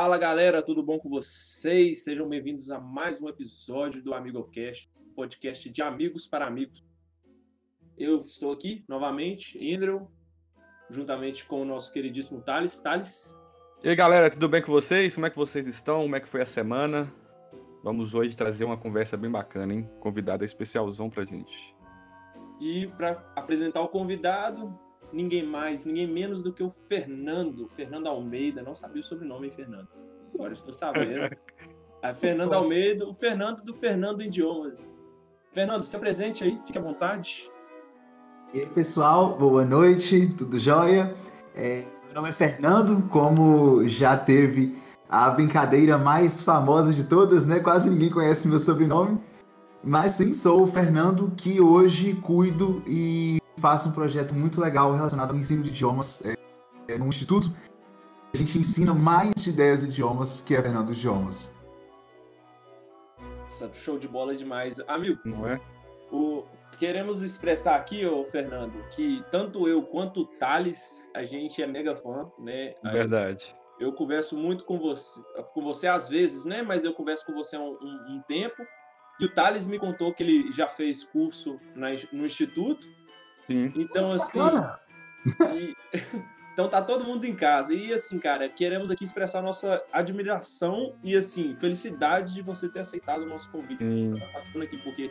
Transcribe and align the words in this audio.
Fala 0.00 0.16
galera, 0.16 0.62
tudo 0.62 0.80
bom 0.80 0.96
com 0.96 1.08
vocês? 1.08 2.04
Sejam 2.04 2.28
bem-vindos 2.28 2.70
a 2.70 2.78
mais 2.78 3.20
um 3.20 3.28
episódio 3.28 4.00
do 4.00 4.14
AmigoCast, 4.14 4.88
podcast 5.16 5.68
de 5.68 5.82
amigos 5.82 6.24
para 6.24 6.46
amigos. 6.46 6.86
Eu 7.98 8.22
estou 8.22 8.52
aqui 8.52 8.84
novamente, 8.86 9.58
Indrel, 9.58 10.08
juntamente 10.88 11.44
com 11.44 11.62
o 11.62 11.64
nosso 11.64 11.92
queridíssimo 11.92 12.40
Thales. 12.40 12.78
Thales. 12.78 13.36
E 13.82 13.88
aí 13.88 13.96
galera, 13.96 14.30
tudo 14.30 14.48
bem 14.48 14.62
com 14.62 14.70
vocês? 14.70 15.16
Como 15.16 15.26
é 15.26 15.30
que 15.30 15.36
vocês 15.36 15.66
estão? 15.66 16.02
Como 16.02 16.14
é 16.14 16.20
que 16.20 16.28
foi 16.28 16.42
a 16.42 16.46
semana? 16.46 17.12
Vamos 17.82 18.14
hoje 18.14 18.36
trazer 18.36 18.64
uma 18.64 18.76
conversa 18.76 19.16
bem 19.16 19.32
bacana, 19.32 19.74
hein? 19.74 19.90
Convidado 19.98 20.44
especialzão 20.44 21.10
pra 21.10 21.24
gente. 21.24 21.74
E 22.60 22.86
para 22.86 23.32
apresentar 23.34 23.80
o 23.80 23.88
convidado, 23.88 24.78
ninguém 25.12 25.44
mais, 25.44 25.84
ninguém 25.84 26.06
menos 26.06 26.42
do 26.42 26.52
que 26.52 26.62
o 26.62 26.70
Fernando, 26.70 27.68
Fernando 27.68 28.06
Almeida, 28.06 28.62
não 28.62 28.74
sabia 28.74 29.00
o 29.00 29.04
sobrenome, 29.04 29.46
hein, 29.46 29.52
Fernando? 29.52 29.88
Agora 30.34 30.52
estou 30.52 30.72
sabendo. 30.72 31.36
A 32.02 32.12
Fernando 32.14 32.52
Almeida, 32.52 33.06
o 33.06 33.14
Fernando 33.14 33.62
do 33.62 33.72
Fernando 33.72 34.22
Idiomas. 34.22 34.88
Fernando, 35.52 35.82
se 35.82 35.96
apresente 35.96 36.44
aí, 36.44 36.56
fique 36.58 36.78
à 36.78 36.82
vontade. 36.82 37.50
E 38.54 38.60
aí, 38.60 38.66
pessoal, 38.66 39.36
boa 39.36 39.64
noite, 39.64 40.32
tudo 40.36 40.58
jóia? 40.58 41.14
É, 41.54 41.84
meu 42.06 42.14
nome 42.14 42.30
é 42.30 42.32
Fernando, 42.32 43.02
como 43.08 43.86
já 43.88 44.16
teve 44.16 44.78
a 45.08 45.30
brincadeira 45.30 45.96
mais 45.98 46.42
famosa 46.42 46.92
de 46.92 47.04
todas, 47.04 47.46
né? 47.46 47.60
Quase 47.60 47.90
ninguém 47.90 48.10
conhece 48.10 48.46
meu 48.46 48.60
sobrenome. 48.60 49.18
Mas 49.82 50.12
sim, 50.12 50.34
sou 50.34 50.64
o 50.64 50.66
Fernando, 50.70 51.32
que 51.36 51.60
hoje 51.60 52.14
cuido 52.14 52.82
e 52.86 53.38
faço 53.58 53.88
um 53.88 53.92
projeto 53.92 54.34
muito 54.34 54.60
legal 54.60 54.92
relacionado 54.92 55.30
ao 55.32 55.36
ensino 55.36 55.62
de 55.62 55.70
idiomas 55.70 56.24
é, 56.24 56.34
é, 56.88 56.98
no 56.98 57.06
Instituto. 57.06 57.54
A 58.32 58.36
gente 58.36 58.58
ensina 58.58 58.92
mais 58.94 59.32
de 59.36 59.52
10 59.52 59.84
idiomas 59.84 60.40
que 60.40 60.54
é 60.54 60.62
Fernando 60.62 60.92
Idiomas. 60.92 61.50
Show 63.72 63.98
de 63.98 64.06
bola 64.06 64.34
demais. 64.36 64.78
Amigo, 64.86 65.18
Não 65.24 65.48
é? 65.48 65.58
o... 66.12 66.44
queremos 66.78 67.22
expressar 67.22 67.76
aqui, 67.76 68.04
ô 68.06 68.24
Fernando, 68.26 68.74
que 68.90 69.24
tanto 69.30 69.66
eu 69.66 69.82
quanto 69.82 70.20
o 70.20 70.26
Thales, 70.26 71.02
a 71.14 71.24
gente 71.24 71.62
é 71.62 71.66
mega 71.66 71.96
fã, 71.96 72.30
né? 72.38 72.74
Verdade. 72.84 73.56
Eu 73.80 73.92
converso 73.92 74.36
muito 74.36 74.64
com 74.64 74.78
você, 74.78 75.20
com 75.54 75.62
você 75.62 75.86
às 75.88 76.08
vezes, 76.08 76.44
né? 76.44 76.62
Mas 76.62 76.84
eu 76.84 76.92
converso 76.92 77.24
com 77.24 77.32
você 77.32 77.56
há 77.56 77.60
um, 77.60 77.78
um- 77.80 78.16
um 78.16 78.22
tempo. 78.28 78.62
E 79.20 79.24
o 79.24 79.32
Thales 79.34 79.64
me 79.64 79.78
contou 79.78 80.12
que 80.12 80.22
ele 80.22 80.52
já 80.52 80.68
fez 80.68 81.02
curso 81.04 81.58
na- 81.74 81.88
no 82.12 82.26
Instituto. 82.26 82.86
Sim. 83.48 83.72
Então, 83.74 84.12
assim. 84.12 84.38
E- 85.54 85.74
então 86.52 86.68
tá 86.68 86.82
todo 86.82 87.04
mundo 87.04 87.24
em 87.24 87.34
casa. 87.34 87.72
E 87.74 87.92
assim, 87.92 88.18
cara, 88.18 88.48
queremos 88.48 88.90
aqui 88.90 89.04
expressar 89.04 89.42
nossa 89.42 89.82
admiração 89.92 90.96
e 91.02 91.16
assim, 91.16 91.56
felicidade 91.56 92.34
de 92.34 92.42
você 92.42 92.68
ter 92.68 92.80
aceitado 92.80 93.22
o 93.22 93.26
nosso 93.26 93.50
convite 93.50 93.82
Sim. 93.82 94.18
tá 94.18 94.26
participando 94.26 94.62
aqui, 94.62 94.76
porque 94.78 95.10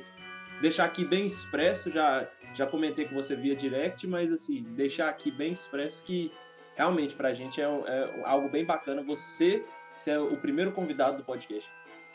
deixar 0.61 0.85
aqui 0.85 1.05
bem 1.05 1.25
expresso, 1.25 1.91
já, 1.91 2.27
já 2.53 2.65
comentei 2.65 3.05
com 3.05 3.15
você 3.15 3.35
via 3.35 3.55
direct, 3.55 4.07
mas 4.07 4.31
assim, 4.31 4.63
deixar 4.75 5.09
aqui 5.09 5.31
bem 5.31 5.53
expresso 5.53 6.03
que 6.03 6.31
realmente 6.75 7.15
pra 7.15 7.33
gente 7.33 7.61
é, 7.61 7.65
é 7.65 8.21
algo 8.23 8.49
bem 8.49 8.65
bacana 8.65 9.01
você 9.01 9.63
ser 9.95 10.19
o 10.19 10.37
primeiro 10.37 10.71
convidado 10.71 11.17
do 11.17 11.23
podcast. 11.23 11.69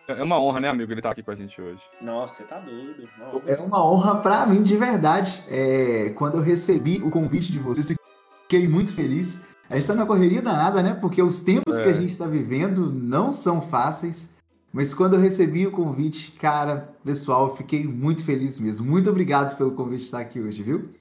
É 0.09 0.23
uma 0.23 0.39
honra, 0.41 0.61
né, 0.61 0.69
amigo, 0.69 0.91
ele 0.93 1.01
tá 1.01 1.11
aqui 1.11 1.23
com 1.23 1.31
a 1.31 1.35
gente 1.35 1.61
hoje. 1.61 1.81
Nossa, 2.01 2.35
você 2.35 2.45
tá 2.45 2.59
doido. 2.59 3.09
Não, 3.19 3.43
É 3.47 3.57
uma 3.57 3.85
honra 3.85 4.17
para 4.17 4.45
mim, 4.47 4.63
de 4.63 4.77
verdade. 4.77 5.43
É, 5.49 6.11
quando 6.11 6.37
eu 6.39 6.43
recebi 6.43 7.01
o 7.03 7.11
convite 7.11 7.53
de 7.53 7.59
vocês, 7.59 7.95
fiquei 8.43 8.67
muito 8.69 8.93
feliz. 8.95 9.43
A 9.71 9.77
gente 9.77 9.87
tá 9.87 9.95
na 9.95 10.05
correria 10.05 10.43
danada, 10.43 10.83
né? 10.83 10.93
Porque 10.95 11.23
os 11.23 11.41
tempos 11.41 11.79
É. 11.79 11.85
que 11.85 11.89
a 11.89 11.93
gente 11.93 12.17
tá 12.19 12.27
vivendo 12.27 12.93
não 12.93 13.31
são 13.33 13.63
fáceis. 13.63 14.35
Mas 14.73 14.93
quando 14.93 15.15
eu 15.15 15.21
recebi 15.21 15.67
o 15.67 15.71
convite, 15.71 16.33
cara, 16.33 16.95
pessoal, 17.05 17.49
eu 17.49 17.57
fiquei 17.57 17.85
muito 17.85 18.25
feliz 18.25 18.59
mesmo. 18.59 18.85
Muito 18.87 19.09
obrigado 19.09 19.57
pelo 19.57 19.73
convite 19.73 20.01
de 20.01 20.05
estar 20.07 20.21
aqui 20.21 20.41
hoje, 20.41 20.63
viu? 20.63 20.93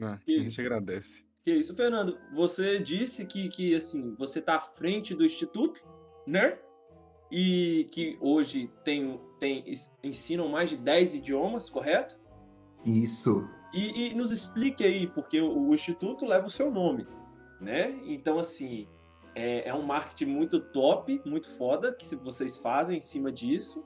É, 0.00 0.16
Que- 0.24 0.38
a 0.38 0.42
gente 0.42 0.60
agradece. 0.60 1.24
Que 1.44 1.52
isso, 1.52 1.74
Fernando. 1.74 2.18
Você 2.34 2.78
disse 2.78 3.24
que, 3.26 3.48
que 3.48 3.74
assim, 3.74 4.14
você 4.18 4.40
tá 4.42 4.56
à 4.56 4.60
frente 4.60 5.14
do 5.14 5.24
Instituto, 5.24 5.80
né? 6.26 6.58
E 7.30 7.86
que 7.92 8.18
hoje 8.20 8.70
tem, 8.84 9.20
tem 9.38 9.64
ensinam 10.02 10.48
mais 10.48 10.70
de 10.70 10.76
10 10.76 11.14
idiomas, 11.14 11.70
correto? 11.70 12.18
Isso. 12.84 13.48
E, 13.72 14.08
e 14.08 14.14
nos 14.14 14.32
explique 14.32 14.84
aí, 14.84 15.06
porque 15.06 15.40
o, 15.40 15.68
o 15.68 15.74
Instituto 15.74 16.26
leva 16.26 16.46
o 16.46 16.50
seu 16.50 16.70
nome, 16.70 17.06
né? 17.60 17.98
Então, 18.04 18.38
assim, 18.38 18.88
é, 19.34 19.68
é 19.68 19.74
um 19.74 19.82
marketing 19.82 20.26
muito 20.26 20.60
top, 20.60 21.20
muito 21.24 21.48
foda, 21.56 21.92
que 21.92 22.04
se 22.04 22.16
vocês 22.16 22.56
fazem 22.58 22.98
em 22.98 23.00
cima 23.00 23.30
disso. 23.30 23.84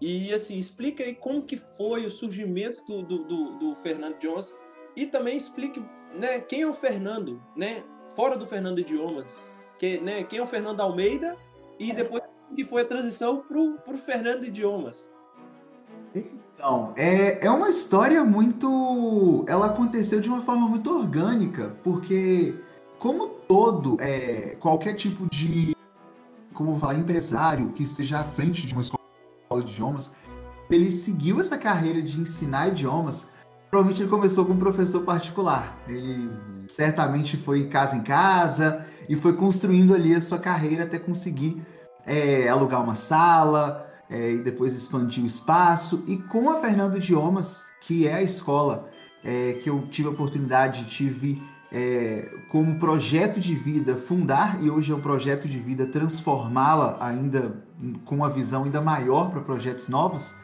E, 0.00 0.34
assim, 0.34 0.58
explica 0.58 1.02
aí 1.02 1.14
como 1.14 1.42
que 1.42 1.56
foi 1.56 2.04
o 2.04 2.10
surgimento 2.10 2.84
do, 2.84 3.02
do, 3.02 3.24
do, 3.24 3.58
do 3.58 3.74
Fernando 3.76 4.18
Jones 4.18 4.54
e 4.94 5.06
também 5.06 5.36
explique, 5.36 5.82
né, 6.14 6.40
quem 6.40 6.62
é 6.62 6.66
o 6.66 6.74
Fernando, 6.74 7.42
né? 7.56 7.82
Fora 8.14 8.36
do 8.36 8.46
Fernando 8.46 8.78
Idiomas, 8.78 9.42
que, 9.78 9.98
né, 9.98 10.22
quem 10.24 10.38
é 10.38 10.42
o 10.42 10.46
Fernando 10.46 10.80
Almeida 10.80 11.36
e 11.78 11.92
depois 11.92 12.22
que 12.54 12.64
foi 12.64 12.82
a 12.82 12.84
transição 12.84 13.38
pro, 13.38 13.74
pro 13.84 13.98
Fernando 13.98 14.44
Idiomas. 14.44 15.10
Então, 16.14 16.92
é, 16.96 17.44
é 17.44 17.50
uma 17.50 17.68
história 17.68 18.24
muito. 18.24 19.44
Ela 19.48 19.66
aconteceu 19.66 20.20
de 20.20 20.28
uma 20.28 20.42
forma 20.42 20.68
muito 20.68 20.90
orgânica, 20.90 21.76
porque, 21.82 22.54
como 22.98 23.26
todo, 23.26 23.96
é, 24.00 24.56
qualquer 24.60 24.94
tipo 24.94 25.28
de. 25.28 25.74
Como 26.52 26.70
vou 26.70 26.78
falar, 26.78 26.94
empresário 26.94 27.70
que 27.72 27.82
esteja 27.82 28.20
à 28.20 28.24
frente 28.24 28.66
de 28.66 28.72
uma 28.72 28.82
escola 28.82 29.02
de 29.64 29.72
idiomas, 29.72 30.14
ele 30.70 30.90
seguiu 30.90 31.40
essa 31.40 31.58
carreira 31.58 32.00
de 32.00 32.20
ensinar 32.20 32.68
idiomas. 32.68 33.32
Provavelmente 33.68 34.02
ele 34.02 34.10
começou 34.10 34.46
com 34.46 34.52
um 34.52 34.58
professor 34.58 35.02
particular. 35.04 35.76
Ele 35.88 36.30
certamente 36.68 37.36
foi 37.36 37.66
casa 37.66 37.96
em 37.96 38.02
casa 38.02 38.86
e 39.08 39.16
foi 39.16 39.32
construindo 39.32 39.92
ali 39.92 40.14
a 40.14 40.20
sua 40.20 40.38
carreira 40.38 40.84
até 40.84 40.96
conseguir 40.96 41.60
é, 42.06 42.48
alugar 42.48 42.82
uma 42.82 42.94
sala, 42.94 43.86
é, 44.08 44.32
e 44.32 44.38
depois 44.38 44.72
expandir 44.72 45.22
o 45.22 45.26
espaço. 45.26 46.04
E 46.06 46.16
com 46.16 46.50
a 46.50 46.56
Fernando 46.56 46.96
Idiomas, 46.96 47.64
que 47.80 48.06
é 48.06 48.14
a 48.14 48.22
escola 48.22 48.88
é, 49.24 49.54
que 49.54 49.68
eu 49.70 49.86
tive 49.88 50.08
a 50.08 50.10
oportunidade, 50.12 50.84
tive 50.84 51.42
é, 51.72 52.30
como 52.48 52.78
projeto 52.78 53.40
de 53.40 53.54
vida 53.54 53.96
fundar, 53.96 54.62
e 54.62 54.70
hoje 54.70 54.92
é 54.92 54.94
um 54.94 55.00
projeto 55.00 55.48
de 55.48 55.58
vida 55.58 55.86
transformá-la 55.86 56.96
ainda 57.00 57.64
com 58.04 58.14
uma 58.14 58.30
visão 58.30 58.64
ainda 58.64 58.80
maior 58.80 59.30
para 59.30 59.40
projetos 59.40 59.88
novos, 59.88 60.34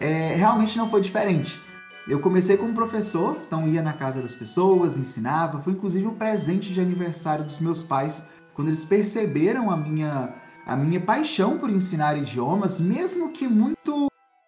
é, 0.00 0.34
realmente 0.34 0.76
não 0.76 0.90
foi 0.90 1.00
diferente. 1.00 1.60
Eu 2.08 2.20
comecei 2.20 2.56
como 2.56 2.74
professor, 2.74 3.38
então 3.46 3.66
ia 3.66 3.80
na 3.80 3.92
casa 3.92 4.20
das 4.20 4.34
pessoas, 4.34 4.96
ensinava, 4.96 5.60
foi 5.60 5.72
inclusive 5.72 6.06
um 6.06 6.14
presente 6.14 6.72
de 6.72 6.80
aniversário 6.80 7.44
dos 7.44 7.60
meus 7.60 7.82
pais, 7.82 8.26
quando 8.52 8.68
eles 8.68 8.84
perceberam 8.84 9.70
a 9.70 9.76
minha 9.76 10.34
a 10.66 10.76
minha 10.76 11.00
paixão 11.00 11.58
por 11.58 11.70
ensinar 11.70 12.16
idiomas, 12.16 12.80
mesmo 12.80 13.30
que 13.30 13.46
muito 13.46 14.06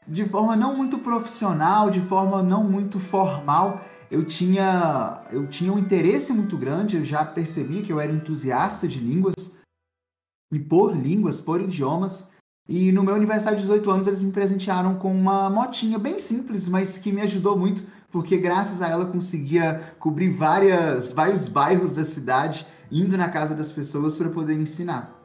de 0.09 0.25
forma 0.25 0.55
não 0.57 0.77
muito 0.77 0.99
profissional, 0.99 1.91
de 1.91 2.01
forma 2.01 2.43
não 2.43 2.63
muito 2.65 3.01
formal, 3.01 3.81
eu 4.11 4.25
tinha 4.25 5.25
eu 5.31 5.47
tinha 5.49 5.73
um 5.73 5.79
interesse 5.79 6.33
muito 6.33 6.57
grande, 6.57 6.97
eu 6.97 7.05
já 7.05 7.25
percebia 7.25 7.83
que 7.83 7.93
eu 7.93 8.01
era 8.01 8.13
entusiasta 8.13 8.87
de 8.87 9.01
línguas 9.01 9.57
e 10.53 10.59
por 10.59 10.95
línguas, 10.95 11.41
por 11.41 11.61
idiomas. 11.61 12.31
E 12.69 12.91
no 12.91 13.05
meu 13.05 13.15
aniversário 13.15 13.57
de 13.59 13.65
18 13.65 13.91
anos 13.91 14.07
eles 14.09 14.23
me 14.23 14.33
presentearam 14.33 14.97
com 14.97 15.13
uma 15.13 15.49
motinha 15.49 15.99
bem 15.99 16.19
simples, 16.19 16.67
mas 16.67 16.99
que 16.99 17.13
me 17.13 17.23
ajudou 17.23 17.57
muito, 17.57 17.83
porque 18.11 18.37
graças 18.37 18.83
a 18.83 18.89
ela 18.89 19.07
conseguia 19.07 19.95
cobrir 20.01 20.31
várias, 20.31 21.13
vários 21.13 21.47
bairros 21.47 21.93
da 21.93 22.05
cidade, 22.05 22.67
indo 22.91 23.17
na 23.17 23.29
casa 23.29 23.55
das 23.55 23.71
pessoas 23.71 24.17
para 24.17 24.31
poder 24.31 24.55
ensinar. 24.55 25.16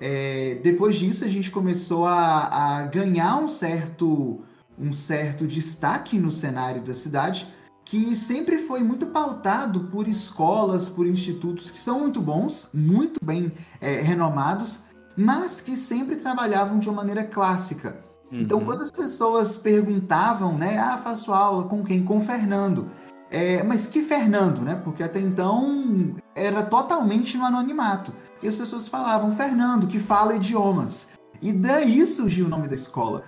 É, 0.00 0.60
depois 0.62 0.96
disso, 0.96 1.24
a 1.24 1.28
gente 1.28 1.50
começou 1.50 2.06
a, 2.06 2.78
a 2.78 2.82
ganhar 2.84 3.36
um 3.38 3.48
certo, 3.48 4.40
um 4.78 4.92
certo 4.92 5.46
destaque 5.46 6.18
no 6.18 6.30
cenário 6.30 6.82
da 6.82 6.94
cidade, 6.94 7.48
que 7.84 8.14
sempre 8.14 8.58
foi 8.58 8.80
muito 8.80 9.06
pautado 9.06 9.80
por 9.84 10.06
escolas, 10.06 10.88
por 10.88 11.06
institutos 11.06 11.70
que 11.70 11.78
são 11.78 12.00
muito 12.00 12.20
bons, 12.20 12.70
muito 12.72 13.18
bem 13.24 13.50
é, 13.80 14.00
renomados, 14.00 14.80
mas 15.16 15.60
que 15.60 15.76
sempre 15.76 16.16
trabalhavam 16.16 16.78
de 16.78 16.88
uma 16.88 16.96
maneira 16.96 17.24
clássica. 17.24 17.98
Então, 18.30 18.58
Uhum. 18.58 18.64
quando 18.66 18.82
as 18.82 18.92
pessoas 18.92 19.56
perguntavam, 19.56 20.56
né, 20.56 20.78
ah, 20.78 20.98
faço 20.98 21.32
aula 21.32 21.64
com 21.64 21.82
quem? 21.82 22.04
Com 22.04 22.18
o 22.18 22.20
Fernando. 22.20 22.88
É, 23.30 23.62
mas 23.62 23.86
que 23.86 24.02
Fernando, 24.02 24.62
né? 24.62 24.80
Porque 24.82 25.02
até 25.02 25.20
então 25.20 26.14
era 26.34 26.62
totalmente 26.62 27.36
no 27.36 27.44
anonimato. 27.44 28.12
E 28.42 28.48
as 28.48 28.56
pessoas 28.56 28.88
falavam 28.88 29.36
Fernando, 29.36 29.86
que 29.86 29.98
fala 29.98 30.36
idiomas. 30.36 31.12
E 31.40 31.52
daí 31.52 32.06
surgiu 32.06 32.46
o 32.46 32.48
nome 32.48 32.68
da 32.68 32.74
escola. 32.74 33.22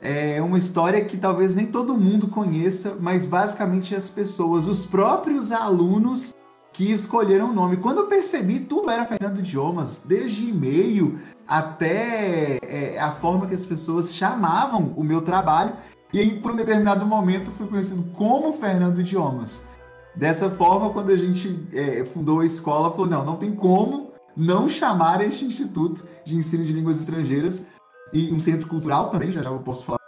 É 0.00 0.40
uma 0.42 0.58
história 0.58 1.04
que 1.04 1.16
talvez 1.16 1.54
nem 1.54 1.66
todo 1.66 1.96
mundo 1.96 2.28
conheça, 2.28 2.96
mas 3.00 3.26
basicamente 3.26 3.94
as 3.94 4.08
pessoas, 4.08 4.66
os 4.66 4.84
próprios 4.84 5.50
alunos 5.50 6.34
que 6.72 6.92
escolheram 6.92 7.50
o 7.50 7.54
nome. 7.54 7.78
Quando 7.78 8.02
eu 8.02 8.06
percebi, 8.06 8.60
tudo 8.60 8.90
era 8.90 9.06
Fernando 9.06 9.38
Idiomas, 9.38 10.02
desde 10.04 10.50
e-mail 10.50 11.18
até 11.48 12.58
é, 12.62 12.98
a 13.00 13.12
forma 13.12 13.46
que 13.46 13.54
as 13.54 13.64
pessoas 13.64 14.14
chamavam 14.14 14.92
o 14.94 15.02
meu 15.02 15.22
trabalho. 15.22 15.74
E 16.12 16.20
aí, 16.20 16.40
por 16.40 16.52
um 16.52 16.56
determinado 16.56 17.04
momento, 17.04 17.50
fui 17.50 17.66
conhecido 17.66 18.02
como 18.14 18.52
Fernando 18.54 19.00
Idiomas. 19.00 19.66
Dessa 20.14 20.50
forma, 20.50 20.90
quando 20.90 21.10
a 21.10 21.16
gente 21.16 21.66
é, 21.72 22.04
fundou 22.04 22.40
a 22.40 22.46
escola, 22.46 22.90
falou: 22.90 23.06
não, 23.06 23.24
não 23.24 23.36
tem 23.36 23.54
como 23.54 24.12
não 24.36 24.68
chamar 24.68 25.20
este 25.20 25.44
Instituto 25.44 26.06
de 26.24 26.36
Ensino 26.36 26.64
de 26.64 26.72
Línguas 26.72 27.00
Estrangeiras 27.00 27.66
e 28.12 28.32
um 28.32 28.38
centro 28.38 28.68
cultural 28.68 29.08
também, 29.10 29.32
já 29.32 29.42
já 29.42 29.50
eu 29.50 29.58
posso 29.58 29.84
falar 29.84 29.98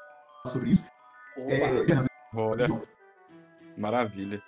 sobre 0.47 0.71
isso. 0.71 0.85
É, 1.37 2.07
Olha, 2.35 2.69
maravilha. 3.77 4.43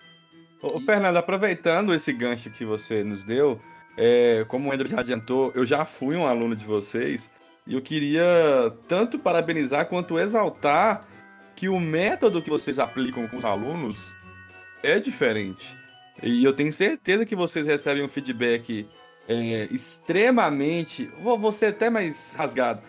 Ô, 0.62 0.81
Fernando, 0.81 1.17
aproveitando 1.17 1.94
esse 1.94 2.12
gancho 2.12 2.50
que 2.50 2.64
você 2.64 3.02
nos 3.02 3.25
deu, 3.25 3.58
é, 3.97 4.44
como 4.49 4.69
o 4.69 4.73
Andrew 4.73 4.88
já 4.88 5.00
adiantou, 5.00 5.50
eu 5.55 5.64
já 5.64 5.85
fui 5.85 6.17
um 6.17 6.26
aluno 6.26 6.55
de 6.55 6.64
vocês 6.64 7.31
e 7.67 7.75
eu 7.75 7.81
queria 7.81 8.75
tanto 8.87 9.19
parabenizar 9.19 9.87
quanto 9.87 10.19
exaltar 10.19 11.06
que 11.61 11.69
o 11.69 11.79
método 11.79 12.41
que 12.41 12.49
vocês 12.49 12.79
aplicam 12.79 13.29
com 13.29 13.37
os 13.37 13.45
alunos 13.45 14.17
é 14.83 14.99
diferente. 14.99 15.77
E 16.23 16.43
eu 16.43 16.55
tenho 16.55 16.73
certeza 16.73 17.27
que 17.27 17.37
vocês 17.37 17.67
recebem 17.67 18.03
um 18.03 18.09
feedback 18.09 18.89
é, 19.29 19.69
extremamente. 19.71 21.11
Vou, 21.23 21.53
ser 21.53 21.67
até 21.67 21.91
mais 21.91 22.33
rasgado. 22.33 22.81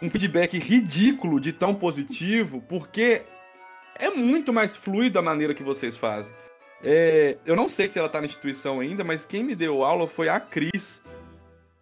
Um 0.00 0.08
feedback 0.08 0.58
ridículo 0.58 1.38
de 1.38 1.52
tão 1.52 1.74
positivo, 1.74 2.64
porque 2.66 3.22
é 3.98 4.08
muito 4.08 4.50
mais 4.50 4.74
fluido 4.74 5.18
a 5.18 5.22
maneira 5.22 5.52
que 5.52 5.62
vocês 5.62 5.94
fazem. 5.94 6.32
É, 6.82 7.36
eu 7.44 7.54
não 7.54 7.68
sei 7.68 7.86
se 7.86 7.98
ela 7.98 8.08
tá 8.08 8.18
na 8.18 8.26
instituição 8.26 8.80
ainda, 8.80 9.04
mas 9.04 9.26
quem 9.26 9.44
me 9.44 9.54
deu 9.54 9.84
aula 9.84 10.08
foi 10.08 10.30
a 10.30 10.40
Cris. 10.40 11.02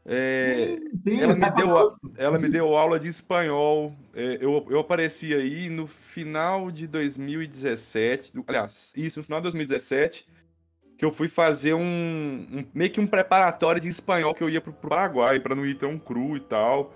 É, 0.07 0.79
sim, 0.93 0.95
sim, 0.95 1.21
ela, 1.21 1.33
me 1.33 1.51
deu, 1.51 1.77
ela 2.17 2.39
me 2.39 2.49
deu 2.49 2.77
aula 2.77 3.01
de 3.01 3.09
espanhol. 3.09 3.95
É, 4.15 4.39
eu, 4.41 4.67
eu 4.69 4.79
apareci 4.81 5.35
aí 5.35 5.69
no 5.71 5.87
final 5.87 6.71
de 6.71 6.87
2017. 6.87 8.33
Aliás, 8.47 8.93
isso, 8.95 9.21
no 9.21 9.25
final 9.25 9.41
de 9.41 9.45
2017. 9.45 10.27
Que 10.97 11.05
eu 11.05 11.11
fui 11.11 11.29
fazer 11.29 11.75
um, 11.75 11.81
um 11.83 12.65
meio 12.73 12.91
que 12.91 13.01
um 13.01 13.07
preparatório 13.07 13.81
de 13.81 13.89
espanhol 13.89 14.35
que 14.35 14.45
eu 14.45 14.49
ia 14.49 14.61
pro, 14.61 14.73
pro 14.73 14.91
Paraguai, 14.91 15.41
para 15.41 15.55
não 15.55 15.67
ir 15.67 15.75
tão 15.75 15.99
cru 15.99 16.37
e 16.37 16.41
tal. 16.41 16.95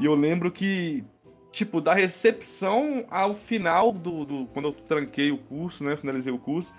E 0.00 0.06
eu 0.06 0.14
lembro 0.14 0.50
que, 0.50 1.04
tipo, 1.52 1.80
da 1.80 1.92
recepção 1.92 3.04
ao 3.10 3.34
final 3.34 3.92
do, 3.92 4.24
do. 4.24 4.46
Quando 4.46 4.68
eu 4.68 4.72
tranquei 4.72 5.30
o 5.30 5.38
curso, 5.38 5.84
né? 5.84 5.96
Finalizei 5.96 6.32
o 6.32 6.38
curso 6.38 6.72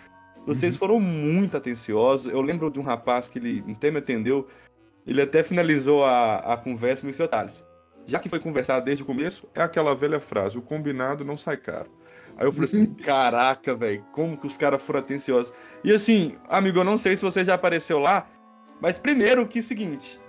vocês 0.46 0.74
uhum. 0.74 0.80
foram 0.80 1.00
muito 1.00 1.56
atenciosos. 1.56 2.32
Eu 2.32 2.42
lembro 2.42 2.72
de 2.72 2.80
um 2.80 2.84
rapaz 2.84 3.28
que 3.28 3.38
ele 3.38 3.64
até 3.72 3.92
me 3.92 4.00
atendeu. 4.00 4.48
Ele 5.06 5.22
até 5.22 5.44
finalizou 5.44 6.04
a, 6.04 6.38
a 6.54 6.58
conversa 6.58 7.06
me 7.06 7.12
disse, 7.12 7.28
Thales, 7.28 7.66
já 8.06 8.20
que 8.20 8.30
foi 8.30 8.40
conversado 8.40 8.86
desde 8.86 9.04
o 9.04 9.06
começo, 9.06 9.48
é 9.54 9.62
aquela 9.62 9.96
velha 9.96 10.20
frase, 10.20 10.58
o 10.58 10.62
combinado 10.62 11.24
não 11.24 11.38
sai 11.38 11.58
caro. 11.58 11.90
Aí 12.38 12.46
eu 12.46 12.52
falei 12.52 12.66
assim, 12.66 12.94
caraca, 13.04 13.76
velho, 13.76 14.06
como 14.12 14.38
que 14.38 14.48
os 14.48 14.58
caras 14.58 14.82
foram 14.82 15.00
atenciosos. 15.00 15.54
E 15.84 15.92
assim, 15.92 16.38
amigo, 16.48 16.80
eu 16.80 16.84
não 16.84 16.98
sei 16.98 17.16
se 17.16 17.24
você 17.24 17.44
já 17.44 17.56
apareceu 17.56 18.00
lá, 18.00 18.28
mas 18.82 19.00
primeiro 19.00 19.48
que 19.48 19.60
é 19.60 19.62
o 19.62 19.64
seguinte, 19.64 20.20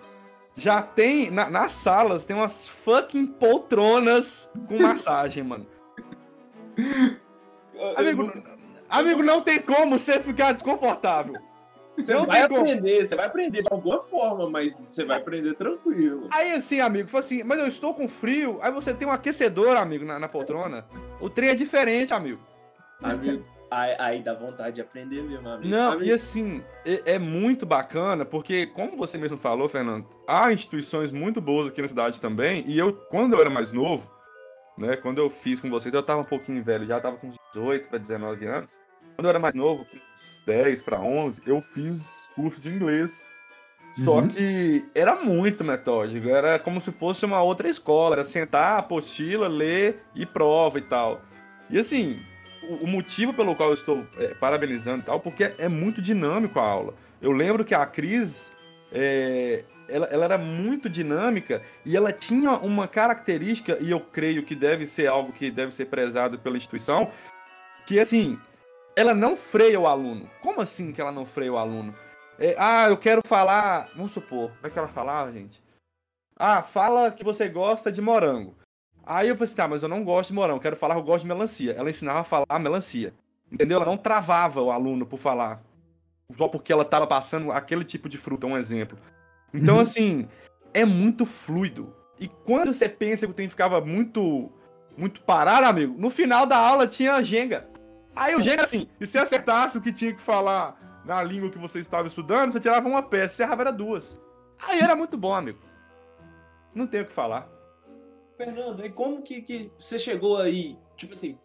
já 0.57 0.83
tem, 0.83 1.31
na, 1.31 1.49
nas 1.49 1.73
salas, 1.73 2.25
tem 2.25 2.37
umas 2.37 2.69
fucking 2.69 3.27
poltronas 3.27 4.51
com 4.67 4.79
massagem, 4.83 5.43
mano. 5.45 5.67
Amigo, 7.97 8.31
Amigo, 8.91 9.23
não 9.23 9.41
tem 9.41 9.61
como 9.61 9.97
você 9.97 10.19
ficar 10.19 10.53
desconfortável. 10.53 11.35
Você 12.02 12.14
não 12.14 12.26
vai 12.26 12.43
aprender, 12.43 13.05
você 13.05 13.14
vai 13.14 13.26
aprender 13.26 13.62
de 13.62 13.69
alguma 13.70 14.00
forma, 14.00 14.49
mas 14.49 14.75
você 14.75 15.05
vai 15.05 15.19
aprender 15.19 15.55
tranquilo. 15.55 16.29
Aí 16.31 16.52
assim, 16.52 16.81
amigo, 16.81 17.08
foi 17.08 17.20
assim, 17.20 17.43
mas 17.43 17.58
eu 17.58 17.67
estou 17.67 17.94
com 17.94 18.08
frio, 18.08 18.58
aí 18.62 18.73
você 18.73 18.93
tem 18.93 19.06
um 19.06 19.11
aquecedor, 19.12 19.76
amigo, 19.76 20.05
na, 20.05 20.19
na 20.19 20.29
poltrona. 20.29 20.87
O 21.20 21.29
trem 21.29 21.50
é 21.50 21.55
diferente, 21.55 22.12
amigo. 22.12 22.41
Amigo, 23.02 23.44
aí, 23.70 23.97
aí, 23.99 24.23
dá 24.23 24.35
vontade 24.35 24.76
de 24.76 24.81
aprender 24.81 25.23
mesmo, 25.23 25.49
amigo. 25.49 25.69
Não, 25.69 25.93
amigo. 25.93 26.05
e 26.05 26.12
assim, 26.12 26.62
é, 26.85 27.14
é, 27.14 27.19
muito 27.19 27.64
bacana, 27.64 28.25
porque, 28.25 28.67
como 28.67 28.97
você 28.97 29.17
mesmo 29.17 29.38
falou, 29.38 29.69
Fernando, 29.69 30.06
há 30.26 30.52
instituições 30.52 31.11
muito 31.11 31.41
boas 31.41 31.69
aqui 31.69 31.81
na 31.81 31.88
cidade 31.88 32.20
também, 32.20 32.64
e 32.67 32.79
eu, 32.79 32.93
quando 32.93 33.35
eu 33.35 33.41
era 33.41 33.49
mais 33.49 33.73
novo, 33.73 34.11
né? 34.81 34.97
Quando 34.97 35.19
eu 35.19 35.29
fiz 35.29 35.61
com 35.61 35.69
vocês, 35.69 35.93
eu 35.93 36.02
tava 36.02 36.23
um 36.23 36.25
pouquinho 36.25 36.62
velho, 36.64 36.87
já 36.87 36.99
tava 36.99 37.17
com 37.19 37.32
18 37.52 37.88
para 37.88 37.99
19 37.99 38.47
anos. 38.47 38.79
Quando 39.21 39.27
eu 39.27 39.31
era 39.33 39.39
mais 39.39 39.55
novo, 39.55 39.85
com 39.85 39.99
10 40.47 40.83
para 40.83 40.99
11, 40.99 41.43
eu 41.45 41.61
fiz 41.61 42.31
curso 42.35 42.59
de 42.59 42.71
inglês. 42.71 43.27
Só 44.03 44.21
uhum. 44.21 44.29
que 44.29 44.83
era 44.95 45.15
muito 45.15 45.63
metódico, 45.63 46.27
era 46.27 46.59
como 46.59 46.81
se 46.81 46.91
fosse 46.91 47.27
uma 47.27 47.43
outra 47.43 47.69
escola, 47.69 48.15
era 48.15 48.25
sentar, 48.25 48.79
apostila, 48.79 49.47
ler 49.47 50.03
e 50.15 50.25
prova 50.25 50.79
e 50.79 50.81
tal. 50.81 51.21
E 51.69 51.79
assim, 51.79 52.19
o, 52.63 52.85
o 52.85 52.87
motivo 52.87 53.35
pelo 53.35 53.55
qual 53.55 53.69
eu 53.69 53.75
estou 53.75 54.07
é, 54.17 54.29
parabenizando 54.29 55.01
e 55.01 55.05
tal, 55.05 55.21
porque 55.21 55.53
é 55.59 55.69
muito 55.69 56.01
dinâmico 56.01 56.59
a 56.59 56.65
aula. 56.65 56.95
Eu 57.21 57.33
lembro 57.33 57.63
que 57.63 57.75
a 57.75 57.85
Cris, 57.85 58.51
é, 58.91 59.67
ela, 59.87 60.07
ela, 60.07 60.25
era 60.25 60.39
muito 60.39 60.89
dinâmica 60.89 61.61
e 61.85 61.95
ela 61.95 62.11
tinha 62.11 62.53
uma 62.53 62.89
característica, 62.89 63.77
e 63.83 63.91
eu 63.91 64.01
creio 64.01 64.43
que 64.43 64.55
deve 64.55 64.87
ser 64.87 65.09
algo 65.09 65.31
que 65.31 65.51
deve 65.51 65.75
ser 65.75 65.89
prezado 65.89 66.39
pela 66.39 66.57
instituição, 66.57 67.11
que 67.85 68.01
assim, 68.01 68.39
ela 68.97 69.15
não 69.15 69.37
freia 69.37 69.79
o 69.79 69.87
aluno. 69.87 70.29
Como 70.43 70.61
assim 70.61 70.93
que 70.93 71.01
ela 71.01 71.13
não 71.13 71.25
freia 71.25 71.53
o 71.53 71.59
aluno? 71.59 71.95
É, 72.39 72.55
ah, 72.59 72.89
eu 72.89 72.97
quero 72.97 73.21
falar. 73.25 73.89
Vamos 73.95 74.13
supor, 74.13 74.51
como 74.51 74.67
é 74.67 74.71
que 74.71 74.79
ela 74.79 74.89
falava, 74.89 75.33
gente? 75.33 75.63
Ah, 76.37 76.63
fala 76.63 77.11
que 77.11 77.23
você 77.25 77.49
gosta 77.49 77.93
de 77.93 78.01
morango. 78.01 78.55
Aí 79.05 79.29
eu 79.29 79.35
falei 79.35 79.45
assim, 79.45 79.57
tá, 79.57 79.69
mas 79.69 79.83
eu 79.83 79.89
não 79.89 80.05
gosto 80.05 80.29
de 80.29 80.35
morango, 80.35 80.61
quero 80.61 80.77
falar 80.77 80.95
que 80.95 81.01
eu 81.01 81.05
gosto 81.05 81.23
de 81.23 81.29
melancia. 81.29 81.73
Ela 81.73 81.91
ensinava 81.91 82.21
a 82.21 82.25
falar 82.25 82.59
melancia. 82.59 83.13
Entendeu? 83.51 83.77
Ela 83.77 83.87
não 83.87 83.97
travava 83.97 84.63
o 84.63 84.71
aluno 84.71 85.05
por 85.05 85.19
falar. 85.19 85.61
Só 86.37 86.49
porque 86.49 86.73
ela 86.73 86.83
estava 86.83 87.07
passando 87.07 87.51
aquele 87.51 87.85
tipo 87.85 88.09
de 88.09 88.17
fruta, 88.17 88.47
um 88.47 88.57
exemplo. 88.57 88.97
Então, 89.53 89.77
uhum. 89.77 89.81
assim, 89.81 90.29
é 90.73 90.85
muito 90.85 91.27
fluido. 91.27 91.95
E 92.19 92.29
quando 92.29 92.73
você 92.73 92.89
pensa 92.89 93.27
que 93.27 93.33
o 93.33 93.35
tempo 93.35 93.51
ficava 93.51 93.81
muito 93.81 94.53
muito 94.97 95.23
parado, 95.23 95.67
amigo, 95.67 95.95
no 95.99 96.11
final 96.11 96.45
da 96.45 96.57
aula 96.57 96.87
tinha 96.87 97.23
Jenga. 97.23 97.70
Aí 98.21 98.35
o 98.35 98.43
Jenga, 98.43 98.65
assim, 98.65 98.87
se 98.99 99.07
você 99.07 99.19
acertasse 99.19 99.79
o 99.79 99.81
que 99.81 99.91
tinha 99.91 100.13
que 100.13 100.21
falar 100.21 101.03
na 101.07 101.23
língua 101.23 101.49
que 101.51 101.57
você 101.57 101.79
estava 101.79 102.07
estudando, 102.07 102.53
você 102.53 102.61
tirava 102.61 102.87
uma 102.87 103.03
peça, 103.03 103.37
você 103.37 103.43
errava 103.45 103.63
era 103.63 103.73
duas. 103.73 104.15
Aí 104.63 104.79
era 104.79 104.95
muito 104.95 105.17
bom, 105.17 105.35
amigo. 105.35 105.59
Não 106.75 106.87
tenho 106.87 107.05
o 107.05 107.07
que 107.07 107.15
falar. 107.15 107.49
Fernando, 108.37 108.85
e 108.85 108.91
como 108.91 109.23
que, 109.23 109.41
que 109.41 109.73
você 109.79 109.99
chegou 109.99 110.37
aí? 110.37 110.77
Tipo 110.99 111.15
assim, 111.15 111.39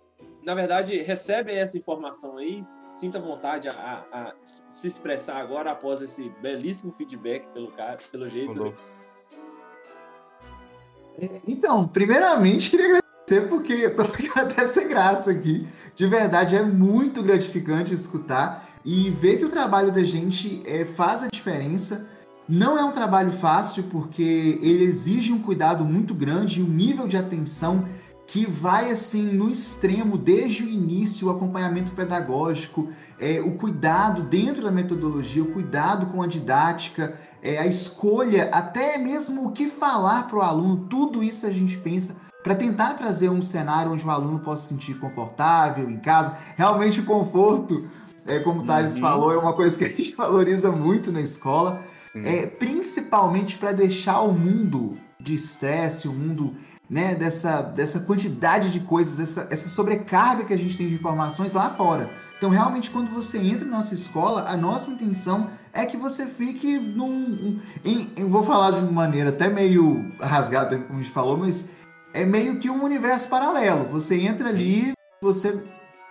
na 0.44 0.54
verdade, 0.54 1.02
recebe 1.02 1.54
essa 1.54 1.78
informação 1.78 2.38
aí, 2.38 2.60
sinta 2.90 3.22
vontade 3.22 3.70
a, 3.70 3.72
a, 3.72 4.20
a, 4.22 4.36
se 4.44 4.86
expressar 4.86 5.38
agora 5.38 5.72
após 5.72 6.02
esse 6.02 6.28
belíssimo 6.42 6.92
feedback 6.92 7.48
pelo, 7.54 7.72
cara, 7.72 8.00
pelo 8.12 8.28
jeito. 8.28 8.66
Né? 11.18 11.42
Então, 11.48 11.88
primeiramente, 11.88 12.70
queria 12.70 13.05
agradecer 13.26 13.48
porque 13.48 13.74
eu 13.74 13.96
tô 13.96 14.06
ficando 14.14 14.52
até 14.52 14.66
sem 14.68 14.88
graça 14.88 15.32
aqui. 15.32 15.68
De 15.96 16.08
verdade, 16.08 16.56
é 16.56 16.64
muito 16.64 17.24
gratificante 17.24 17.94
escutar 17.94 18.70
e 18.86 19.10
ver 19.10 19.38
que 19.38 19.46
o 19.46 19.50
trabalho 19.50 19.92
da 19.92 20.04
gente 20.04 20.62
é, 20.66 20.86
faz 20.86 21.24
a 21.24 21.28
diferença. 21.28 22.08
Não 22.48 22.78
é 22.78 22.84
um 22.84 22.92
trabalho 22.92 23.32
fácil 23.32 23.84
porque 23.84 24.60
ele 24.62 24.84
exige 24.84 25.34
um 25.34 25.42
cuidado 25.42 25.84
muito 25.84 26.14
grande 26.14 26.60
e 26.60 26.64
um 26.64 26.68
nível 26.68 27.08
de 27.08 27.18
atenção 27.18 27.88
que 28.28 28.46
vai 28.46 28.92
assim 28.92 29.22
no 29.22 29.50
extremo 29.50 30.18
desde 30.18 30.64
o 30.64 30.68
início, 30.68 31.28
o 31.28 31.32
acompanhamento 31.32 31.92
pedagógico, 31.92 32.90
é, 33.20 33.40
o 33.40 33.52
cuidado 33.52 34.24
dentro 34.24 34.64
da 34.64 34.72
metodologia, 34.72 35.44
o 35.44 35.52
cuidado 35.52 36.08
com 36.08 36.22
a 36.22 36.28
didática, 36.28 37.20
é, 37.42 37.60
a 37.60 37.68
escolha, 37.68 38.50
até 38.52 38.98
mesmo 38.98 39.48
o 39.48 39.52
que 39.52 39.70
falar 39.70 40.28
para 40.28 40.38
o 40.38 40.42
aluno, 40.42 40.88
tudo 40.90 41.24
isso 41.24 41.46
a 41.46 41.52
gente 41.52 41.78
pensa 41.78 42.16
para 42.44 42.56
tentar 42.56 42.94
trazer 42.94 43.30
um 43.30 43.42
cenário 43.42 43.92
onde 43.92 44.06
o 44.06 44.10
aluno 44.10 44.40
possa 44.40 44.64
se 44.64 44.70
sentir 44.70 45.00
confortável 45.00 45.90
em 45.90 45.98
casa. 45.98 46.36
Realmente 46.56 47.00
o 47.00 47.06
conforto, 47.06 47.88
é, 48.26 48.40
como 48.40 48.62
o 48.62 48.66
Thales 48.66 48.96
uhum. 48.96 49.02
falou, 49.02 49.32
é 49.32 49.38
uma 49.38 49.54
coisa 49.54 49.78
que 49.78 49.86
a 49.86 49.90
gente 49.90 50.14
valoriza 50.18 50.72
muito 50.72 51.12
na 51.12 51.22
escola, 51.22 51.82
é, 52.16 52.46
principalmente 52.46 53.58
para 53.58 53.72
deixar 53.72 54.22
o 54.22 54.34
mundo 54.34 54.98
de 55.20 55.34
estresse, 55.34 56.08
o 56.08 56.14
mundo 56.14 56.54
né, 56.90 57.16
dessa, 57.16 57.62
dessa 57.62 58.00
quantidade 58.00 58.72
de 58.72 58.80
coisas, 58.80 59.20
essa, 59.20 59.48
essa 59.50 59.68
sobrecarga 59.68 60.44
que 60.44 60.54
a 60.54 60.58
gente 60.58 60.78
tem 60.78 60.88
de 60.88 60.94
informações 60.94 61.54
lá 61.54 61.70
fora. 61.72 62.10
Então, 62.38 62.50
realmente, 62.50 62.92
quando 62.92 63.10
você 63.12 63.38
entra 63.38 63.66
na 63.66 63.78
nossa 63.78 63.96
escola, 63.96 64.46
a 64.48 64.56
nossa 64.56 64.92
intenção 64.92 65.50
é 65.74 65.86
que 65.86 65.98
você 65.98 66.26
fique 66.26 66.78
num. 66.78 67.60
Em, 67.84 68.12
eu 68.16 68.30
vou 68.30 68.44
falar 68.44 68.72
de 68.72 68.80
uma 68.80 68.92
maneira 68.92 69.30
até 69.30 69.50
meio 69.50 70.12
rasgada, 70.20 70.78
como 70.78 71.00
a 71.00 71.02
gente 71.02 71.14
falou, 71.14 71.38
mas 71.38 71.68
é 72.14 72.24
meio 72.24 72.60
que 72.60 72.70
um 72.70 72.84
universo 72.84 73.28
paralelo. 73.30 73.86
Você 73.86 74.20
entra 74.20 74.50
ali, 74.50 74.94
você 75.22 75.64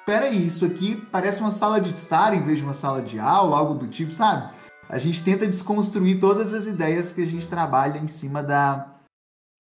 peraí, 0.04 0.47
isso 0.47 0.64
aqui 0.64 0.97
parece 1.11 1.40
uma 1.40 1.50
sala 1.50 1.81
de 1.81 1.90
estar 1.90 2.35
em 2.35 2.43
vez 2.43 2.59
de 2.59 2.64
uma 2.64 2.75
sala 2.75 3.00
de 3.00 3.19
aula, 3.19 3.57
algo 3.57 3.75
do 3.75 3.87
tipo, 3.87 4.12
sabe? 4.12 4.52
A 4.88 4.99
gente 4.99 5.23
tenta 5.23 5.47
desconstruir 5.47 6.21
todas 6.21 6.52
as 6.52 6.66
ideias 6.66 7.11
que 7.11 7.23
a 7.23 7.26
gente 7.26 7.49
trabalha 7.49 7.99
em 7.99 8.07
cima 8.07 8.43
da, 8.43 8.93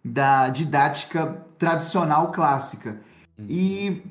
da 0.04 0.48
didática 0.48 1.44
tradicional 1.58 2.30
clássica. 2.30 3.00
Uhum. 3.38 3.46
E 3.48 4.02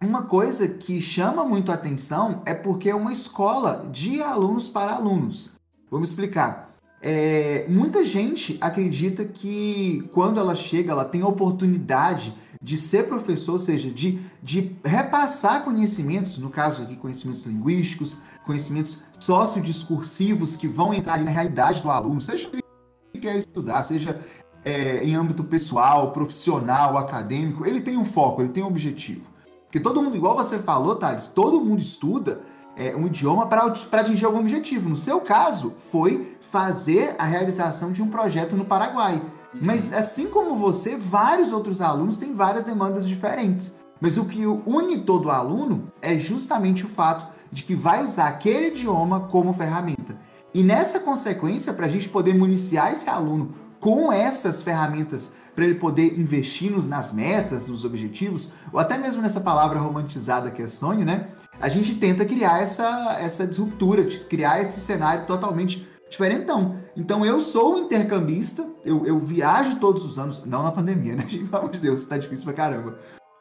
uma 0.00 0.22
coisa 0.22 0.68
que 0.68 1.00
chama 1.00 1.44
muito 1.44 1.72
a 1.72 1.74
atenção 1.74 2.42
é 2.44 2.54
porque 2.54 2.90
é 2.90 2.94
uma 2.94 3.12
escola 3.12 3.88
de 3.90 4.22
alunos 4.22 4.68
para 4.68 4.92
alunos. 4.92 5.52
Vamos 5.90 6.10
explicar. 6.10 6.70
É, 7.00 7.66
muita 7.68 8.04
gente 8.04 8.56
acredita 8.60 9.24
que 9.24 10.08
quando 10.12 10.40
ela 10.40 10.54
chega, 10.54 10.92
ela 10.92 11.04
tem 11.04 11.22
a 11.22 11.26
oportunidade 11.26 12.34
de 12.62 12.78
ser 12.78 13.06
professor, 13.06 13.52
ou 13.52 13.58
seja, 13.58 13.90
de, 13.90 14.18
de 14.42 14.74
repassar 14.82 15.64
conhecimentos, 15.64 16.38
no 16.38 16.48
caso 16.48 16.82
aqui, 16.82 16.96
conhecimentos 16.96 17.42
linguísticos, 17.42 18.16
conhecimentos 18.46 19.00
sociodiscursivos 19.20 20.56
que 20.56 20.66
vão 20.66 20.94
entrar 20.94 21.22
na 21.22 21.30
realidade 21.30 21.82
do 21.82 21.90
aluno, 21.90 22.22
seja 22.22 22.48
que 22.48 23.20
quer 23.20 23.36
estudar, 23.36 23.82
seja 23.82 24.18
é, 24.64 25.04
em 25.04 25.14
âmbito 25.14 25.44
pessoal, 25.44 26.12
profissional, 26.12 26.96
acadêmico, 26.96 27.66
ele 27.66 27.80
tem 27.80 27.96
um 27.96 28.04
foco, 28.04 28.42
ele 28.42 28.48
tem 28.48 28.62
um 28.62 28.68
objetivo. 28.68 29.30
Porque 29.64 29.80
todo 29.80 30.00
mundo, 30.00 30.16
igual 30.16 30.36
você 30.36 30.58
falou, 30.58 30.96
Thales, 30.96 31.26
todo 31.26 31.60
mundo 31.60 31.80
estuda 31.80 32.40
é, 32.76 32.94
um 32.94 33.06
idioma 33.06 33.46
para 33.46 33.72
atingir 33.92 34.24
algum 34.24 34.40
objetivo. 34.40 34.88
No 34.88 34.96
seu 34.96 35.20
caso, 35.20 35.74
foi 35.90 36.36
fazer 36.50 37.14
a 37.18 37.24
realização 37.24 37.92
de 37.92 38.02
um 38.02 38.08
projeto 38.08 38.56
no 38.56 38.64
Paraguai. 38.64 39.14
Uhum. 39.14 39.60
Mas 39.62 39.92
assim 39.92 40.28
como 40.28 40.56
você, 40.56 40.96
vários 40.96 41.52
outros 41.52 41.80
alunos 41.80 42.16
têm 42.16 42.32
várias 42.32 42.64
demandas 42.64 43.06
diferentes. 43.06 43.76
Mas 44.00 44.16
o 44.16 44.24
que 44.24 44.44
une 44.46 44.98
todo 44.98 45.30
aluno 45.30 45.92
é 46.00 46.18
justamente 46.18 46.84
o 46.84 46.88
fato 46.88 47.26
de 47.50 47.64
que 47.64 47.74
vai 47.74 48.04
usar 48.04 48.26
aquele 48.26 48.68
idioma 48.68 49.20
como 49.20 49.52
ferramenta. 49.52 50.16
E 50.52 50.62
nessa 50.62 51.00
consequência, 51.00 51.72
para 51.72 51.86
a 51.86 51.88
gente 51.88 52.08
poder 52.08 52.34
municiar 52.34 52.92
esse 52.92 53.08
aluno 53.08 53.52
com 53.84 54.10
essas 54.10 54.62
ferramentas 54.62 55.34
para 55.54 55.66
ele 55.66 55.74
poder 55.74 56.18
investir 56.18 56.72
nos, 56.72 56.86
nas 56.86 57.12
metas, 57.12 57.66
nos 57.66 57.84
objetivos, 57.84 58.50
ou 58.72 58.80
até 58.80 58.96
mesmo 58.96 59.20
nessa 59.20 59.42
palavra 59.42 59.78
romantizada 59.78 60.50
que 60.50 60.62
é 60.62 60.68
sonho, 60.70 61.04
né? 61.04 61.28
A 61.60 61.68
gente 61.68 61.96
tenta 61.96 62.24
criar 62.24 62.62
essa, 62.62 63.18
essa 63.20 63.46
disruptura, 63.46 64.02
criar 64.26 64.62
esse 64.62 64.80
cenário 64.80 65.26
totalmente 65.26 65.86
diferentão. 66.08 66.78
Então 66.96 67.26
eu 67.26 67.38
sou 67.42 67.76
intercambista, 67.76 68.66
eu, 68.86 69.04
eu 69.04 69.18
viajo 69.18 69.76
todos 69.76 70.02
os 70.02 70.18
anos, 70.18 70.42
não 70.46 70.62
na 70.62 70.72
pandemia, 70.72 71.16
né? 71.16 71.26
Pelo 71.28 71.58
amor 71.58 71.70
de 71.70 71.78
Deus, 71.78 72.04
tá 72.04 72.16
difícil 72.16 72.46
pra 72.46 72.54
caramba. 72.54 72.96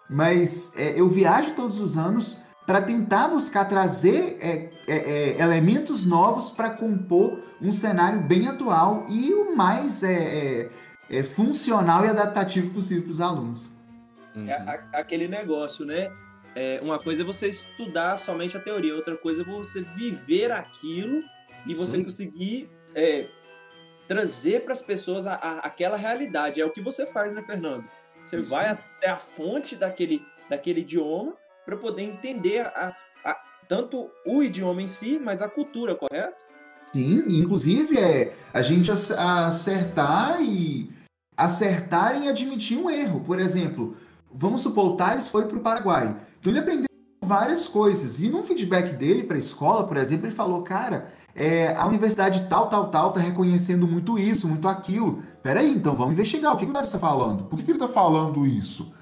Mas 0.10 0.74
é, 0.76 1.00
eu 1.00 1.08
viajo 1.08 1.52
todos 1.52 1.80
os 1.80 1.96
anos 1.96 2.38
para 2.66 2.82
tentar 2.82 3.28
buscar 3.28 3.66
trazer 3.66 4.38
é, 4.40 4.70
é, 4.88 4.98
é 4.98 5.42
elementos 5.42 6.06
novos 6.06 6.50
para 6.50 6.70
compor 6.70 7.40
um 7.62 7.72
cenário 7.72 8.22
bem 8.22 8.48
atual 8.48 9.06
e 9.10 9.34
o 9.34 9.56
mais 9.56 10.04
é, 10.04 10.70
é, 11.10 11.24
funcional 11.24 12.06
e 12.06 12.10
adaptativo 12.10 12.74
possível 12.74 13.04
para 13.04 13.12
os 13.12 13.22
alunos. 13.22 13.72
Uhum. 14.36 14.48
aquele 14.94 15.28
negócio, 15.28 15.86
né? 15.86 16.12
uma 16.82 16.98
coisa 16.98 17.22
é 17.22 17.26
você 17.26 17.48
estudar 17.48 18.18
somente 18.20 18.58
a 18.58 18.60
teoria, 18.60 18.96
outra 18.96 19.16
coisa 19.16 19.42
é 19.42 19.46
você 19.46 19.82
viver 19.96 20.52
aquilo 20.52 21.24
e 21.68 21.74
você 21.74 21.98
Sim. 21.98 22.04
conseguir 22.04 22.70
trazer 24.08 24.64
para 24.64 24.74
as 24.74 24.82
pessoas 24.82 25.28
a, 25.28 25.36
a, 25.36 25.60
aquela 25.60 25.98
realidade. 25.98 26.62
É 26.62 26.66
o 26.66 26.72
que 26.72 26.82
você 26.82 27.06
faz, 27.06 27.34
né, 27.34 27.44
Fernando? 27.44 27.86
Você 28.24 28.38
Isso. 28.38 28.52
vai 28.52 28.70
até 28.70 29.10
a 29.10 29.18
fonte 29.18 29.76
daquele, 29.76 30.26
daquele 30.50 30.82
idioma 30.82 31.36
para 31.66 31.78
poder 31.78 32.04
entender 32.04 32.62
a, 32.62 32.96
a, 33.24 33.38
tanto 33.68 34.10
o 34.26 34.44
idioma 34.44 34.82
em 34.82 34.88
si, 34.88 35.20
mas 35.20 35.42
a 35.42 35.50
cultura, 35.50 35.96
correto? 35.96 36.44
Sim, 36.86 37.24
inclusive 37.28 37.98
é 37.98 38.36
a 38.54 38.62
gente 38.62 38.92
acertar 38.92 40.42
e 40.42 40.92
acertar 41.36 42.16
em 42.16 42.30
admitir 42.30 42.78
um 42.78 42.90
erro. 42.90 43.22
Por 43.22 43.40
exemplo, 43.40 43.96
vamos 44.32 44.62
supor, 44.62 44.92
o 44.92 44.96
Thales 44.96 45.28
foi 45.28 45.46
para 45.46 45.58
o 45.58 45.62
Paraguai. 45.62 46.16
Então 46.40 46.52
ele 46.52 46.60
aprendeu 46.60 46.86
várias 47.24 47.68
coisas. 47.68 48.20
E 48.20 48.30
no 48.30 48.44
feedback 48.44 48.94
dele 48.96 49.24
para 49.24 49.38
a 49.38 49.40
escola, 49.40 49.88
por 49.88 49.98
exemplo, 49.98 50.28
ele 50.28 50.36
falou, 50.36 50.62
cara, 50.62 51.12
é, 51.36 51.76
a 51.76 51.86
universidade 51.88 52.48
tal, 52.48 52.70
tal, 52.70 52.92
tal 52.92 53.10
está 53.10 53.20
reconhecendo 53.20 53.88
muito 53.88 54.20
isso, 54.20 54.48
muito 54.48 54.68
aquilo. 54.68 55.24
Peraí, 55.42 55.72
então 55.72 55.96
vamos 55.96 56.14
investigar. 56.14 56.54
O 56.54 56.58
que, 56.58 56.66
que 56.66 56.72
o 56.72 56.74
Thales 56.74 56.90
está 56.90 57.00
falando? 57.00 57.46
Por 57.46 57.58
que, 57.58 57.66
que 57.66 57.72
ele 57.72 57.78
está 57.78 57.88
falando 57.88 58.46
isso? 58.46 58.93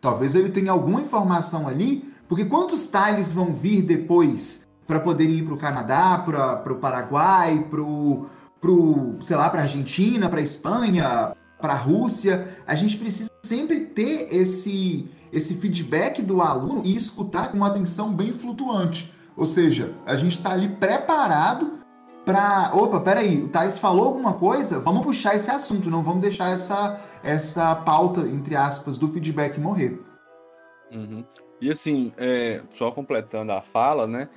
Talvez 0.00 0.34
ele 0.34 0.50
tenha 0.50 0.70
alguma 0.70 1.00
informação 1.00 1.66
ali, 1.66 2.04
porque 2.28 2.44
quantos 2.44 2.86
Thales 2.86 3.32
vão 3.32 3.52
vir 3.52 3.82
depois 3.82 4.66
para 4.86 5.00
poderem 5.00 5.36
ir 5.36 5.42
para 5.44 5.54
o 5.54 5.58
Canadá, 5.58 6.22
para 6.24 6.72
o 6.72 6.76
Paraguai, 6.76 7.66
para 7.68 7.80
o, 7.80 9.16
sei 9.20 9.36
lá, 9.36 9.50
para 9.50 9.60
a 9.60 9.62
Argentina, 9.64 10.28
para 10.28 10.40
Espanha, 10.40 11.34
para 11.60 11.72
a 11.72 11.76
Rússia? 11.76 12.48
A 12.66 12.74
gente 12.74 12.96
precisa 12.96 13.30
sempre 13.44 13.80
ter 13.80 14.28
esse, 14.32 15.08
esse 15.32 15.56
feedback 15.56 16.22
do 16.22 16.40
aluno 16.40 16.82
e 16.84 16.94
escutar 16.94 17.50
com 17.50 17.56
uma 17.56 17.66
atenção 17.66 18.12
bem 18.12 18.32
flutuante. 18.32 19.12
Ou 19.36 19.46
seja, 19.46 19.94
a 20.06 20.16
gente 20.16 20.36
está 20.36 20.52
ali 20.52 20.68
preparado 20.68 21.77
para. 22.28 22.72
Opa, 22.74 23.00
peraí, 23.00 23.42
o 23.42 23.48
Thales 23.48 23.78
falou 23.78 24.08
alguma 24.08 24.34
coisa? 24.34 24.78
Vamos 24.80 25.02
puxar 25.02 25.34
esse 25.34 25.50
assunto, 25.50 25.88
não 25.88 26.02
vamos 26.02 26.20
deixar 26.20 26.50
essa, 26.50 27.00
essa 27.24 27.74
pauta, 27.74 28.20
entre 28.20 28.54
aspas, 28.54 28.98
do 28.98 29.08
feedback 29.08 29.58
morrer. 29.58 29.98
Uhum. 30.92 31.24
E 31.58 31.70
assim, 31.70 32.12
é, 32.18 32.62
só 32.76 32.90
completando 32.90 33.52
a 33.52 33.62
fala, 33.62 34.06
né? 34.06 34.28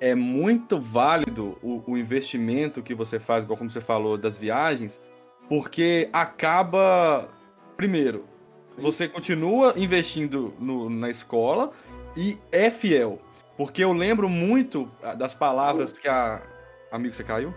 É 0.00 0.14
muito 0.14 0.80
válido 0.80 1.58
o, 1.62 1.82
o, 1.86 1.98
investimento 1.98 2.82
que 2.82 2.94
você 2.94 3.20
faz, 3.20 3.44
igual 3.44 3.58
como 3.58 3.70
você 3.70 3.82
falou, 3.82 4.16
das 4.16 4.38
viagens, 4.38 4.98
porque 5.46 6.08
acaba. 6.14 7.28
Primeiro, 7.76 8.24
você 8.78 9.06
continua 9.06 9.74
investindo 9.76 10.54
no, 10.58 10.88
na 10.88 11.10
escola 11.10 11.70
e 12.16 12.38
é 12.50 12.70
fiel. 12.70 13.20
Porque 13.58 13.84
eu 13.84 13.92
lembro 13.92 14.28
muito 14.28 14.90
ah, 15.02 15.14
das 15.14 15.34
palavras 15.34 15.98
que 15.98 16.08
a. 16.08 16.40
Amigo, 16.90 17.14
você 17.14 17.24
caiu? 17.24 17.54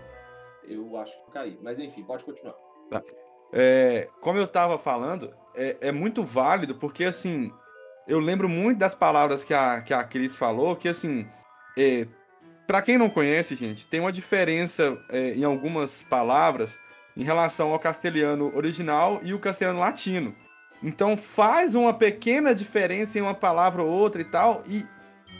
Eu 0.64 0.96
acho 0.96 1.12
que 1.24 1.32
caí. 1.32 1.58
Mas 1.62 1.78
enfim, 1.78 2.02
pode 2.02 2.24
continuar. 2.24 2.54
Tá. 2.90 3.02
É, 3.52 4.08
como 4.20 4.38
eu 4.38 4.44
estava 4.44 4.78
falando, 4.78 5.34
é, 5.54 5.76
é, 5.80 5.92
muito 5.92 6.22
válido, 6.22 6.74
porque 6.74 7.04
assim, 7.04 7.52
eu 8.06 8.20
lembro 8.20 8.48
muito 8.48 8.78
das 8.78 8.94
palavras 8.94 9.42
que 9.42 9.52
a, 9.52 9.80
que 9.80 9.92
a 9.92 10.04
Cris 10.04 10.36
falou, 10.36 10.76
que 10.76 10.88
assim, 10.88 11.26
é, 11.76 12.06
para 12.66 12.82
quem 12.82 12.96
não 12.96 13.10
conhece, 13.10 13.56
gente, 13.56 13.86
tem 13.86 14.00
uma 14.00 14.12
diferença 14.12 14.96
é, 15.08 15.34
em 15.34 15.44
algumas 15.44 16.02
palavras 16.04 16.78
em 17.16 17.24
relação 17.24 17.72
ao 17.72 17.78
castelhano 17.78 18.54
original 18.56 19.20
e 19.22 19.34
o 19.34 19.38
castelhano 19.38 19.80
latino. 19.80 20.34
Então 20.82 21.16
faz 21.16 21.74
uma 21.74 21.92
pequena 21.92 22.54
diferença 22.54 23.18
em 23.18 23.22
uma 23.22 23.34
palavra 23.34 23.82
ou 23.82 23.88
outra 23.88 24.20
e 24.20 24.24
tal, 24.24 24.62
e 24.66 24.86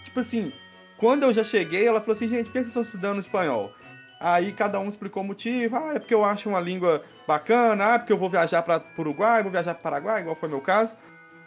tipo 0.03 0.21
assim, 0.21 0.53
quando 1.01 1.23
eu 1.23 1.33
já 1.33 1.43
cheguei, 1.43 1.89
ela 1.89 1.99
falou 2.01 2.13
assim, 2.13 2.29
gente, 2.29 2.45
por 2.45 2.53
que 2.53 2.59
vocês 2.59 2.67
estão 2.69 2.83
estudando 2.83 3.19
espanhol? 3.19 3.73
Aí 4.21 4.53
cada 4.53 4.79
um 4.79 4.87
explicou 4.87 5.23
o 5.23 5.27
motivo. 5.27 5.75
Ah, 5.75 5.95
é 5.95 5.99
porque 5.99 6.13
eu 6.13 6.23
acho 6.27 6.47
uma 6.47 6.61
língua 6.61 7.03
bacana. 7.27 7.93
Ah, 7.93 7.95
é 7.95 7.99
porque 7.99 8.13
eu 8.13 8.19
vou 8.19 8.29
viajar 8.29 8.63
para 8.63 8.85
o 8.99 9.01
Uruguai, 9.01 9.43
vou 9.43 9.51
viajar 9.51 9.73
para 9.73 9.83
Paraguai, 9.83 10.21
igual 10.21 10.37
foi 10.37 10.51
meu 10.51 10.61
caso. 10.61 10.95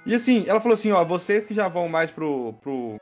E 0.07 0.15
assim, 0.15 0.43
ela 0.47 0.59
falou 0.59 0.73
assim, 0.73 0.91
ó, 0.91 1.05
vocês 1.05 1.45
que 1.45 1.53
já 1.53 1.67
vão 1.67 1.87
mais 1.87 2.09
pro, 2.09 2.53
pro 2.63 2.95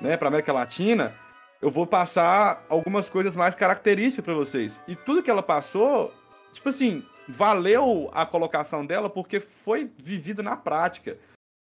né, 0.00 0.16
pra 0.16 0.26
América 0.26 0.52
Latina, 0.52 1.14
eu 1.62 1.70
vou 1.70 1.86
passar 1.86 2.66
algumas 2.68 3.08
coisas 3.08 3.36
mais 3.36 3.54
características 3.54 4.24
para 4.24 4.34
vocês. 4.34 4.80
E 4.88 4.96
tudo 4.96 5.22
que 5.22 5.30
ela 5.30 5.42
passou, 5.42 6.12
tipo 6.52 6.68
assim, 6.68 7.04
valeu 7.28 8.10
a 8.12 8.26
colocação 8.26 8.84
dela 8.84 9.08
porque 9.08 9.38
foi 9.38 9.88
vivido 9.96 10.42
na 10.42 10.56
prática. 10.56 11.16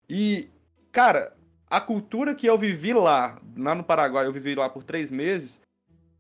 E, 0.07 0.48
cara, 0.91 1.33
a 1.69 1.79
cultura 1.79 2.33
que 2.33 2.47
eu 2.47 2.57
vivi 2.57 2.93
lá, 2.93 3.39
lá 3.57 3.75
no 3.75 3.83
Paraguai, 3.83 4.25
eu 4.25 4.33
vivi 4.33 4.55
lá 4.55 4.69
por 4.69 4.83
três 4.83 5.11
meses, 5.11 5.59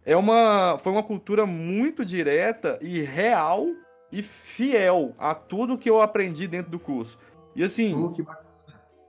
é 0.05 0.15
uma, 0.15 0.77
foi 0.77 0.91
uma 0.91 1.03
cultura 1.03 1.45
muito 1.45 2.05
direta 2.05 2.77
e 2.81 3.01
real 3.01 3.67
e 4.11 4.21
fiel 4.23 5.13
a 5.17 5.33
tudo 5.33 5.77
que 5.77 5.89
eu 5.89 6.01
aprendi 6.01 6.47
dentro 6.47 6.71
do 6.71 6.79
curso. 6.79 7.17
E 7.55 7.63
assim, 7.63 7.93
oh, 7.95 8.13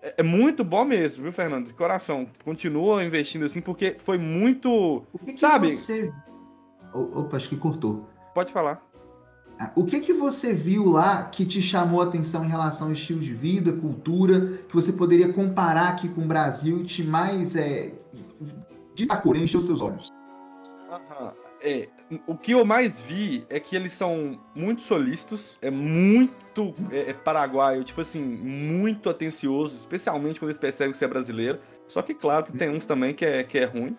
é, 0.02 0.14
é, 0.18 0.22
muito 0.22 0.64
bom 0.64 0.84
mesmo, 0.84 1.22
viu, 1.22 1.32
Fernando? 1.32 1.66
De 1.66 1.74
coração. 1.74 2.26
Continua 2.44 3.04
investindo 3.04 3.44
assim, 3.44 3.60
porque 3.60 3.96
foi 3.98 4.18
muito. 4.18 5.04
O 5.12 5.18
que, 5.18 5.34
que 5.34 5.40
sabe? 5.40 5.70
Você... 5.70 6.12
Opa, 6.92 7.36
acho 7.36 7.48
que 7.48 7.56
cortou. 7.56 8.08
Pode 8.34 8.52
falar. 8.52 8.89
O 9.74 9.84
que 9.84 10.00
que 10.00 10.12
você 10.12 10.54
viu 10.54 10.86
lá 10.86 11.24
que 11.24 11.44
te 11.44 11.60
chamou 11.60 12.00
a 12.00 12.04
atenção 12.04 12.44
em 12.44 12.48
relação 12.48 12.86
ao 12.86 12.92
estilo 12.94 13.20
de 13.20 13.34
vida, 13.34 13.72
cultura, 13.72 14.58
que 14.66 14.74
você 14.74 14.92
poderia 14.92 15.32
comparar 15.32 15.88
aqui 15.88 16.08
com 16.08 16.22
o 16.22 16.26
Brasil 16.26 16.80
e 16.80 16.84
te 16.84 17.04
mais 17.04 17.54
é, 17.54 17.92
destacou, 18.94 19.36
encheu 19.36 19.60
seus 19.60 19.82
olhos? 19.82 20.08
É, 21.62 21.88
o 22.26 22.34
que 22.34 22.52
eu 22.52 22.64
mais 22.64 23.02
vi 23.02 23.44
é 23.50 23.60
que 23.60 23.76
eles 23.76 23.92
são 23.92 24.40
muito 24.54 24.80
solícitos, 24.80 25.58
é 25.60 25.70
muito 25.70 26.74
é, 26.90 27.10
é 27.10 27.12
paraguaio, 27.12 27.84
tipo 27.84 28.00
assim, 28.00 28.22
muito 28.22 29.10
atencioso, 29.10 29.76
especialmente 29.76 30.40
quando 30.40 30.50
eles 30.50 30.58
percebem 30.58 30.92
que 30.92 30.98
você 30.98 31.04
é 31.04 31.08
brasileiro. 31.08 31.58
Só 31.86 32.00
que, 32.00 32.14
claro, 32.14 32.46
que 32.46 32.52
tem 32.52 32.70
uns 32.70 32.86
também 32.86 33.12
que 33.12 33.26
é, 33.26 33.42
que 33.44 33.58
é 33.58 33.66
ruim. 33.66 33.94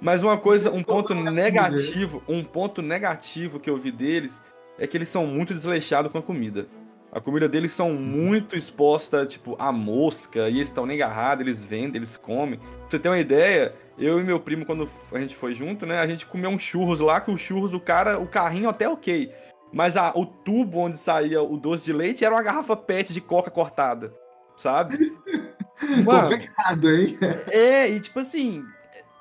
Mas 0.00 0.22
uma 0.22 0.38
coisa, 0.38 0.70
um 0.70 0.82
ponto 0.82 1.12
negativo, 1.14 2.22
um 2.28 2.44
ponto 2.44 2.80
negativo 2.80 3.58
que 3.58 3.68
eu 3.68 3.76
vi 3.76 3.90
deles 3.90 4.40
é 4.80 4.86
que 4.86 4.96
eles 4.96 5.08
são 5.08 5.26
muito 5.26 5.52
desleixados 5.52 6.10
com 6.10 6.18
a 6.18 6.22
comida. 6.22 6.66
A 7.12 7.20
comida 7.20 7.48
deles 7.48 7.72
são 7.72 7.92
muito 7.92 8.56
exposta, 8.56 9.26
tipo, 9.26 9.56
a 9.58 9.70
mosca, 9.70 10.48
e 10.48 10.56
eles 10.56 10.68
estão 10.68 10.86
nem 10.86 10.96
agarrados, 10.96 11.44
eles 11.44 11.62
vendem, 11.62 11.98
eles 11.98 12.16
comem. 12.16 12.58
Pra 12.58 12.88
você 12.88 12.98
ter 12.98 13.08
uma 13.08 13.18
ideia, 13.18 13.74
eu 13.98 14.20
e 14.20 14.24
meu 14.24 14.40
primo, 14.40 14.64
quando 14.64 14.88
a 15.12 15.20
gente 15.20 15.36
foi 15.36 15.52
junto, 15.54 15.84
né, 15.84 15.98
a 15.98 16.06
gente 16.06 16.24
comeu 16.24 16.48
um 16.48 16.58
churros 16.58 17.00
lá, 17.00 17.20
que 17.20 17.30
o 17.30 17.36
churros, 17.36 17.74
o 17.74 17.80
cara, 17.80 18.18
o 18.18 18.26
carrinho 18.26 18.70
até 18.70 18.88
ok. 18.88 19.30
Mas 19.72 19.96
a, 19.96 20.12
o 20.14 20.24
tubo 20.24 20.78
onde 20.78 20.98
saía 20.98 21.42
o 21.42 21.56
doce 21.56 21.84
de 21.84 21.92
leite 21.92 22.24
era 22.24 22.34
uma 22.34 22.42
garrafa 22.42 22.76
pet 22.76 23.12
de 23.12 23.20
coca 23.20 23.50
cortada, 23.50 24.14
sabe? 24.56 24.96
Mano, 26.04 26.30
Complicado, 26.30 26.90
hein? 26.90 27.18
É, 27.50 27.88
e 27.88 28.00
tipo 28.00 28.20
assim, 28.20 28.64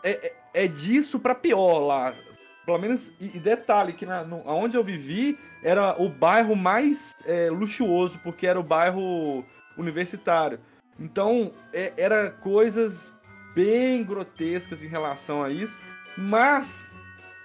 é, 0.03 0.11
é, 0.11 0.33
é 0.65 0.67
disso 0.67 1.19
pra 1.19 1.35
pior 1.35 1.79
lá. 1.79 2.13
Pelo 2.69 2.77
menos, 2.77 3.11
e, 3.19 3.37
e 3.37 3.39
detalhe, 3.39 3.93
que 3.93 4.05
na, 4.05 4.23
no, 4.23 4.43
onde 4.45 4.77
eu 4.77 4.83
vivi 4.83 5.39
era 5.63 5.99
o 5.99 6.07
bairro 6.07 6.55
mais 6.55 7.15
é, 7.25 7.49
luxuoso, 7.49 8.19
porque 8.19 8.45
era 8.45 8.59
o 8.59 8.63
bairro 8.63 9.43
universitário. 9.75 10.59
Então, 10.99 11.51
é, 11.73 11.91
era 11.97 12.29
coisas 12.29 13.11
bem 13.55 14.03
grotescas 14.03 14.83
em 14.83 14.87
relação 14.87 15.43
a 15.43 15.49
isso, 15.49 15.79
mas 16.15 16.91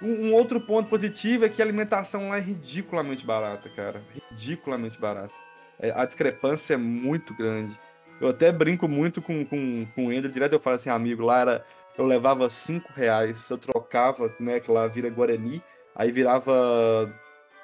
um, 0.02 0.26
um, 0.26 0.34
outro 0.34 0.60
ponto 0.60 0.90
positivo 0.90 1.46
é 1.46 1.48
que 1.48 1.62
a 1.62 1.64
alimentação 1.64 2.28
lá 2.28 2.36
é 2.36 2.40
ridiculamente 2.40 3.24
barata, 3.24 3.70
cara. 3.70 4.02
Ridiculamente 4.30 5.00
barata. 5.00 5.32
É, 5.78 5.90
a 5.90 6.04
discrepância 6.04 6.74
é 6.74 6.76
muito 6.76 7.32
grande. 7.32 7.80
Eu 8.20 8.28
até 8.28 8.52
brinco 8.52 8.86
muito 8.86 9.22
com, 9.22 9.42
com, 9.46 9.86
com 9.94 10.06
o 10.06 10.12
Ender, 10.12 10.30
direto 10.30 10.52
eu 10.52 10.60
falo 10.60 10.76
assim, 10.76 10.90
amigo, 10.90 11.24
lá 11.24 11.40
era 11.40 11.64
eu 11.96 12.06
levava 12.06 12.48
5 12.50 12.92
reais, 12.94 13.48
eu 13.50 13.58
trocava, 13.58 14.32
né, 14.40 14.60
que 14.60 14.70
lá 14.70 14.86
vira 14.86 15.08
Guarani, 15.08 15.62
aí 15.94 16.10
virava 16.10 17.12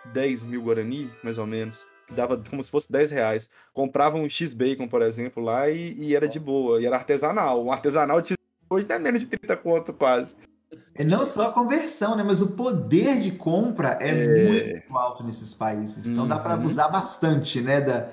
10 0.07 0.45
mil 0.45 0.63
Guarani, 0.63 1.11
mais 1.23 1.39
ou 1.39 1.47
menos, 1.47 1.87
que 2.07 2.15
dava 2.15 2.37
como 2.39 2.63
se 2.63 2.71
fosse 2.71 2.91
10 2.91 3.11
reais. 3.11 3.51
Comprava 3.73 4.17
um 4.17 4.29
X-Bacon, 4.29 4.89
por 4.89 5.03
exemplo, 5.03 5.43
lá 5.43 5.69
e, 5.69 5.95
e, 5.95 6.17
era 6.17 6.29
de 6.29 6.39
boa, 6.39 6.81
e 6.81 6.87
era 6.87 6.97
artesanal. 6.97 7.65
Um 7.65 7.73
artesanal 7.73 8.21
de 8.21 8.35
hoje 8.69 8.87
é 8.91 8.99
menos 8.99 9.21
de 9.21 9.27
30 9.27 9.57
conto 9.57 9.93
quase. 9.93 10.35
É 10.95 11.03
não 11.03 11.25
só 11.25 11.49
a 11.49 11.53
conversão, 11.53 12.15
né? 12.15 12.23
Mas 12.23 12.41
o 12.41 12.49
poder 12.49 13.19
de 13.19 13.33
compra 13.33 13.97
é, 14.01 14.11
é... 14.11 14.73
muito 14.73 14.99
alto 14.99 15.25
nesses 15.25 15.55
países. 15.55 16.07
Então 16.07 16.25
uhum. 16.25 16.29
dá 16.29 16.39
para 16.39 16.55
abusar 16.55 16.91
bastante, 16.93 17.61
né? 17.61 17.81
Da... 17.81 18.09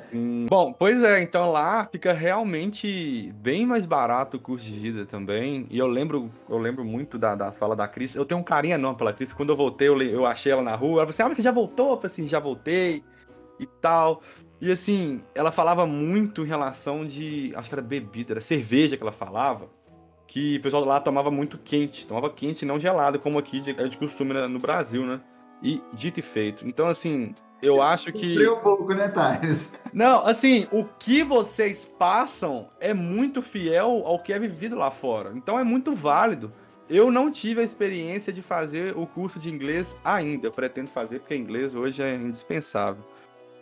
Bom, 0.50 0.74
pois 0.74 1.04
é, 1.04 1.22
então 1.22 1.52
lá 1.52 1.86
fica 1.92 2.14
realmente 2.14 3.34
bem 3.42 3.66
mais 3.66 3.86
barato 3.86 4.38
o 4.38 4.40
custo 4.40 4.70
de 4.70 4.80
vida 4.80 5.06
também. 5.06 5.68
E 5.70 5.78
eu 5.78 5.88
lembro, 5.88 6.32
eu 6.50 6.58
lembro 6.58 6.86
muito 6.86 7.18
da, 7.18 7.36
das 7.36 7.58
falas 7.58 7.78
da 7.78 7.88
Cris. 7.88 8.16
Eu 8.16 8.26
tenho 8.26 8.40
um 8.40 8.44
carinho 8.44 8.76
enorme 8.76 8.98
pela 8.98 9.14
Cris. 9.14 9.34
Quando 9.34 9.50
eu 9.50 9.58
voltei, 9.58 9.88
eu, 9.88 10.02
eu 10.02 10.26
achei 10.26 10.52
ela 10.52 10.62
na 10.62 10.76
rua. 10.76 11.02
Ela 11.02 11.08
falou 11.08 11.10
assim: 11.10 11.24
Ah, 11.24 11.36
você 11.36 11.42
já 11.42 11.52
voltou? 11.52 11.92
Eu 11.92 11.98
falei 11.98 12.08
assim, 12.08 12.28
já 12.28 12.40
voltei 12.40 13.04
e 13.60 13.66
tal. 13.66 14.22
E 14.62 14.72
assim, 14.72 15.22
ela 15.36 15.52
falava 15.52 15.86
muito 15.86 16.44
em 16.44 16.48
relação 16.48 17.06
de. 17.06 17.54
Acho 17.56 17.70
que 17.70 17.76
era 17.76 17.82
bebida, 17.82 18.34
era 18.34 18.42
cerveja 18.42 18.96
que 18.96 19.04
ela 19.04 19.12
falava 19.12 19.70
que 20.28 20.58
o 20.58 20.62
pessoal 20.62 20.84
lá 20.84 21.00
tomava 21.00 21.32
muito 21.32 21.58
quente, 21.58 22.06
tomava 22.06 22.30
quente 22.30 22.66
não 22.66 22.80
gelado, 22.80 23.18
como 23.18 23.40
aqui 23.40 23.64
é 23.78 23.88
de 23.88 23.98
costume 23.98 24.34
no 24.48 24.60
Brasil, 24.60 25.06
né? 25.06 25.22
E 25.64 25.82
dito 25.94 26.20
e 26.20 26.22
feito. 26.22 26.68
Então, 26.68 26.88
assim, 26.88 27.34
eu 27.62 27.82
acho 27.82 28.12
que. 28.12 28.48
um 28.48 28.60
pouco, 28.60 28.94
né, 28.94 29.08
Thales? 29.08 29.74
Não, 29.92 30.26
assim, 30.26 30.68
o 30.72 30.84
que 30.84 31.24
vocês 31.24 31.84
passam 31.86 32.70
é 32.80 32.94
muito 32.94 33.42
fiel 33.42 34.04
ao 34.06 34.20
que 34.20 34.32
é 34.32 34.38
vivido 34.38 34.76
lá 34.76 34.92
fora. 34.92 35.32
Então 35.36 35.58
é 35.58 35.64
muito 35.64 35.96
válido. 35.96 36.52
Eu 36.90 37.12
não 37.12 37.30
tive 37.30 37.60
a 37.60 37.64
experiência 37.64 38.32
de 38.32 38.42
fazer 38.42 38.96
o 38.96 39.06
curso 39.06 39.40
de 39.40 39.50
inglês 39.50 39.98
ainda. 40.06 40.48
Eu 40.48 40.52
pretendo 40.52 40.90
fazer, 40.90 41.20
porque 41.20 41.36
inglês 41.36 41.76
hoje 41.76 42.02
é 42.02 42.16
indispensável. 42.16 43.04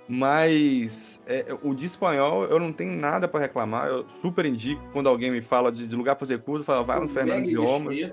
Mas 0.08 1.20
é, 1.26 1.46
o 1.64 1.74
de 1.74 1.86
espanhol 1.86 2.46
eu 2.46 2.60
não 2.60 2.72
tenho 2.72 2.94
nada 2.94 3.28
para 3.28 3.40
reclamar. 3.40 3.88
Eu 3.88 4.06
super 4.22 4.46
indico 4.46 4.82
quando 4.94 5.10
alguém 5.10 5.32
me 5.32 5.42
fala 5.42 5.72
de, 5.72 5.88
de 5.88 5.96
lugar 5.96 6.16
para 6.16 6.26
fazer 6.26 6.42
curso, 6.42 6.64
fala, 6.64 6.84
vai 6.84 7.00
no 7.00 7.10
Fernando 7.10 7.46
Idiomas. 7.46 8.12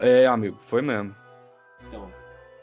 É, 0.00 0.26
amigo, 0.26 0.58
foi 0.66 0.80
mesmo. 0.80 1.14
Então. 1.86 2.10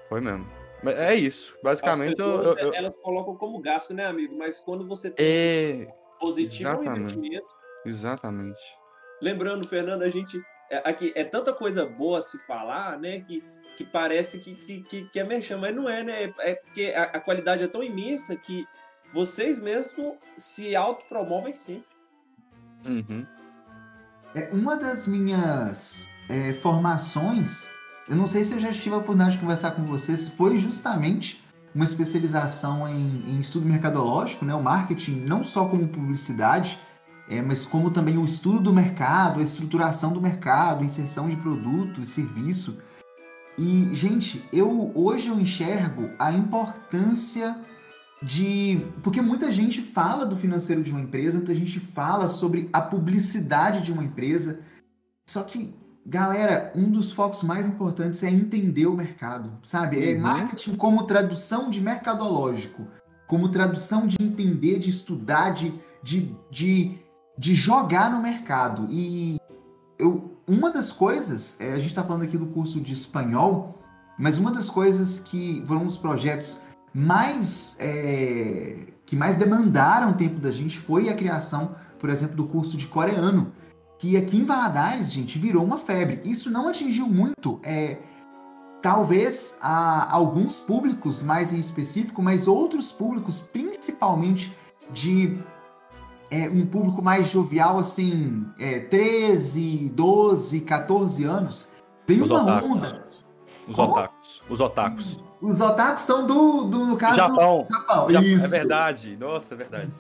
Foi 0.10 0.22
mesmo. 0.22 0.46
Mas 0.82 0.96
é 0.96 1.16
isso. 1.16 1.56
Basicamente, 1.64 2.16
pessoas, 2.16 2.46
eu, 2.46 2.56
eu, 2.58 2.74
elas 2.74 2.96
colocam 3.02 3.36
como 3.36 3.60
gasto, 3.60 3.94
né, 3.94 4.06
amigo? 4.06 4.36
Mas 4.38 4.60
quando 4.60 4.88
você 4.88 5.12
tem 5.12 5.26
é... 5.26 5.88
positivo 6.20 6.70
é 6.70 6.78
um 6.78 6.96
investimento. 6.98 7.48
Exatamente. 7.86 8.62
Lembrando, 9.22 9.68
Fernando, 9.68 10.04
a 10.04 10.10
gente 10.10 10.40
é, 10.70 10.90
aqui 10.90 11.12
é 11.16 11.24
tanta 11.24 11.54
coisa 11.54 11.86
boa 11.86 12.22
se 12.22 12.38
falar, 12.40 13.00
né? 13.00 13.20
Que 13.20 13.44
que 13.76 13.84
parece 13.84 14.40
que, 14.40 14.56
que, 14.56 14.82
que, 14.84 15.04
que 15.06 15.20
é 15.20 15.24
merchan, 15.24 15.58
mas 15.58 15.76
não 15.76 15.88
é, 15.90 16.04
né? 16.04 16.34
É 16.40 16.56
porque 16.56 16.94
a, 16.96 17.04
a 17.04 17.20
qualidade 17.20 17.64
é 17.64 17.68
tão 17.68 17.84
imensa 17.84 18.36
que 18.36 18.66
vocês 19.14 19.60
mesmos 19.60 20.14
se 20.38 20.76
autopromovem 20.76 21.54
sempre. 21.54 21.86
Uhum. 22.86 23.26
É, 24.34 24.50
uma 24.52 24.76
das 24.76 25.08
minhas 25.08 26.08
é, 26.30 26.54
formações, 26.54 27.68
eu 28.08 28.16
não 28.16 28.28
sei 28.28 28.44
se 28.44 28.54
eu 28.54 28.60
já 28.60 28.72
tive 28.72 28.96
a 28.96 28.98
oportunidade 28.98 29.34
de 29.34 29.42
conversar 29.42 29.72
com 29.72 29.84
vocês, 29.84 30.28
foi 30.28 30.58
justamente 30.58 31.44
uma 31.74 31.86
especialização 31.86 32.88
em, 32.88 33.32
em 33.32 33.40
estudo 33.40 33.66
mercadológico, 33.66 34.46
né? 34.46 34.54
O 34.54 34.64
marketing 34.64 35.22
não 35.26 35.44
só 35.44 35.68
como 35.68 35.88
publicidade, 35.88 36.80
é, 37.28 37.42
mas 37.42 37.66
como 37.66 37.90
também 37.90 38.18
o 38.18 38.26
estudo 38.26 38.60
do 38.60 38.74
mercado, 38.74 39.40
a 39.40 39.44
estruturação 39.44 40.14
do 40.14 40.22
mercado, 40.22 40.84
inserção 40.84 41.28
de 41.28 41.36
produto 41.38 42.02
e 42.02 42.06
serviço. 42.06 42.78
E, 43.58 43.90
gente, 43.94 44.44
eu 44.52 44.92
hoje 44.94 45.30
eu 45.30 45.40
enxergo 45.40 46.10
a 46.20 46.32
importância 46.32 47.58
de. 48.22 48.86
Porque 49.02 49.22
muita 49.22 49.52
gente 49.52 49.82
fala 49.82 50.26
do 50.26 50.36
financeiro 50.36 50.84
de 50.84 50.92
uma 50.92 51.02
empresa, 51.02 51.38
muita 51.38 51.56
gente 51.56 51.80
fala 51.80 52.28
sobre 52.28 52.70
a 52.72 52.82
publicidade 52.82 53.82
de 53.82 53.92
uma 53.92 54.04
empresa. 54.04 54.60
Só 55.28 55.42
que, 55.44 55.74
galera, 56.06 56.72
um 56.76 56.90
dos 56.90 57.12
focos 57.12 57.42
mais 57.42 57.68
importantes 57.68 58.22
é 58.24 58.30
entender 58.30 58.86
o 58.86 58.96
mercado, 58.96 59.58
sabe? 59.64 60.04
É 60.08 60.16
uhum. 60.16 60.22
marketing 60.22 60.76
como 60.76 61.04
tradução 61.04 61.70
de 61.70 61.82
mercadológico, 61.82 62.88
como 63.28 63.50
tradução 63.50 64.06
de 64.06 64.18
entender, 64.22 64.78
de 64.80 64.90
estudar, 64.90 65.52
de, 65.52 65.74
de, 66.04 66.36
de, 66.52 67.00
de 67.38 67.56
jogar 67.56 68.12
no 68.12 68.22
mercado. 68.22 68.88
E 68.90 69.38
eu 69.98 70.36
uma 70.48 70.70
das 70.70 70.92
coisas, 70.92 71.58
é, 71.60 71.74
a 71.74 71.78
gente 71.78 71.88
está 71.88 72.04
falando 72.04 72.24
aqui 72.24 72.38
do 72.38 72.46
curso 72.46 72.80
de 72.80 72.94
espanhol, 72.94 73.80
mas 74.18 74.38
uma 74.38 74.52
das 74.52 74.70
coisas 74.70 75.20
que 75.20 75.64
foram 75.66 75.86
os 75.86 75.98
projetos 75.98 76.60
mais 76.94 77.78
é, 77.80 78.88
que 79.06 79.16
mais 79.16 79.36
demandaram 79.36 80.14
tempo 80.14 80.40
da 80.40 80.52
gente 80.52 80.80
foi 80.80 81.10
a 81.10 81.16
criação, 81.16 81.76
por 82.00 82.10
exemplo, 82.10 82.36
do 82.36 82.46
curso 82.46 82.78
de 82.78 82.88
coreano, 82.88 83.52
que 83.98 84.16
aqui 84.16 84.38
em 84.38 84.46
Valadares, 84.46 85.12
gente, 85.12 85.40
virou 85.40 85.64
uma 85.64 85.78
febre. 85.78 86.22
Isso 86.24 86.50
não 86.50 86.68
atingiu 86.68 87.08
muito, 87.08 87.60
é, 87.64 87.98
talvez 88.82 89.58
a 89.62 90.14
alguns 90.14 90.60
públicos 90.60 91.22
mais 91.22 91.52
em 91.52 91.60
específico, 91.60 92.22
mas 92.22 92.48
outros 92.48 92.92
públicos, 92.92 93.42
principalmente 93.42 94.56
de 94.92 95.38
é, 96.32 96.50
um 96.50 96.66
público 96.66 97.02
mais 97.02 97.30
jovial, 97.30 97.78
assim, 97.78 98.46
é, 98.60 98.80
13, 98.80 99.92
12, 99.94 100.62
14 100.62 101.24
anos, 101.24 101.70
vem 102.08 102.22
Os 102.22 102.30
uma 102.30 102.42
otakus. 102.44 102.70
onda. 102.70 103.06
Os 103.68 103.76
Como? 103.76 103.92
otakus. 103.92 104.42
Os 104.50 104.60
otakus. 104.60 105.20
Os 105.42 105.62
otakus 105.62 106.04
são 106.04 106.26
do, 106.26 106.64
do 106.66 106.86
no 106.86 106.98
caso, 106.98 107.16
Japão. 107.16 107.66
Japão. 107.70 108.10
Japão. 108.10 108.24
Isso. 108.24 108.46
É 108.46 108.48
verdade. 108.50 109.18
Nossa, 109.18 109.54
é 109.54 109.58
verdade. 109.58 109.92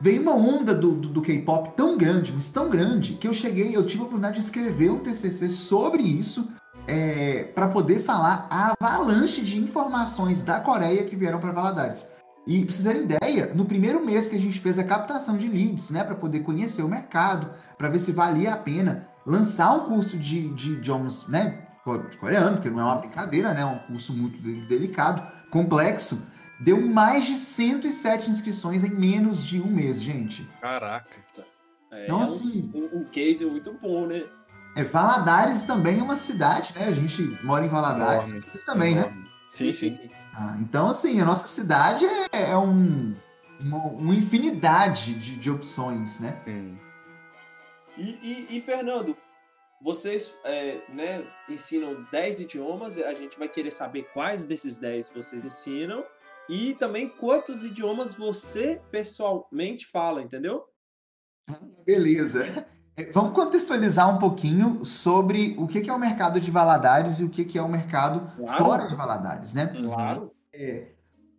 Veio 0.00 0.22
uma 0.22 0.34
onda 0.34 0.74
do, 0.74 0.92
do, 0.92 1.08
do 1.08 1.22
K-pop 1.22 1.70
tão 1.76 1.96
grande, 1.96 2.32
mas 2.32 2.48
tão 2.48 2.68
grande, 2.68 3.14
que 3.14 3.26
eu 3.26 3.32
cheguei, 3.32 3.74
eu 3.74 3.86
tive 3.86 4.02
a 4.02 4.06
oportunidade 4.06 4.38
de 4.38 4.44
escrever 4.44 4.90
um 4.90 4.98
TCC 4.98 5.48
sobre 5.48 6.02
isso, 6.02 6.48
é, 6.86 7.44
para 7.54 7.68
poder 7.68 8.00
falar 8.00 8.46
a 8.50 8.74
avalanche 8.78 9.40
de 9.40 9.58
informações 9.58 10.44
da 10.44 10.60
Coreia 10.60 11.04
que 11.04 11.16
vieram 11.16 11.38
para 11.38 11.52
Valadares. 11.52 12.10
E 12.46 12.64
pra 12.64 12.74
vocês 12.74 12.84
terem 12.84 13.02
ideia, 13.02 13.52
no 13.54 13.64
primeiro 13.64 14.04
mês 14.04 14.28
que 14.28 14.36
a 14.36 14.40
gente 14.40 14.60
fez 14.60 14.78
a 14.78 14.84
captação 14.84 15.36
de 15.36 15.48
leads, 15.48 15.90
né, 15.90 16.04
para 16.04 16.14
poder 16.14 16.40
conhecer 16.40 16.82
o 16.82 16.88
mercado, 16.88 17.50
para 17.78 17.88
ver 17.88 17.98
se 17.98 18.12
valia 18.12 18.52
a 18.52 18.56
pena 18.56 19.08
lançar 19.24 19.72
um 19.74 19.88
curso 19.88 20.18
de, 20.18 20.50
de 20.50 20.72
idiomas, 20.72 21.26
né, 21.26 21.66
de 22.10 22.16
coreano, 22.18 22.56
porque 22.56 22.70
não 22.70 22.80
é 22.80 22.84
uma 22.84 22.96
brincadeira, 22.96 23.54
né, 23.54 23.62
é 23.62 23.64
um 23.64 23.78
curso 23.78 24.12
muito 24.12 24.38
delicado, 24.66 25.26
complexo, 25.50 26.20
deu 26.60 26.80
mais 26.80 27.24
de 27.24 27.36
107 27.36 28.30
inscrições 28.30 28.84
em 28.84 28.90
menos 28.90 29.42
de 29.42 29.60
um 29.60 29.66
mês, 29.66 30.00
gente. 30.00 30.46
Caraca. 30.60 31.16
É, 31.90 32.04
então, 32.04 32.20
assim, 32.20 32.70
um, 32.74 32.98
um, 32.98 33.04
case 33.04 33.44
muito 33.46 33.72
bom, 33.80 34.06
né? 34.06 34.24
É, 34.76 34.82
Valadares 34.82 35.62
também 35.62 36.00
é 36.00 36.02
uma 36.02 36.16
cidade, 36.16 36.74
né? 36.76 36.88
A 36.88 36.92
gente 36.92 37.22
mora 37.44 37.64
em 37.64 37.68
Valadares, 37.68 38.30
Enorme, 38.30 38.48
vocês 38.48 38.64
também, 38.64 38.96
né? 38.96 39.14
Sim, 39.48 39.72
sim. 39.72 39.96
Ah, 40.36 40.56
então, 40.60 40.88
assim, 40.88 41.20
a 41.20 41.24
nossa 41.24 41.46
cidade 41.46 42.04
é, 42.32 42.50
é 42.50 42.56
um, 42.58 43.14
uma, 43.60 43.84
uma 43.84 44.14
infinidade 44.14 45.14
de, 45.14 45.36
de 45.36 45.50
opções, 45.50 46.18
né? 46.20 46.42
E, 47.96 48.02
e- 48.02 48.56
e, 48.56 48.60
Fernando, 48.60 49.16
vocês 49.80 50.36
é, 50.44 50.80
né, 50.88 51.24
ensinam 51.48 52.04
10 52.10 52.40
idiomas, 52.40 52.98
a 52.98 53.14
gente 53.14 53.38
vai 53.38 53.48
querer 53.48 53.70
saber 53.70 54.08
quais 54.12 54.44
desses 54.44 54.78
10 54.78 55.10
vocês 55.10 55.44
ensinam 55.44 56.04
e 56.48 56.74
também 56.74 57.08
quantos 57.08 57.64
idiomas 57.64 58.14
você 58.14 58.80
pessoalmente 58.90 59.86
fala, 59.86 60.20
entendeu? 60.20 60.64
Beleza. 61.86 62.66
É, 62.96 63.10
Vamos 63.12 63.32
contextualizar 63.32 64.08
um 64.08 64.18
pouquinho 64.18 64.84
sobre 64.84 65.54
o 65.58 65.66
que 65.66 65.88
é 65.88 65.92
o 65.92 65.98
mercado 65.98 66.38
de 66.40 66.50
Valadares 66.50 67.18
e 67.18 67.24
o 67.24 67.28
que 67.28 67.58
é 67.58 67.62
o 67.62 67.68
mercado 67.68 68.22
Claro. 68.36 68.64
fora 68.64 68.86
de 68.86 68.94
Valadares, 68.94 69.52
né? 69.52 69.66
Claro. 69.66 70.30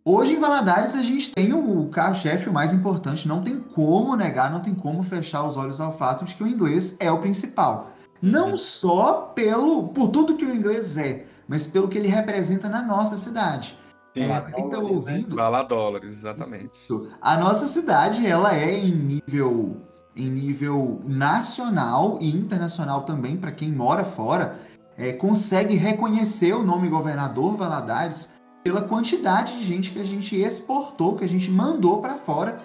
Hoje 0.04 0.34
em 0.34 0.38
Valadares 0.38 0.94
a 0.94 1.02
gente 1.02 1.30
tem 1.32 1.52
o 1.52 1.88
carro-chefe, 1.88 2.48
o 2.48 2.52
mais 2.52 2.72
importante, 2.72 3.26
não 3.26 3.42
tem 3.42 3.58
como 3.58 4.14
negar, 4.14 4.50
não 4.52 4.60
tem 4.60 4.74
como 4.74 5.02
fechar 5.02 5.44
os 5.44 5.56
olhos 5.56 5.80
ao 5.80 5.96
fato 5.96 6.24
de 6.24 6.34
que 6.36 6.44
o 6.44 6.46
inglês 6.46 6.96
é 7.00 7.10
o 7.10 7.18
principal. 7.18 7.90
Não 8.22 8.50
Uhum. 8.50 8.56
só 8.56 9.12
pelo 9.34 9.88
por 9.88 10.08
tudo 10.10 10.36
que 10.36 10.44
o 10.44 10.54
inglês 10.54 10.96
é, 10.96 11.24
mas 11.48 11.66
pelo 11.66 11.88
que 11.88 11.98
ele 11.98 12.08
representa 12.08 12.68
na 12.68 12.82
nossa 12.82 13.16
cidade. 13.16 13.76
É, 14.14 14.40
quem 14.52 14.64
está 14.66 14.78
né? 14.78 14.84
ouvindo, 14.84 15.36
Bala 15.36 15.62
dólares, 15.62 16.12
exatamente. 16.12 16.72
isso. 16.84 17.10
A 17.20 17.36
nossa 17.36 17.66
cidade, 17.66 18.26
ela 18.26 18.54
é 18.56 18.78
em 18.78 18.90
nível 18.94 19.76
em 20.16 20.30
nível 20.30 21.00
nacional 21.04 22.18
e 22.20 22.30
internacional 22.30 23.02
também, 23.02 23.36
para 23.36 23.52
quem 23.52 23.70
mora 23.70 24.04
fora, 24.04 24.58
é, 24.96 25.12
consegue 25.12 25.74
reconhecer 25.74 26.54
o 26.54 26.64
nome 26.64 26.88
governador 26.88 27.54
Valadares 27.56 28.30
pela 28.64 28.80
quantidade 28.80 29.58
de 29.58 29.64
gente 29.64 29.92
que 29.92 30.00
a 30.00 30.04
gente 30.04 30.34
exportou, 30.34 31.16
que 31.16 31.24
a 31.24 31.28
gente 31.28 31.50
mandou 31.50 32.00
para 32.00 32.16
fora, 32.16 32.58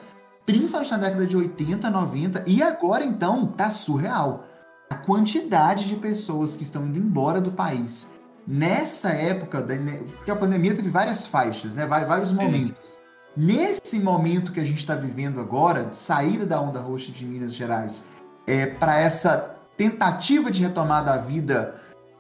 principalmente 0.45 0.91
na 0.91 0.97
década 0.97 1.27
de 1.27 1.37
80, 1.37 1.89
90, 1.89 2.43
e 2.47 2.63
agora 2.63 3.03
então 3.03 3.45
tá 3.45 3.69
surreal. 3.69 4.45
A 4.89 4.95
quantidade 4.95 5.87
de 5.87 5.95
pessoas 5.95 6.55
que 6.55 6.63
estão 6.63 6.85
indo 6.87 6.97
embora 6.97 7.39
do 7.39 7.51
país. 7.51 8.07
Nessa 8.47 9.09
época, 9.09 9.61
da- 9.61 9.75
né, 9.75 10.01
porque 10.17 10.31
a 10.31 10.35
pandemia 10.35 10.75
teve 10.75 10.89
várias 10.89 11.25
faixas, 11.25 11.75
né? 11.75 11.85
Vários 11.85 12.31
momentos. 12.31 13.01
Nesse 13.35 13.99
momento 13.99 14.51
que 14.51 14.59
a 14.59 14.63
gente 14.63 14.79
está 14.79 14.93
vivendo 14.95 15.39
agora, 15.39 15.85
de 15.85 15.95
saída 15.95 16.45
da 16.45 16.59
onda 16.59 16.79
roxa 16.79 17.11
de 17.11 17.25
Minas 17.25 17.53
Gerais, 17.53 18.07
é, 18.45 18.65
para 18.65 18.99
essa 18.99 19.55
tentativa 19.77 20.51
de 20.51 20.61
retomar 20.63 21.03
da 21.05 21.17
vida 21.17 21.75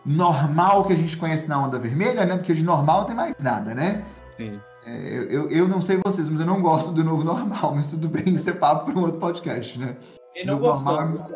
normal 0.05 0.85
que 0.85 0.93
a 0.93 0.95
gente 0.95 1.17
conhece 1.17 1.47
na 1.47 1.59
onda 1.61 1.77
vermelha, 1.77 2.25
né? 2.25 2.37
Porque 2.37 2.53
de 2.53 2.63
normal 2.63 3.01
não 3.01 3.07
tem 3.07 3.15
mais 3.15 3.35
nada, 3.39 3.75
né? 3.75 4.03
Sim. 4.35 4.59
É, 4.85 4.97
eu, 4.97 5.29
eu- 5.29 5.49
eu 5.51 5.67
não 5.67 5.81
sei 5.81 5.99
vocês, 6.03 6.27
mas 6.29 6.39
eu 6.39 6.47
não 6.47 6.61
gosto 6.61 6.91
do 6.91 7.03
novo 7.03 7.23
normal, 7.23 7.75
mas 7.75 7.89
tudo 7.89 8.07
bem, 8.09 8.23
isso 8.33 8.49
é 8.49 8.53
papo 8.53 8.85
para 8.91 8.99
um 8.99 9.03
outro 9.03 9.19
podcast, 9.19 9.77
né? 9.77 9.97
E 10.33 10.45
não 10.45 10.55
No 10.59 10.61
normal, 10.67 11.07
gostamos. 11.09 11.31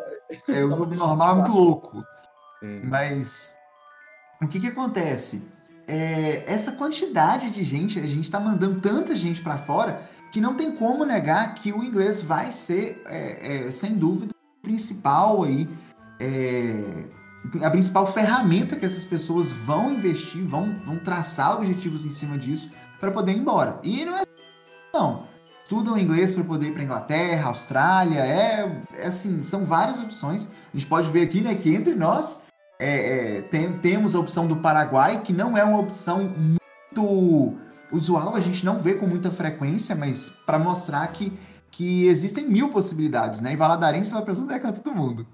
É, 0.48 0.64
o 0.64 0.68
novo 0.68 0.94
normal 0.94 1.30
é 1.30 1.34
muito 1.34 1.52
louco. 1.54 2.02
sim. 2.60 2.80
Mas 2.84 3.54
o 4.42 4.48
que 4.48 4.58
que 4.58 4.68
acontece? 4.68 5.46
É, 5.88 6.42
essa 6.46 6.72
quantidade 6.72 7.50
de 7.50 7.62
gente, 7.62 7.98
a 7.98 8.06
gente 8.06 8.24
está 8.24 8.40
mandando 8.40 8.80
tanta 8.80 9.14
gente 9.14 9.40
para 9.40 9.58
fora 9.58 10.02
que 10.32 10.40
não 10.40 10.54
tem 10.54 10.72
como 10.72 11.04
negar 11.04 11.54
que 11.54 11.72
o 11.72 11.82
inglês 11.82 12.20
vai 12.20 12.50
ser, 12.50 13.02
é, 13.06 13.66
é, 13.68 13.72
sem 13.72 13.94
dúvida, 13.94 14.34
principal 14.60 15.44
aí, 15.44 15.68
é, 16.18 17.04
a 17.62 17.70
principal 17.70 18.06
ferramenta 18.12 18.74
que 18.74 18.84
essas 18.84 19.04
pessoas 19.04 19.50
vão 19.50 19.92
investir, 19.92 20.44
vão, 20.44 20.78
vão 20.84 20.98
traçar 20.98 21.54
objetivos 21.54 22.04
em 22.04 22.10
cima 22.10 22.36
disso 22.36 22.72
para 22.98 23.12
poder 23.12 23.32
ir 23.32 23.38
embora. 23.38 23.78
E 23.84 24.04
não 24.04 24.16
é 24.16 24.22
não. 24.92 25.26
Estudam 25.62 25.98
inglês 25.98 26.32
para 26.32 26.44
poder 26.44 26.68
ir 26.68 26.72
para 26.72 26.82
Inglaterra, 26.82 27.48
Austrália, 27.48 28.20
é, 28.20 28.82
é 28.94 29.06
assim, 29.06 29.44
são 29.44 29.64
várias 29.64 29.98
opções. 29.98 30.48
A 30.72 30.76
gente 30.76 30.86
pode 30.86 31.10
ver 31.10 31.22
aqui, 31.22 31.40
né, 31.40 31.54
que 31.54 31.74
entre 31.74 31.94
nós 31.94 32.42
é, 32.78 33.38
é, 33.38 33.42
tem- 33.42 33.78
temos 33.78 34.14
a 34.14 34.20
opção 34.20 34.46
do 34.46 34.56
Paraguai, 34.56 35.22
que 35.22 35.32
não 35.32 35.56
é 35.56 35.64
uma 35.64 35.78
opção 35.78 36.22
muito 36.24 37.56
usual, 37.92 38.34
a 38.34 38.40
gente 38.40 38.64
não 38.64 38.78
vê 38.78 38.94
com 38.94 39.06
muita 39.06 39.30
frequência, 39.30 39.94
mas 39.94 40.28
para 40.28 40.58
mostrar 40.58 41.06
que, 41.08 41.32
que 41.70 42.06
existem 42.06 42.48
mil 42.48 42.70
possibilidades, 42.70 43.40
né? 43.40 43.52
E 43.52 43.56
Valadarense 43.56 44.12
vai 44.12 44.22
para 44.22 44.34
tudo 44.34 44.52
é 44.52 44.58
canto 44.58 44.82
do 44.82 44.94
mundo. 44.94 45.26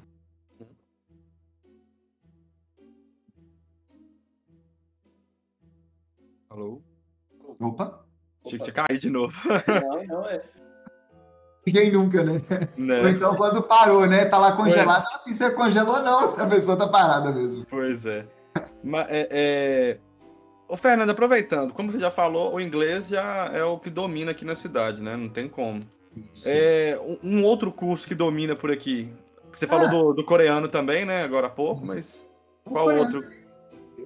Alô? 6.51 6.83
Opa! 7.61 8.05
Que 8.45 8.59
tinha 8.59 8.73
caído 8.73 9.01
de 9.01 9.11
novo. 9.11 9.35
Não, 9.49 10.05
não, 10.05 10.29
é. 10.29 10.43
Ninguém 11.65 11.93
nunca, 11.93 12.25
né? 12.25 12.41
Ou 12.77 12.85
né? 12.85 13.11
então 13.11 13.37
quando 13.37 13.63
parou, 13.63 14.07
né? 14.07 14.25
Tá 14.25 14.37
lá 14.39 14.53
congelado, 14.53 15.07
assim, 15.15 15.35
você 15.35 15.51
congelou 15.51 16.03
não, 16.03 16.35
a 16.37 16.47
pessoa 16.47 16.77
tá 16.77 16.89
parada 16.89 17.31
mesmo. 17.31 17.65
Pois 17.71 18.05
é. 18.05 18.27
Mas, 18.83 19.07
é, 19.09 19.29
é... 19.31 19.99
Ô, 20.69 20.77
Fernando, 20.77 21.11
aproveitando, 21.11 21.73
como 21.73 21.93
você 21.93 22.01
já 22.01 22.11
falou, 22.11 22.55
o 22.55 22.61
inglês 22.61 23.09
já 23.09 23.51
é 23.53 23.63
o 23.63 23.79
que 23.79 23.91
domina 23.91 24.33
aqui 24.33 24.45
na 24.45 24.57
cidade, 24.57 25.01
né? 25.01 25.17
Não 25.17 25.29
tem 25.29 25.49
como. 25.49 25.83
É, 26.45 26.99
um, 27.23 27.41
um 27.41 27.45
outro 27.45 27.71
curso 27.73 28.07
que 28.07 28.15
domina 28.15 28.57
por 28.57 28.71
aqui. 28.71 29.13
Você 29.55 29.67
falou 29.67 29.87
Ah. 29.87 29.91
do, 29.91 30.13
do 30.15 30.25
coreano 30.25 30.69
também, 30.69 31.05
né? 31.05 31.23
Agora 31.23 31.47
há 31.47 31.51
pouco, 31.51 31.85
mas 31.85 32.25
qual 32.65 32.87
coreano, 32.87 33.05
outro? 33.05 33.31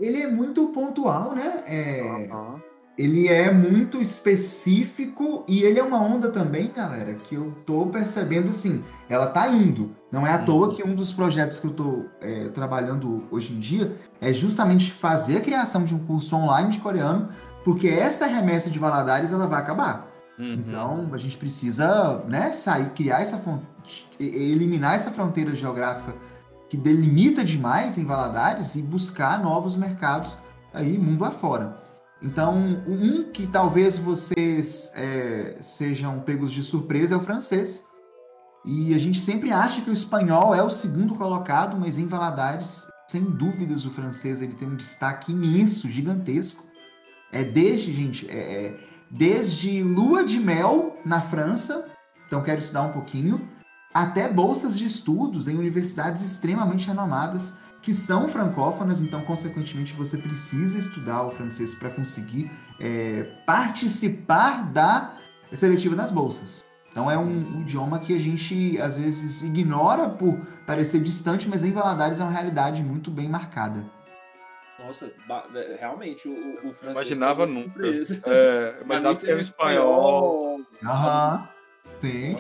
Ele 0.01 0.23
é 0.23 0.27
muito 0.27 0.69
pontual, 0.69 1.35
né? 1.35 1.64
É, 1.66 2.01
Aham. 2.33 2.62
Ele 2.98 3.28
é 3.28 3.52
muito 3.52 4.00
específico 4.00 5.44
e 5.46 5.62
ele 5.62 5.78
é 5.78 5.82
uma 5.82 6.00
onda 6.00 6.30
também, 6.30 6.72
galera, 6.74 7.14
que 7.14 7.35
eu 7.35 7.52
tô 7.66 7.87
percebendo 7.87 8.48
assim, 8.48 8.82
ela 9.09 9.26
tá 9.26 9.48
indo. 9.48 9.90
Não 10.11 10.26
é 10.26 10.32
à 10.32 10.38
Uhum. 10.38 10.44
toa 10.44 10.74
que 10.74 10.82
um 10.82 10.94
dos 10.94 11.12
projetos 11.12 11.59
que 11.59 11.66
eu 11.66 11.72
tô 11.72 12.04
é, 12.22 12.48
trabalhando 12.48 13.24
hoje 13.30 13.52
em 13.52 13.61
dia 13.61 13.94
é 14.20 14.32
justamente 14.32 14.92
fazer 14.92 15.38
a 15.38 15.40
criação 15.40 15.85
de 15.85 15.94
um 15.94 15.98
curso 15.98 16.35
online 16.37 16.70
de 16.70 16.78
coreano, 16.78 17.28
porque 17.64 17.88
essa 17.88 18.26
remessa 18.26 18.70
de 18.70 18.78
Valadares 18.78 19.30
ela 19.32 19.46
vai 19.46 19.61
acabar. 19.61 20.09
Uhum. 20.38 20.54
Então 20.54 21.09
a 21.12 21.16
gente 21.18 21.37
precisa, 21.37 22.24
né, 22.28 22.52
sair, 22.52 22.90
criar 22.90 23.20
essa 23.20 23.40
eliminar 24.18 24.94
essa 24.94 25.11
fronteira 25.11 25.54
geográfica 25.54 26.14
que 26.68 26.76
delimita 26.76 27.44
demais 27.44 27.96
em 27.98 28.04
Valadares 28.04 28.74
e 28.74 28.82
buscar 28.82 29.42
novos 29.42 29.76
mercados 29.76 30.38
aí 30.74 30.98
mundo 30.98 31.24
afora. 31.24 31.86
Então, 32.22 32.55
um 32.87 33.31
que 33.31 33.46
talvez 33.46 33.98
vocês 33.98 34.90
é, 34.94 35.59
sejam 35.61 36.20
pegos 36.20 36.50
de 36.50 36.62
surpresa 36.62 37.14
é 37.14 37.18
o 37.18 37.22
francês. 37.22 37.85
E 38.64 38.94
a 38.94 38.98
gente 38.98 39.20
sempre 39.20 39.52
acha 39.52 39.81
que 39.81 39.90
o 39.90 39.92
espanhol 39.92 40.55
é 40.55 40.62
o 40.62 40.70
segundo 40.70 41.14
colocado, 41.14 41.76
mas 41.79 41.98
em 41.98 42.07
Valadares, 42.07 42.87
sem 43.07 43.22
dúvidas, 43.22 43.85
o 43.85 43.90
francês 43.90 44.40
ele 44.40 44.55
tem 44.55 44.66
um 44.66 44.76
destaque 44.76 45.31
imenso, 45.31 45.88
gigantesco. 45.88 46.64
É 47.31 47.44
desde, 47.44 47.92
gente, 47.92 48.29
é, 48.29 48.38
é 48.38 48.81
desde 49.11 49.83
lua 49.83 50.24
de 50.24 50.40
mel 50.40 50.96
na 51.05 51.20
França, 51.20 51.87
então 52.26 52.42
quero 52.42 52.59
estudar 52.59 52.83
um 52.83 52.92
pouquinho, 52.92 53.48
até 53.94 54.29
bolsas 54.29 54.76
de 54.76 54.85
estudos 54.85 55.46
em 55.46 55.57
universidades 55.57 56.22
extremamente 56.22 56.87
renomadas 56.87 57.57
que 57.87 57.94
são 57.94 58.27
francófonas, 58.27 59.01
então, 59.01 59.25
consequentemente, 59.25 59.94
você 59.94 60.18
precisa 60.18 60.77
estudar 60.77 61.22
o 61.22 61.31
francês 61.31 61.72
para 61.72 61.88
conseguir 61.88 62.51
é, 62.81 63.22
participar 63.46 64.72
da 64.72 65.14
seletiva 65.53 65.94
das 65.94 66.11
bolsas. 66.11 66.64
Então, 66.90 67.09
é 67.09 67.16
um, 67.16 67.59
um 67.59 67.61
idioma 67.61 68.01
que 68.01 68.12
a 68.12 68.18
gente, 68.18 68.77
às 68.81 68.96
vezes, 68.96 69.44
ignora 69.44 70.09
por 70.09 70.37
parecer 70.66 71.01
distante, 71.01 71.49
mas 71.49 71.62
em 71.62 71.70
Valadares 71.70 72.18
é 72.18 72.25
uma 72.25 72.33
realidade 72.33 72.83
muito 72.83 73.09
bem 73.09 73.29
marcada. 73.29 73.85
Nossa, 74.81 75.12
é, 75.55 75.77
realmente, 75.79 76.27
o, 76.27 76.68
o 76.68 76.72
francês. 76.72 76.90
Imaginava 76.90 77.46
nunca. 77.46 77.87
É, 77.87 78.83
imaginava 78.83 79.16
que 79.16 79.31
era 79.31 79.40
espanhol. 79.40 80.61
Aham. 80.83 81.49
Sim. 82.01 82.35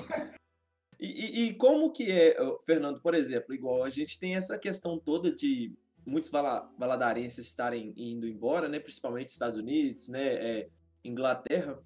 E, 0.98 1.06
e- 1.06 1.48
e 1.48 1.54
como 1.54 1.92
que 1.92 2.10
é, 2.10 2.36
Fernando, 2.64 3.00
por 3.00 3.14
exemplo, 3.14 3.54
igual 3.54 3.84
a 3.84 3.90
gente 3.90 4.18
tem 4.18 4.34
essa 4.34 4.58
questão 4.58 4.98
toda 4.98 5.30
de 5.30 5.74
muitos 6.06 6.30
vala- 6.30 6.70
valadarenses 6.78 7.46
estarem 7.46 7.92
indo 7.96 8.26
embora, 8.26 8.68
né, 8.68 8.78
principalmente 8.78 9.30
Estados 9.30 9.58
Unidos, 9.58 10.08
né, 10.08 10.34
é, 10.34 10.68
Inglaterra. 11.04 11.78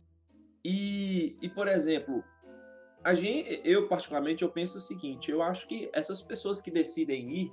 E, 0.65 1.37
e, 1.41 1.49
por 1.49 1.67
exemplo, 1.67 2.23
a 3.03 3.15
gente, 3.15 3.61
eu 3.65 3.89
particularmente, 3.89 4.43
eu 4.43 4.51
penso 4.51 4.77
o 4.79 4.81
seguinte, 4.81 5.31
eu 5.31 5.43
acho 5.43 5.67
que 5.67 5.91
essas 5.93 6.21
pessoas 6.21 6.61
que 6.61 6.71
decidem 6.71 7.31
ir, 7.35 7.53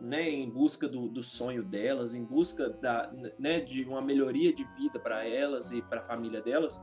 né, 0.00 0.28
em 0.28 0.50
busca 0.50 0.86
do, 0.88 1.08
do 1.08 1.22
sonho 1.22 1.62
delas, 1.64 2.14
em 2.14 2.24
busca 2.24 2.68
da, 2.68 3.10
né, 3.38 3.60
de 3.60 3.84
uma 3.84 4.02
melhoria 4.02 4.52
de 4.52 4.64
vida 4.76 5.00
para 5.00 5.26
elas 5.26 5.70
e 5.72 5.80
para 5.80 6.00
a 6.00 6.02
família 6.02 6.42
delas, 6.42 6.80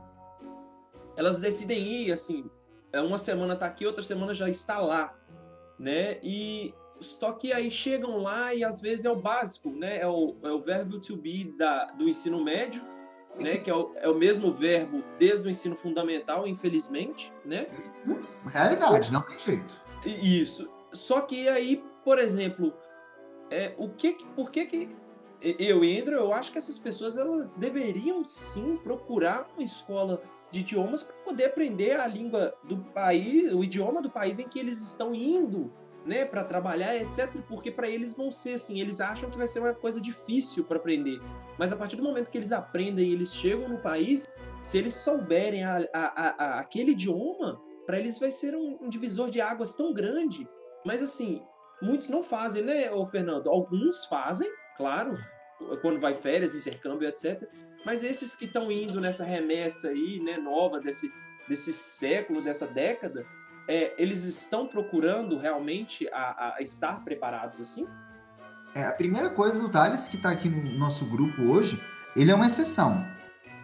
elas 1.16 1.38
decidem 1.38 1.86
ir, 1.86 2.12
assim, 2.12 2.50
uma 2.98 3.18
semana 3.18 3.54
tá 3.54 3.66
aqui, 3.66 3.86
outra 3.86 4.02
semana 4.02 4.34
já 4.34 4.48
está 4.48 4.78
lá, 4.78 5.14
né? 5.78 6.18
E 6.22 6.74
só 7.00 7.32
que 7.32 7.52
aí 7.52 7.70
chegam 7.70 8.18
lá 8.18 8.52
e 8.54 8.64
às 8.64 8.80
vezes 8.80 9.04
é 9.04 9.10
o 9.10 9.16
básico, 9.16 9.70
né? 9.70 9.98
É 9.98 10.06
o, 10.06 10.36
é 10.42 10.50
o 10.50 10.60
verbo 10.60 11.00
to 11.00 11.16
be 11.16 11.44
da, 11.56 11.86
do 11.92 12.08
ensino 12.08 12.42
médio, 12.42 12.82
né? 13.38 13.58
Que 13.58 13.70
é 13.70 13.74
o, 13.74 13.92
é 13.96 14.08
o 14.08 14.14
mesmo 14.14 14.52
verbo 14.52 15.04
desde 15.18 15.46
o 15.46 15.50
ensino 15.50 15.76
fundamental, 15.76 16.46
infelizmente, 16.46 17.32
né? 17.44 17.66
Realidade, 18.46 19.12
não 19.12 19.22
tem 19.22 19.38
jeito. 19.38 19.80
Isso. 20.04 20.68
Só 20.92 21.20
que 21.20 21.48
aí, 21.48 21.84
por 22.04 22.18
exemplo, 22.18 22.74
é, 23.50 23.74
o 23.78 23.88
que, 23.88 24.16
por 24.34 24.50
que 24.50 24.66
que 24.66 24.96
eu 25.40 25.82
e 25.82 25.98
Andrew, 25.98 26.18
eu 26.18 26.34
acho 26.34 26.52
que 26.52 26.58
essas 26.58 26.78
pessoas 26.78 27.16
elas 27.16 27.54
deveriam 27.54 28.24
sim 28.24 28.76
procurar 28.76 29.48
uma 29.54 29.62
escola 29.62 30.22
de 30.50 30.60
idiomas 30.60 31.02
para 31.02 31.14
poder 31.16 31.46
aprender 31.46 31.98
a 31.98 32.06
língua 32.06 32.54
do 32.64 32.78
país, 32.78 33.52
o 33.52 33.62
idioma 33.62 34.02
do 34.02 34.10
país 34.10 34.38
em 34.38 34.48
que 34.48 34.58
eles 34.58 34.80
estão 34.80 35.14
indo, 35.14 35.72
né, 36.04 36.24
para 36.24 36.44
trabalhar, 36.44 36.96
etc. 36.96 37.30
Porque 37.48 37.70
para 37.70 37.88
eles 37.88 38.14
vão 38.14 38.32
ser 38.32 38.54
assim, 38.54 38.80
eles 38.80 39.00
acham 39.00 39.30
que 39.30 39.38
vai 39.38 39.46
ser 39.46 39.60
uma 39.60 39.74
coisa 39.74 40.00
difícil 40.00 40.64
para 40.64 40.78
aprender. 40.78 41.20
Mas 41.58 41.72
a 41.72 41.76
partir 41.76 41.96
do 41.96 42.02
momento 42.02 42.30
que 42.30 42.38
eles 42.38 42.52
aprendem 42.52 43.10
e 43.10 43.12
eles 43.12 43.34
chegam 43.34 43.68
no 43.68 43.78
país, 43.78 44.26
se 44.62 44.78
eles 44.78 44.94
souberem 44.94 45.64
a, 45.64 45.86
a, 45.92 46.44
a, 46.44 46.60
aquele 46.60 46.92
idioma, 46.92 47.60
para 47.86 47.98
eles 47.98 48.18
vai 48.18 48.32
ser 48.32 48.54
um, 48.54 48.78
um, 48.80 48.88
divisor 48.88 49.30
de 49.30 49.40
águas 49.40 49.74
tão 49.74 49.92
grande. 49.92 50.48
Mas 50.84 51.02
assim, 51.02 51.42
muitos 51.82 52.08
não 52.08 52.22
fazem, 52.22 52.62
né, 52.62 52.90
ô 52.90 53.06
Fernando? 53.06 53.48
Alguns 53.50 54.04
fazem, 54.06 54.50
claro, 54.76 55.18
quando 55.80 56.00
vai 56.00 56.14
férias, 56.14 56.54
intercâmbio, 56.54 57.08
etc. 57.08 57.48
Mas 57.84 58.04
esses 58.04 58.36
que 58.36 58.44
estão 58.44 58.70
indo 58.70 59.00
nessa 59.00 59.24
remessa 59.24 59.88
aí, 59.88 60.20
né, 60.20 60.36
nova 60.36 60.80
desse, 60.80 61.12
desse 61.48 61.72
século, 61.72 62.42
dessa 62.42 62.66
década, 62.66 63.26
é, 63.68 63.94
eles 63.96 64.24
estão 64.24 64.66
procurando 64.66 65.38
realmente 65.38 66.08
a, 66.12 66.56
a 66.56 66.62
estar 66.62 67.04
preparados 67.04 67.60
assim? 67.60 67.86
É, 68.74 68.84
a 68.84 68.92
primeira 68.92 69.30
coisa, 69.30 69.64
o 69.64 69.68
Thales, 69.68 70.06
que 70.06 70.16
está 70.16 70.30
aqui 70.30 70.48
no 70.48 70.78
nosso 70.78 71.04
grupo 71.04 71.42
hoje, 71.42 71.80
ele 72.14 72.30
é 72.30 72.34
uma 72.34 72.46
exceção. 72.46 73.04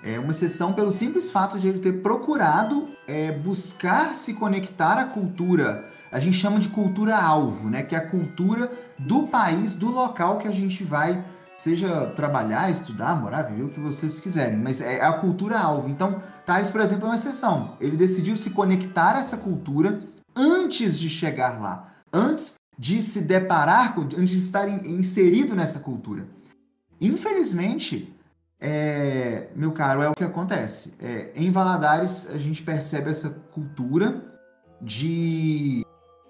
É 0.03 0.19
uma 0.19 0.31
exceção 0.31 0.73
pelo 0.73 0.93
simples 0.93 1.31
fato 1.31 1.59
de 1.59 1.69
ele 1.69 1.81
ter 1.81 1.95
procurado 1.95 2.89
é, 3.07 3.33
buscar 3.33 4.17
se 4.17 4.35
conectar 4.35 4.99
à 4.99 5.05
cultura. 5.05 5.85
A 6.13 6.21
gente 6.21 6.37
chama 6.37 6.59
de 6.59 6.69
cultura 6.69 7.17
alvo, 7.17 7.69
né? 7.69 7.83
Que 7.83 7.95
é 7.95 7.99
a 7.99 8.07
cultura 8.07 8.71
do 8.99 9.27
país, 9.27 9.75
do 9.75 9.91
local 9.91 10.39
que 10.39 10.47
a 10.47 10.53
gente 10.53 10.85
vai 10.85 11.25
seja 11.57 12.07
trabalhar, 12.09 12.71
estudar, 12.71 13.21
morar, 13.21 13.43
viver 13.43 13.65
o 13.65 13.69
que 13.71 13.81
vocês 13.81 14.21
quiserem, 14.21 14.59
mas 14.59 14.81
é 14.81 15.01
a 15.01 15.13
cultura 15.15 15.59
alvo. 15.59 15.89
Então, 15.89 16.23
Thales, 16.45 16.71
por 16.71 16.81
exemplo, 16.81 17.05
é 17.05 17.09
uma 17.09 17.15
exceção. 17.17 17.77
Ele 17.81 17.97
decidiu 17.97 18.37
se 18.37 18.51
conectar 18.51 19.17
a 19.17 19.21
essa 19.21 19.37
cultura 19.37 20.01
antes 20.35 20.99
de 20.99 21.09
chegar 21.09 21.61
lá, 21.61 21.93
antes 22.13 22.55
de 22.79 23.01
se 23.01 23.23
deparar 23.23 23.95
com, 23.95 24.03
antes 24.03 24.31
de 24.31 24.39
estar 24.39 24.69
inserido 24.87 25.55
nessa 25.55 25.81
cultura. 25.81 26.27
Infelizmente, 27.01 28.15
é, 28.61 29.49
meu 29.55 29.73
caro, 29.73 30.03
é 30.03 30.09
o 30.09 30.15
que 30.15 30.25
acontece. 30.25 30.95
É, 31.01 31.31
em 31.35 31.51
Valadares, 31.51 32.29
a 32.31 32.39
gente 32.39 32.63
percebe 32.63 33.11
essa 33.11 33.31
cultura 33.31 34.23
de 34.81 35.85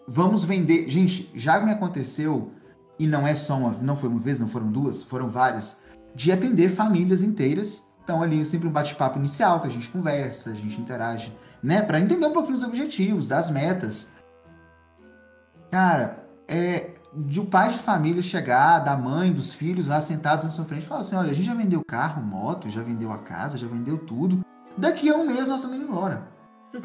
vamos 0.06 0.44
vender. 0.44 0.88
Gente, 0.88 1.30
já 1.34 1.60
me 1.60 1.72
aconteceu 1.72 2.52
e 2.98 3.06
não 3.06 3.26
é 3.26 3.34
só 3.34 3.56
uma, 3.56 3.70
não 3.80 3.96
foi 3.96 4.08
uma 4.08 4.20
vez, 4.20 4.38
não 4.38 4.48
foram 4.48 4.70
duas, 4.70 5.02
foram 5.02 5.28
várias, 5.28 5.82
de 6.14 6.32
atender 6.32 6.70
famílias 6.70 7.22
inteiras. 7.22 7.84
Então 8.04 8.22
ali 8.22 8.44
sempre 8.46 8.68
um 8.68 8.72
bate-papo 8.72 9.18
inicial 9.18 9.60
que 9.60 9.66
a 9.66 9.70
gente 9.70 9.88
conversa, 9.88 10.50
a 10.50 10.54
gente 10.54 10.80
interage, 10.80 11.36
né, 11.62 11.82
para 11.82 12.00
entender 12.00 12.26
um 12.26 12.32
pouquinho 12.32 12.56
os 12.56 12.62
objetivos, 12.62 13.28
das 13.28 13.50
metas. 13.50 14.12
Cara, 15.70 16.24
é 16.46 16.94
de 17.16 17.40
o 17.40 17.44
um 17.44 17.46
pai 17.46 17.70
de 17.70 17.78
família 17.78 18.22
chegar, 18.22 18.80
da 18.80 18.96
mãe, 18.96 19.32
dos 19.32 19.52
filhos 19.52 19.88
lá 19.88 20.00
sentados 20.00 20.44
na 20.44 20.50
sua 20.50 20.64
frente, 20.64 20.84
e 20.84 20.86
falar 20.86 21.00
assim: 21.00 21.16
olha, 21.16 21.30
a 21.30 21.34
gente 21.34 21.46
já 21.46 21.54
vendeu 21.54 21.82
carro, 21.84 22.22
moto, 22.22 22.68
já 22.68 22.82
vendeu 22.82 23.12
a 23.12 23.18
casa, 23.18 23.56
já 23.56 23.66
vendeu 23.66 23.98
tudo. 23.98 24.44
Daqui 24.76 25.08
a 25.08 25.16
um 25.16 25.26
mês 25.26 25.48
nós 25.48 25.60
estamos 25.60 25.78
indo 25.78 25.86
embora. 25.86 26.28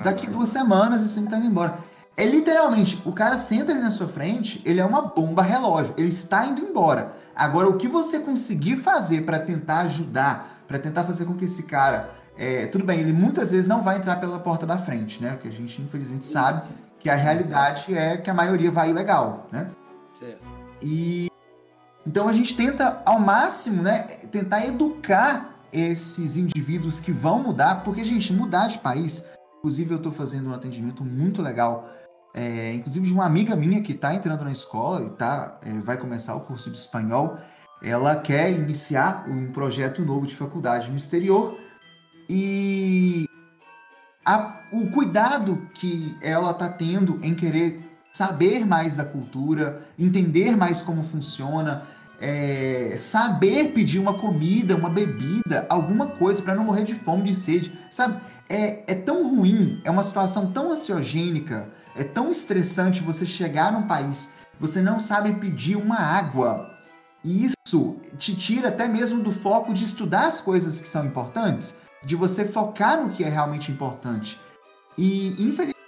Daqui 0.02 0.28
duas 0.28 0.50
semanas 0.50 1.02
nós 1.02 1.10
estamos 1.10 1.34
indo 1.34 1.46
embora. 1.46 1.78
É 2.18 2.26
literalmente, 2.26 3.02
o 3.06 3.12
cara 3.14 3.38
senta 3.38 3.72
ali 3.72 3.82
na 3.82 3.90
sua 3.90 4.08
frente, 4.08 4.62
ele 4.66 4.80
é 4.80 4.86
uma 4.86 5.02
bomba 5.02 5.42
relógio, 5.42 5.94
ele 5.98 6.10
está 6.10 6.46
indo 6.46 6.62
embora. 6.62 7.14
Agora, 7.36 7.70
o 7.70 7.78
que 7.78 7.88
você 7.88 8.20
conseguir 8.20 8.76
fazer 8.76 9.22
para 9.22 9.40
tentar 9.40 9.82
ajudar, 9.82 10.64
para 10.68 10.78
tentar 10.78 11.04
fazer 11.06 11.26
com 11.26 11.34
que 11.36 11.46
esse 11.46 11.64
cara. 11.64 12.12
É, 12.38 12.66
tudo 12.68 12.84
bem, 12.84 13.00
ele 13.00 13.14
muitas 13.14 13.52
vezes 13.52 13.68
não 13.68 13.82
vai 13.82 13.98
entrar 13.98 14.18
pela 14.18 14.40
porta 14.40 14.66
da 14.66 14.78
frente, 14.78 15.22
né? 15.22 15.32
Porque 15.32 15.48
a 15.48 15.52
gente 15.52 15.82
infelizmente 15.82 16.26
sabe 16.26 16.62
que 17.00 17.10
a 17.10 17.16
realidade 17.16 17.94
é 17.96 18.18
que 18.18 18.30
a 18.30 18.34
maioria 18.34 18.72
vai 18.72 18.90
ilegal, 18.90 19.48
né? 19.52 19.68
Certo. 20.14 20.42
E 20.82 21.30
então 22.06 22.28
a 22.28 22.34
gente 22.34 22.56
tenta 22.56 23.02
ao 23.06 23.20
máximo, 23.20 23.82
né, 23.84 24.00
tentar 24.32 24.66
educar 24.66 25.56
esses 25.72 26.36
indivíduos 26.36 27.00
que 27.00 27.12
vão 27.12 27.42
mudar, 27.42 27.84
porque 27.84 28.04
gente, 28.04 28.34
mudar 28.34 28.68
de 28.68 28.80
país, 28.80 29.26
inclusive 29.60 29.92
eu 29.92 29.98
estou 29.98 30.12
fazendo 30.12 30.50
um 30.50 30.54
atendimento 30.54 31.04
muito 31.04 31.42
legal 31.42 31.90
é, 32.34 32.74
inclusive 32.74 33.06
de 33.06 33.14
uma 33.14 33.26
amiga 33.26 33.56
minha 33.56 33.82
que 33.82 33.92
está 33.92 34.14
entrando 34.14 34.44
na 34.44 34.52
escola 34.52 35.06
e 35.06 35.10
tá, 35.12 35.60
é, 35.62 35.72
vai 35.80 35.98
começar 35.98 36.36
o 36.36 36.42
curso 36.42 36.70
de 36.70 36.78
espanhol. 36.78 37.38
Ela 37.84 38.16
quer 38.16 38.52
iniciar 38.52 39.26
um 39.28 39.52
projeto 39.52 40.02
novo 40.04 40.26
de 40.26 40.36
faculdade 40.36 40.90
no 40.90 40.98
exterior 40.98 41.58
e 42.30 43.26
a, 44.26 44.62
o 44.72 44.90
cuidado 44.92 45.68
que 45.74 46.16
ela 46.22 46.52
está 46.52 46.70
tendo 46.70 47.20
em 47.22 47.34
querer 47.34 47.92
saber 48.14 48.66
mais 48.66 48.98
da 48.98 49.06
cultura, 49.06 49.82
entender 49.98 50.56
mais 50.56 50.82
como 50.82 51.04
funciona, 51.04 51.84
é, 52.22 52.96
saber 53.00 53.72
pedir 53.74 53.98
uma 53.98 54.14
comida, 54.14 54.76
uma 54.76 54.90
bebida, 54.90 55.66
alguma 55.68 56.06
coisa 56.06 56.42
para 56.42 56.54
não 56.54 56.64
morrer 56.64 56.84
de 56.84 56.94
fome, 56.94 57.24
de 57.24 57.34
sede, 57.34 57.74
sabe? 57.90 58.22
É, 58.48 58.84
é 58.86 58.96
tão 58.96 59.36
ruim, 59.36 59.82
é 59.84 59.90
uma 59.90 60.04
situação 60.04 60.52
tão 60.52 60.72
ansiogênica, 60.72 61.70
é 61.96 62.04
tão 62.04 62.30
estressante 62.30 63.02
você 63.02 63.26
chegar 63.26 63.72
num 63.72 63.88
país, 63.88 64.30
você 64.60 64.82
não 64.82 65.00
sabe 65.00 65.34
pedir 65.34 65.76
uma 65.76 65.98
água. 65.98 66.70
E 67.24 67.46
isso 67.46 67.98
te 68.18 68.36
tira 68.36 68.68
até 68.68 68.88
mesmo 68.88 69.22
do 69.22 69.32
foco 69.32 69.74
de 69.74 69.84
estudar 69.84 70.28
as 70.28 70.40
coisas 70.40 70.80
que 70.80 70.88
são 70.88 71.06
importantes, 71.06 71.78
de 72.04 72.16
você 72.16 72.46
focar 72.46 73.02
no 73.02 73.10
que 73.10 73.24
é 73.24 73.30
realmente 73.30 73.72
importante. 73.72 74.40
E, 74.98 75.30
infelizmente, 75.40 75.81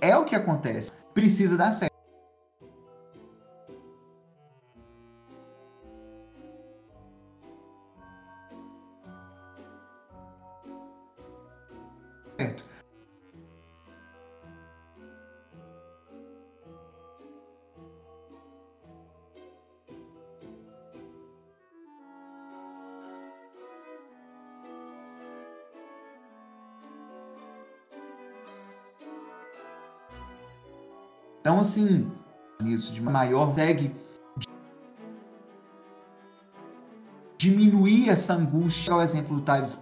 É 0.00 0.16
o 0.16 0.24
que 0.24 0.34
acontece. 0.34 0.90
Precisa 1.12 1.56
dar 1.56 1.72
certo. 1.72 1.93
Assim, 31.64 32.10
isso 32.62 32.92
de 32.92 33.00
maior 33.00 33.48
consegue 33.48 33.94
diminuir 37.38 38.10
essa 38.10 38.34
angústia. 38.34 38.92
É 38.92 38.94
o 38.94 39.02
exemplo 39.02 39.36
do 39.36 39.42
Tales 39.42 39.78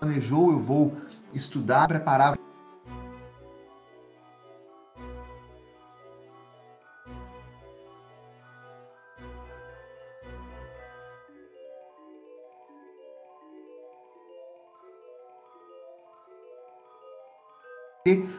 planejou, 0.00 0.52
eu 0.52 0.60
vou 0.60 0.96
estudar, 1.34 1.88
preparar 1.88 2.36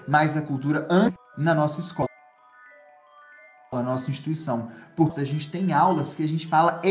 mais 0.08 0.38
a 0.38 0.42
cultura 0.42 0.88
na 1.38 1.54
nossa 1.54 1.80
escola, 1.80 2.08
na 3.74 3.84
nossa 3.84 4.10
instituição. 4.10 4.72
Porque 4.96 5.20
a 5.20 5.26
gente 5.26 5.52
tem 5.52 5.74
aulas 5.74 6.16
que 6.16 6.24
a 6.24 6.28
gente 6.28 6.48
fala 6.48 6.82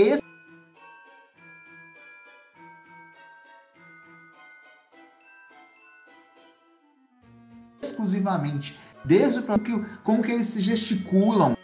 efusivamente. 7.82 8.78
Desde 9.04 9.38
o 9.40 9.42
próprio, 9.42 9.86
como 10.02 10.22
que 10.22 10.32
eles 10.32 10.48
se 10.48 10.60
gesticulam, 10.60 11.56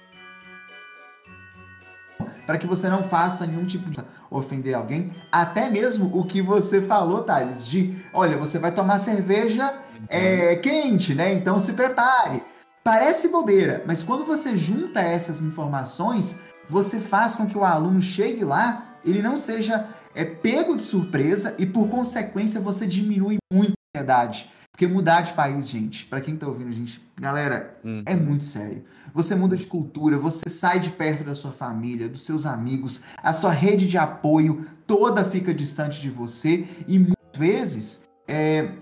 para 2.53 2.59
que 2.59 2.67
você 2.67 2.87
não 2.87 3.03
faça 3.03 3.47
nenhum 3.47 3.65
tipo 3.65 3.88
de 3.88 3.99
ofender 4.31 4.75
alguém. 4.75 5.11
Até 5.33 5.71
mesmo 5.71 6.11
o 6.15 6.23
que 6.23 6.43
você 6.43 6.83
falou, 6.83 7.23
Thales, 7.23 7.67
de 7.67 7.97
olha, 8.12 8.37
você 8.37 8.59
vai 8.59 8.71
tomar 8.71 8.99
cerveja 8.99 9.73
é, 10.07 10.57
quente, 10.57 11.15
né? 11.15 11.33
Então 11.33 11.59
se 11.59 11.73
prepare. 11.73 12.43
Parece 12.85 13.29
bobeira, 13.29 13.83
mas 13.87 14.03
quando 14.03 14.27
você 14.27 14.55
junta 14.55 15.01
essas 15.01 15.41
informações, 15.41 16.41
você 16.69 17.01
faz 17.01 17.37
com 17.37 17.47
que 17.47 17.57
o 17.57 17.65
aluno 17.65 18.03
chegue 18.03 18.45
lá, 18.45 18.99
ele 19.03 19.23
não 19.23 19.38
seja 19.38 19.88
é, 20.15 20.23
pego 20.23 20.77
de 20.77 20.83
surpresa 20.83 21.55
e, 21.57 21.65
por 21.65 21.88
consequência, 21.88 22.61
você 22.61 22.87
diminui 22.87 23.38
muito 23.51 23.73
a 23.73 23.99
ansiedade. 23.99 24.51
Porque 24.83 24.92
mudar 24.92 25.21
de 25.21 25.33
país, 25.33 25.68
gente, 25.68 26.07
para 26.07 26.21
quem 26.21 26.35
tá 26.35 26.49
ouvindo, 26.49 26.73
gente, 26.73 27.01
galera, 27.16 27.79
hum. 27.85 28.03
é 28.05 28.16
muito 28.16 28.42
sério. 28.42 28.83
Você 29.14 29.33
muda 29.37 29.57
de 29.57 29.64
cultura, 29.64 30.18
você 30.18 30.51
sai 30.51 30.81
de 30.81 30.90
perto 30.90 31.23
da 31.23 31.37
sua 31.37 31.53
família, 31.53 32.09
dos 32.09 32.25
seus 32.25 32.45
amigos, 32.45 33.05
a 33.23 33.33
sua 33.33 33.53
rede 33.53 33.87
de 33.87 33.97
apoio 33.97 34.66
toda 34.85 35.25
fica 35.25 35.55
distante 35.55 36.01
de 36.01 36.11
você 36.11 36.66
e 36.88 36.99
muitas 36.99 37.38
vezes 37.38 38.09
é, 38.27 38.73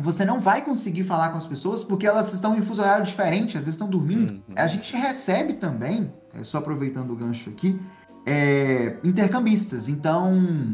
você 0.00 0.24
não 0.24 0.40
vai 0.40 0.64
conseguir 0.64 1.04
falar 1.04 1.28
com 1.28 1.36
as 1.36 1.46
pessoas 1.46 1.84
porque 1.84 2.06
elas 2.06 2.32
estão 2.32 2.56
em 2.56 2.62
fuso 2.62 2.80
horário 2.80 3.04
diferente, 3.04 3.58
às 3.58 3.64
vezes 3.66 3.74
estão 3.74 3.90
dormindo. 3.90 4.32
Uhum. 4.32 4.54
A 4.56 4.66
gente 4.66 4.96
recebe 4.96 5.52
também, 5.52 6.10
é, 6.32 6.42
só 6.42 6.58
aproveitando 6.58 7.10
o 7.10 7.16
gancho 7.16 7.50
aqui, 7.50 7.78
é, 8.24 8.96
intercambistas. 9.02 9.88
Então, 9.88 10.32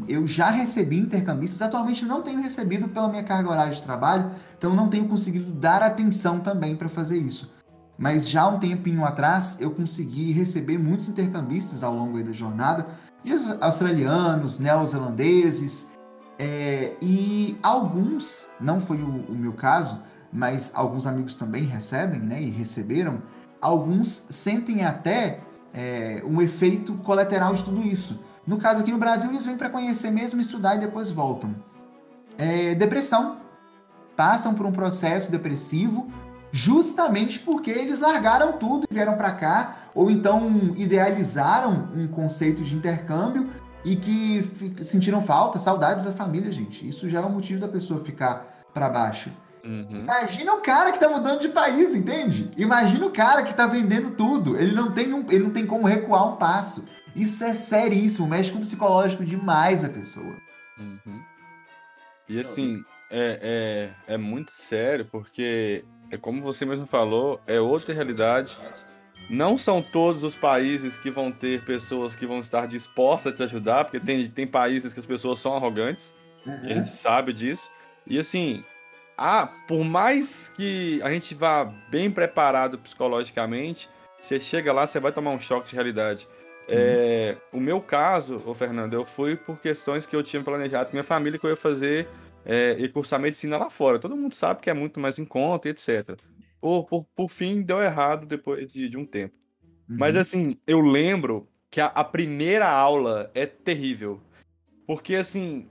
eu 0.08 0.26
já 0.26 0.50
recebi 0.50 0.98
intercambistas, 0.98 1.62
atualmente 1.62 2.04
não 2.04 2.22
tenho 2.22 2.42
recebido 2.42 2.88
pela 2.88 3.08
minha 3.08 3.22
carga 3.22 3.50
horária 3.50 3.72
de 3.72 3.82
trabalho, 3.82 4.30
então 4.56 4.74
não 4.74 4.88
tenho 4.88 5.08
conseguido 5.08 5.50
dar 5.52 5.82
atenção 5.82 6.40
também 6.40 6.76
para 6.76 6.88
fazer 6.88 7.18
isso. 7.18 7.52
Mas 7.96 8.28
já 8.28 8.46
um 8.46 8.58
tempinho 8.58 9.04
atrás 9.04 9.61
eu 9.61 9.70
consegui 9.70 10.30
receber 10.32 10.78
muitos 10.78 11.08
intercambistas 11.08 11.82
ao 11.82 11.94
longo 11.94 12.22
da 12.22 12.32
jornada, 12.32 12.87
de 13.24 13.32
australianos, 13.61 14.58
neozelandeses, 14.58 15.90
é, 16.38 16.94
e 17.02 17.58
alguns, 17.62 18.46
não 18.61 18.80
foi 18.80 18.98
o, 18.98 19.24
o 19.28 19.34
meu 19.34 19.52
caso, 19.52 20.00
mas 20.32 20.70
alguns 20.74 21.06
amigos 21.06 21.34
também 21.34 21.64
recebem, 21.64 22.20
né, 22.20 22.40
e 22.40 22.50
receberam, 22.50 23.20
alguns 23.61 24.26
sentem 24.30 24.84
até 24.84 25.40
é, 25.72 26.22
um 26.24 26.40
efeito 26.40 26.94
colateral 27.04 27.54
de 27.54 27.64
tudo 27.64 27.83
isso. 27.83 28.22
No 28.46 28.59
caso 28.59 28.81
aqui 28.81 28.90
no 28.90 28.98
Brasil, 28.98 29.31
eles 29.31 29.44
vêm 29.44 29.57
para 29.57 29.68
conhecer 29.68 30.11
mesmo, 30.11 30.40
estudar 30.40 30.76
e 30.76 30.78
depois 30.78 31.11
voltam. 31.11 31.54
É, 32.37 32.74
depressão. 32.74 33.38
Passam 34.16 34.54
por 34.54 34.66
um 34.66 34.72
processo 34.72 35.31
depressivo 35.31 36.11
justamente 36.50 37.38
porque 37.38 37.70
eles 37.70 38.00
largaram 38.00 38.52
tudo 38.52 38.87
e 38.90 38.94
vieram 38.94 39.16
para 39.16 39.33
cá, 39.33 39.76
ou 39.94 40.11
então 40.11 40.72
idealizaram 40.76 41.88
um 41.94 42.09
conceito 42.09 42.62
de 42.62 42.74
intercâmbio 42.74 43.48
e 43.85 43.96
que 43.96 44.50
sentiram 44.83 45.22
falta, 45.22 45.59
saudades 45.59 46.04
da 46.04 46.12
família, 46.12 46.50
gente. 46.50 46.87
Isso 46.88 47.09
já 47.09 47.20
é 47.20 47.24
um 47.24 47.31
motivo 47.31 47.61
da 47.61 47.68
pessoa 47.68 48.02
ficar 48.02 48.64
para 48.72 48.88
baixo. 48.88 49.31
Uhum. 49.68 50.00
Imagina 50.00 50.54
o 50.54 50.62
cara 50.62 50.92
que 50.92 50.98
tá 50.98 51.11
mudando 51.11 51.40
de 51.40 51.50
país, 51.50 51.94
entende? 51.94 52.50
Imagina 52.57 53.04
o 53.04 53.11
cara 53.11 53.42
que 53.42 53.52
tá 53.52 53.66
vendendo 53.66 54.12
tudo. 54.12 54.57
Ele 54.59 54.72
não 54.72 54.92
tem, 54.92 55.12
um, 55.12 55.26
ele 55.31 55.44
não 55.44 55.50
tem 55.50 55.66
como 55.66 55.87
recuar 55.87 56.26
um 56.26 56.37
passo. 56.37 56.88
Isso 57.14 57.44
é 57.44 57.52
seríssimo, 57.52 58.26
mexe 58.26 58.50
com 58.50 58.59
o 58.59 58.62
psicológico 58.62 59.22
demais 59.26 59.85
a 59.85 59.90
pessoa. 59.90 60.35
Uhum. 60.78 61.22
E 62.26 62.40
assim, 62.40 62.83
é, 63.11 63.92
é, 64.09 64.14
é 64.14 64.16
muito 64.16 64.52
sério, 64.52 65.04
porque 65.04 65.85
é 66.11 66.16
como 66.16 66.40
você 66.40 66.64
mesmo 66.64 66.87
falou, 66.87 67.38
é 67.46 67.61
outra 67.61 67.92
realidade. 67.92 68.59
Não 69.28 69.59
são 69.59 69.83
todos 69.83 70.24
os 70.24 70.35
países 70.35 70.96
que 70.98 71.11
vão 71.11 71.31
ter 71.31 71.62
pessoas 71.64 72.16
que 72.16 72.26
vão 72.26 72.40
estar 72.40 72.66
dispostas 72.66 73.35
a 73.35 73.37
te 73.37 73.42
ajudar, 73.42 73.85
porque 73.85 74.00
tem, 74.00 74.26
tem 74.28 74.46
países 74.46 74.94
que 74.94 75.00
as 75.00 75.04
pessoas 75.04 75.40
são 75.40 75.54
arrogantes, 75.54 76.14
uhum. 76.46 76.54
a 76.62 76.68
gente 76.68 76.88
sabe 76.88 77.35
disso. 77.35 77.70
E 78.07 78.18
assim, 78.18 78.64
ah, 79.18 79.48
por 79.66 79.83
mais 79.85 80.48
que 80.50 81.00
a 81.02 81.11
gente 81.11 81.35
vá 81.35 81.64
bem 81.90 82.09
preparado 82.09 82.78
psicologicamente, 82.78 83.90
você 84.20 84.38
chega 84.38 84.72
lá, 84.72 84.87
você 84.87 85.00
vai 85.00 85.11
tomar 85.11 85.33
um 85.33 85.40
choque 85.40 85.68
de 85.68 85.74
realidade. 85.74 86.28
Uhum. 86.68 86.74
É, 86.76 87.37
o 87.52 87.59
meu 87.59 87.81
caso, 87.81 88.40
o 88.46 88.54
Fernando, 88.54 88.94
eu 88.94 89.04
fui 89.04 89.35
por 89.35 89.59
questões 89.59 90.07
que 90.07 90.14
eu 90.14 90.22
tinha 90.22 90.42
planejado 90.42 90.90
com 90.90 90.96
minha 90.96 91.02
família 91.02 91.37
que 91.37 91.44
eu 91.44 91.50
ia 91.50 91.57
fazer 91.57 92.07
é, 92.46 92.76
e 92.78 92.88
cursar 92.88 93.18
medicina 93.18 93.59
lá 93.59 93.68
fora. 93.68 93.98
Todo 93.98 94.16
mundo 94.16 94.37
sabe 94.37 94.61
que 94.61 94.70
é 94.70 94.74
muito 94.74 95.00
mais 95.00 95.18
em 95.18 95.24
conta 95.24 95.66
e 95.66 95.72
etc. 95.72 96.16
Por, 96.61 96.85
por, 96.85 97.04
por 97.16 97.28
fim, 97.28 97.62
deu 97.62 97.83
errado 97.83 98.24
depois 98.24 98.72
de, 98.72 98.88
de 98.88 98.96
um 98.96 99.04
tempo. 99.04 99.35
Uhum. 99.90 99.96
Mas 99.98 100.14
assim, 100.14 100.57
eu 100.64 100.81
lembro 100.81 101.48
que 101.70 101.81
a, 101.81 101.87
a 101.87 102.04
primeira 102.04 102.70
aula 102.70 103.33
é 103.35 103.46
terrível. 103.46 104.20
Porque 104.87 105.16
assim, 105.16 105.68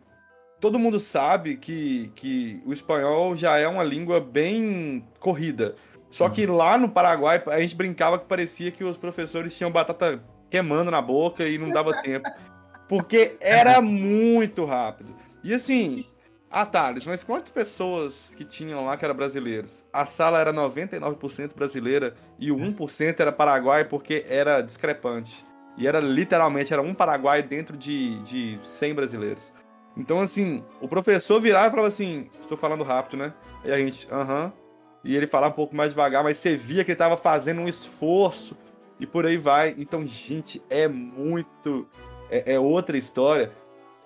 todo 0.59 0.79
mundo 0.79 0.99
sabe 0.99 1.55
que, 1.57 2.11
que 2.15 2.61
o 2.65 2.73
espanhol 2.73 3.35
já 3.35 3.57
é 3.57 3.67
uma 3.67 3.83
língua 3.83 4.19
bem 4.19 5.05
corrida. 5.19 5.75
Só 6.09 6.29
que 6.29 6.45
uhum. 6.45 6.55
lá 6.55 6.77
no 6.77 6.89
Paraguai, 6.89 7.41
a 7.47 7.59
gente 7.59 7.75
brincava 7.75 8.17
que 8.17 8.25
parecia 8.25 8.71
que 8.71 8.83
os 8.83 8.97
professores 8.97 9.55
tinham 9.55 9.71
batata 9.71 10.23
queimando 10.49 10.89
na 10.89 11.01
boca 11.01 11.47
e 11.47 11.57
não 11.57 11.69
dava 11.69 11.93
tempo. 12.01 12.29
Porque 12.87 13.35
era 13.41 13.81
muito 13.81 14.63
rápido. 14.63 15.13
E 15.43 15.53
assim, 15.53 16.05
ah, 16.49 16.65
Thales, 16.65 17.05
mas 17.05 17.23
quantas 17.23 17.49
pessoas 17.49 18.33
que 18.35 18.45
tinham 18.45 18.85
lá 18.85 18.95
que 18.95 19.03
eram 19.03 19.15
brasileiros? 19.15 19.83
A 19.91 20.05
sala 20.05 20.39
era 20.39 20.53
99% 20.53 21.53
brasileira 21.53 22.15
e 22.39 22.51
o 22.51 22.55
1% 22.55 23.19
era 23.19 23.31
paraguai 23.31 23.83
porque 23.83 24.25
era 24.29 24.61
discrepante. 24.61 25.45
E 25.77 25.85
era 25.85 25.99
literalmente, 25.99 26.71
era 26.71 26.81
um 26.81 26.93
paraguai 26.93 27.43
dentro 27.43 27.75
de, 27.75 28.17
de 28.23 28.57
100 28.63 28.95
brasileiros. 28.95 29.51
Então, 29.97 30.21
assim, 30.21 30.63
o 30.79 30.87
professor 30.87 31.41
virava 31.41 31.67
e 31.67 31.71
falava 31.71 31.87
assim: 31.87 32.29
estou 32.41 32.57
falando 32.57 32.83
rápido, 32.83 33.17
né? 33.17 33.33
E 33.65 33.71
a 33.71 33.77
gente, 33.77 34.07
aham. 34.11 34.45
Uh 34.45 34.49
-huh. 34.49 34.67
E 35.03 35.15
ele 35.15 35.27
falava 35.27 35.53
um 35.53 35.55
pouco 35.55 35.75
mais 35.75 35.91
devagar, 35.91 36.23
mas 36.23 36.37
você 36.37 36.55
via 36.55 36.83
que 36.83 36.91
ele 36.91 36.95
estava 36.95 37.15
fazendo 37.15 37.61
um 37.61 37.67
esforço 37.67 38.57
e 38.99 39.05
por 39.05 39.25
aí 39.25 39.37
vai. 39.37 39.73
Então, 39.77 40.05
gente, 40.05 40.61
é 40.69 40.87
muito. 40.87 41.87
É, 42.29 42.53
é 42.53 42.59
outra 42.59 42.97
história. 42.97 43.51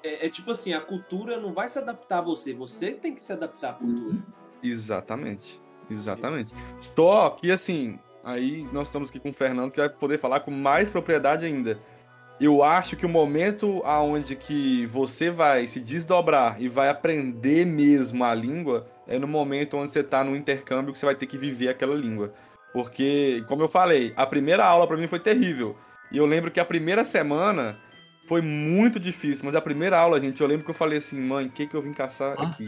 É, 0.04 0.27
é, 0.27 0.30
tipo 0.30 0.51
assim: 0.51 0.73
a 0.73 0.82
cultura 0.82 1.39
não 1.39 1.54
vai 1.54 1.67
se 1.67 1.80
adaptar 1.80 2.19
a 2.19 2.21
você, 2.21 2.54
você 2.54 2.93
tem 2.93 3.13
que 3.13 3.21
se 3.21 3.34
adaptar 3.34 3.71
à 3.71 3.73
cultura. 3.73 4.17
Exatamente. 4.63 5.62
Exatamente. 5.89 6.54
Só 6.80 7.32
que, 7.32 7.51
assim, 7.51 7.99
aí 8.23 8.63
nós 8.71 8.88
estamos 8.88 9.10
aqui 9.10 9.19
com 9.19 9.30
o 9.30 9.34
Fernando 9.34 9.71
que 9.71 9.80
vai 9.80 9.89
poder 9.89 10.17
falar 10.17 10.39
com 10.41 10.51
mais 10.51 10.88
propriedade 10.88 11.45
ainda 11.45 11.80
eu 12.45 12.63
acho 12.63 12.95
que 12.95 13.06
o 13.06 13.10
momento 13.10 13.82
aonde 13.86 14.36
que 14.36 14.86
você 14.88 15.30
vai 15.30 15.67
se 15.67 15.80
desdobrar 15.80 16.62
e 16.62 16.67
vai 16.67 16.89
aprender 16.89 17.65
mesmo 17.65 18.23
a 18.23 18.34
língua 18.34 18.88
é 19.08 19.19
no 19.19 19.27
momento 19.27 19.77
onde 19.77 19.91
você 19.91 19.99
está 19.99 20.23
no 20.23 20.36
intercâmbio 20.36 20.91
que 20.91 20.97
você 20.97 21.06
vai 21.06 21.15
ter 21.15 21.27
que 21.27 21.38
viver 21.38 21.69
aquela 21.69 21.95
língua. 21.95 22.34
Porque, 22.73 23.43
como 23.47 23.62
eu 23.62 23.67
falei, 23.67 24.13
a 24.15 24.25
primeira 24.25 24.65
aula 24.65 24.88
para 24.88 24.97
mim 24.97 25.08
foi 25.08 25.19
terrível. 25.19 25.75
E 26.12 26.17
eu 26.17 26.25
lembro 26.25 26.49
que 26.49 26.60
a 26.60 26.65
primeira 26.65 27.04
semana 27.04 27.77
foi 28.25 28.41
muito 28.41 28.99
difícil, 28.99 29.45
mas 29.45 29.56
a 29.56 29.62
primeira 29.62 29.97
aula, 29.97 30.19
gente, 30.19 30.41
eu 30.41 30.47
lembro 30.47 30.63
que 30.63 30.71
eu 30.71 30.75
falei 30.75 30.97
assim, 30.97 31.19
mãe, 31.19 31.47
o 31.47 31.51
que 31.51 31.67
que 31.67 31.75
eu 31.75 31.82
vim 31.82 31.93
caçar 31.93 32.34
aqui? 32.41 32.65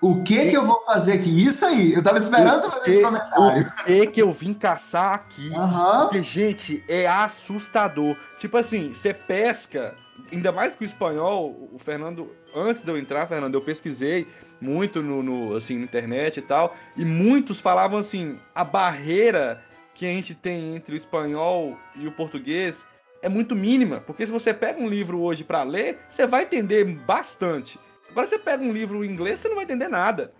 O 0.00 0.22
que 0.22 0.50
que 0.50 0.56
eu 0.56 0.66
vou 0.66 0.82
fazer 0.84 1.14
aqui? 1.14 1.44
Isso 1.44 1.64
aí, 1.64 1.94
eu 1.94 2.02
tava 2.02 2.18
esperando 2.18 2.60
você 2.60 2.70
fazer 2.70 2.90
esse 2.90 3.02
comentário. 3.02 3.66
O 3.66 3.84
que 3.84 4.06
que 4.08 4.22
eu 4.22 4.30
vim 4.30 4.52
caçar 4.52 5.14
aqui? 5.14 5.48
Uhum. 5.48 6.00
Porque, 6.02 6.22
gente, 6.22 6.84
é 6.88 7.06
assustador. 7.06 8.16
Tipo 8.38 8.58
assim, 8.58 8.92
você 8.92 9.14
pesca, 9.14 9.94
ainda 10.30 10.52
mais 10.52 10.76
que 10.76 10.84
o 10.84 10.86
espanhol, 10.86 11.68
o 11.72 11.78
Fernando, 11.78 12.30
antes 12.54 12.82
de 12.82 12.90
eu 12.90 12.98
entrar, 12.98 13.26
Fernando, 13.26 13.54
eu 13.54 13.62
pesquisei 13.62 14.26
muito 14.60 15.02
no, 15.02 15.22
no 15.22 15.56
assim, 15.56 15.78
na 15.78 15.84
internet 15.84 16.38
e 16.38 16.42
tal, 16.42 16.74
e 16.96 17.04
muitos 17.04 17.60
falavam 17.60 17.98
assim, 17.98 18.38
a 18.54 18.64
barreira 18.64 19.62
que 19.94 20.06
a 20.06 20.10
gente 20.10 20.34
tem 20.34 20.76
entre 20.76 20.94
o 20.94 20.96
espanhol 20.96 21.76
e 21.94 22.06
o 22.06 22.12
português 22.12 22.84
é 23.22 23.28
muito 23.28 23.56
mínima, 23.56 24.00
porque 24.00 24.26
se 24.26 24.32
você 24.32 24.52
pega 24.52 24.80
um 24.80 24.88
livro 24.88 25.20
hoje 25.20 25.42
para 25.42 25.62
ler, 25.62 25.98
você 26.08 26.26
vai 26.26 26.42
entender 26.42 26.84
bastante. 26.84 27.78
Agora 28.10 28.26
você 28.26 28.38
pega 28.38 28.62
um 28.62 28.72
livro 28.72 29.04
em 29.04 29.10
inglês, 29.10 29.40
você 29.40 29.48
não 29.48 29.56
vai 29.56 29.64
entender 29.64 29.88
nada. 29.88 30.32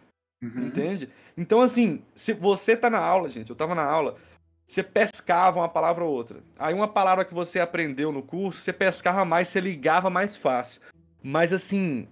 Uhum. 0.43 0.67
Entende? 0.67 1.11
Então, 1.37 1.61
assim, 1.61 2.03
se 2.15 2.33
você 2.33 2.77
tá 2.77 2.91
na 2.91 2.99
aula, 2.99 3.29
gente, 3.29 3.51
eu 3.51 3.57
tava 3.57 3.75
na 3.75 3.85
aula, 3.85 4.17
você 4.67 4.83
pescava 4.83 5.61
uma 5.61 5.69
palavra 5.69 6.05
ou 6.05 6.13
outra. 6.13 6.41
Aí 6.59 6.75
uma 6.75 6.89
palavra 6.89 7.25
que 7.25 7.35
você 7.35 7.61
aprendeu 7.61 8.11
no 8.11 8.23
curso, 8.23 8.61
você 8.61 8.73
pescava 8.73 9.25
mais, 9.25 9.49
você 9.49 9.61
ligava 9.61 10.11
mais 10.11 10.37
fácil. 10.37 10.81
Mas 11.23 11.53
assim, 11.53 12.09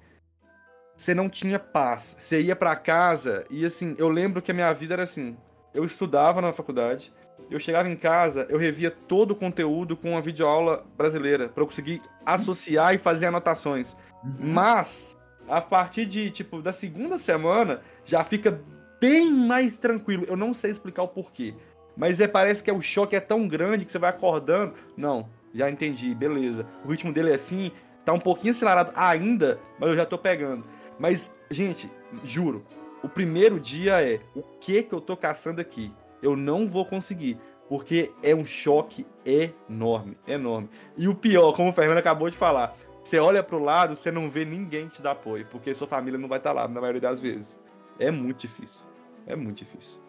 você 0.96 1.14
não 1.14 1.28
tinha 1.28 1.58
paz. 1.58 2.16
Você 2.18 2.40
ia 2.40 2.54
para 2.54 2.76
casa 2.76 3.44
e 3.50 3.64
assim, 3.64 3.94
eu 3.98 4.08
lembro 4.08 4.40
que 4.40 4.50
a 4.50 4.54
minha 4.54 4.72
vida 4.72 4.94
era 4.94 5.02
assim. 5.02 5.36
Eu 5.72 5.84
estudava 5.84 6.40
na 6.40 6.52
faculdade, 6.52 7.12
eu 7.50 7.58
chegava 7.58 7.88
em 7.88 7.96
casa, 7.96 8.46
eu 8.48 8.58
revia 8.58 8.90
todo 8.90 9.32
o 9.32 9.36
conteúdo 9.36 9.96
com 9.96 10.10
uma 10.10 10.22
videoaula 10.22 10.86
brasileira 10.96 11.48
para 11.48 11.62
eu 11.62 11.66
conseguir 11.66 12.00
associar 12.24 12.94
e 12.94 12.98
fazer 12.98 13.26
anotações. 13.26 13.96
Uhum. 14.22 14.52
Mas 14.52 15.16
a 15.48 15.60
partir 15.60 16.06
de, 16.06 16.30
tipo, 16.30 16.62
da 16.62 16.72
segunda 16.72 17.18
semana, 17.18 17.80
já 18.04 18.24
fica 18.24 18.60
bem 19.00 19.30
mais 19.30 19.78
tranquilo. 19.78 20.24
Eu 20.26 20.36
não 20.36 20.54
sei 20.54 20.70
explicar 20.70 21.02
o 21.02 21.08
porquê. 21.08 21.54
Mas 21.96 22.20
é, 22.20 22.26
parece 22.26 22.62
que 22.62 22.70
é, 22.70 22.72
o 22.72 22.82
choque 22.82 23.14
é 23.14 23.20
tão 23.20 23.46
grande 23.46 23.84
que 23.84 23.92
você 23.92 23.98
vai 23.98 24.10
acordando. 24.10 24.74
Não, 24.96 25.28
já 25.54 25.70
entendi, 25.70 26.14
beleza. 26.14 26.66
O 26.84 26.88
ritmo 26.88 27.12
dele 27.12 27.30
é 27.30 27.34
assim, 27.34 27.70
tá 28.04 28.12
um 28.12 28.18
pouquinho 28.18 28.52
acelerado 28.52 28.92
ainda, 28.96 29.58
mas 29.78 29.90
eu 29.90 29.96
já 29.96 30.04
tô 30.04 30.18
pegando. 30.18 30.64
Mas, 30.98 31.34
gente, 31.50 31.90
juro, 32.24 32.64
o 33.02 33.08
primeiro 33.08 33.60
dia 33.60 34.02
é 34.02 34.20
o 34.34 34.42
que 34.42 34.82
que 34.82 34.94
eu 34.94 35.00
tô 35.00 35.16
caçando 35.16 35.60
aqui? 35.60 35.92
Eu 36.22 36.34
não 36.34 36.66
vou 36.66 36.84
conseguir, 36.84 37.38
porque 37.68 38.12
é 38.22 38.34
um 38.34 38.44
choque 38.44 39.06
enorme, 39.24 40.16
enorme. 40.26 40.68
E 40.96 41.06
o 41.06 41.14
pior, 41.14 41.52
como 41.52 41.70
o 41.70 41.72
Fernando 41.72 41.98
acabou 41.98 42.30
de 42.30 42.36
falar, 42.36 42.76
você 43.04 43.18
olha 43.18 43.42
pro 43.42 43.58
lado, 43.58 43.94
você 43.94 44.10
não 44.10 44.30
vê 44.30 44.44
ninguém 44.44 44.88
te 44.88 45.02
dar 45.02 45.12
apoio, 45.12 45.46
porque 45.50 45.74
sua 45.74 45.86
família 45.86 46.18
não 46.18 46.28
vai 46.28 46.38
estar 46.38 46.54
tá 46.54 46.62
lá 46.62 46.66
na 46.66 46.80
maioria 46.80 47.02
das 47.02 47.20
vezes. 47.20 47.58
É 47.98 48.10
muito 48.10 48.38
difícil. 48.38 48.84
É 49.26 49.36
muito 49.36 49.58
difícil. 49.58 50.00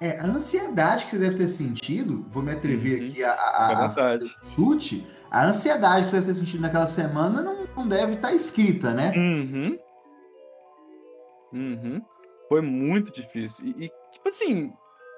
É, 0.00 0.18
a 0.18 0.26
ansiedade 0.26 1.04
que 1.04 1.10
você 1.10 1.18
deve 1.18 1.36
ter 1.36 1.48
sentido, 1.48 2.24
vou 2.28 2.42
me 2.42 2.50
atrever 2.50 3.02
uhum. 3.02 3.08
aqui 3.08 3.22
a, 3.22 3.32
a, 3.32 3.86
a 3.86 4.18
chute, 4.56 5.06
a 5.30 5.46
ansiedade 5.46 6.04
que 6.04 6.10
você 6.10 6.16
deve 6.16 6.26
ter 6.26 6.34
sentido 6.34 6.60
naquela 6.62 6.86
semana 6.86 7.40
não, 7.42 7.66
não 7.76 7.86
deve 7.86 8.14
estar 8.14 8.28
tá 8.28 8.34
escrita, 8.34 8.92
né? 8.92 9.12
Uhum. 9.14 9.78
Uhum. 11.52 12.02
Foi 12.48 12.62
muito 12.62 13.12
difícil. 13.12 13.66
E, 13.66 13.84
e, 13.84 13.92
tipo 14.10 14.28
assim, 14.28 14.72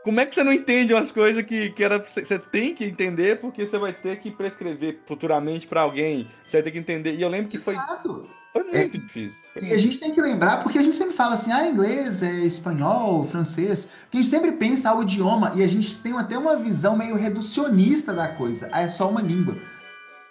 como 0.04 0.20
é 0.20 0.26
que 0.26 0.34
você 0.34 0.44
não 0.44 0.52
entende 0.52 0.92
umas 0.92 1.10
coisas 1.10 1.42
que, 1.42 1.70
que 1.70 1.82
era, 1.82 1.98
você 1.98 2.38
tem 2.38 2.74
que 2.74 2.84
entender 2.84 3.40
porque 3.40 3.66
você 3.66 3.78
vai 3.78 3.92
ter 3.92 4.18
que 4.18 4.30
prescrever 4.30 5.00
futuramente 5.06 5.66
para 5.66 5.80
alguém? 5.80 6.28
Você 6.46 6.58
vai 6.58 6.62
ter 6.62 6.70
que 6.72 6.78
entender. 6.78 7.14
E 7.14 7.22
eu 7.22 7.28
lembro 7.30 7.48
que 7.48 7.56
foi. 7.56 7.72
Exato. 7.72 8.28
Foi 8.52 8.62
muito 8.62 8.76
é, 8.76 8.86
difícil. 8.86 9.50
E 9.60 9.72
a 9.72 9.78
gente 9.78 9.98
tem 9.98 10.14
que 10.14 10.20
lembrar, 10.20 10.62
porque 10.62 10.78
a 10.78 10.82
gente 10.82 10.94
sempre 10.94 11.14
fala 11.14 11.34
assim, 11.34 11.50
ah, 11.50 11.66
inglês, 11.66 12.22
é 12.22 12.32
espanhol, 12.44 13.26
francês, 13.26 13.90
que 14.10 14.18
a 14.18 14.20
gente 14.20 14.30
sempre 14.30 14.52
pensa 14.52 14.90
ah, 14.90 14.94
o 14.94 15.02
idioma 15.02 15.52
e 15.56 15.64
a 15.64 15.66
gente 15.66 15.98
tem 15.98 16.16
até 16.16 16.38
uma 16.38 16.54
visão 16.54 16.96
meio 16.96 17.16
reducionista 17.16 18.12
da 18.12 18.28
coisa. 18.28 18.68
Ah, 18.70 18.82
é 18.82 18.88
só 18.88 19.08
uma 19.08 19.22
língua. 19.22 19.56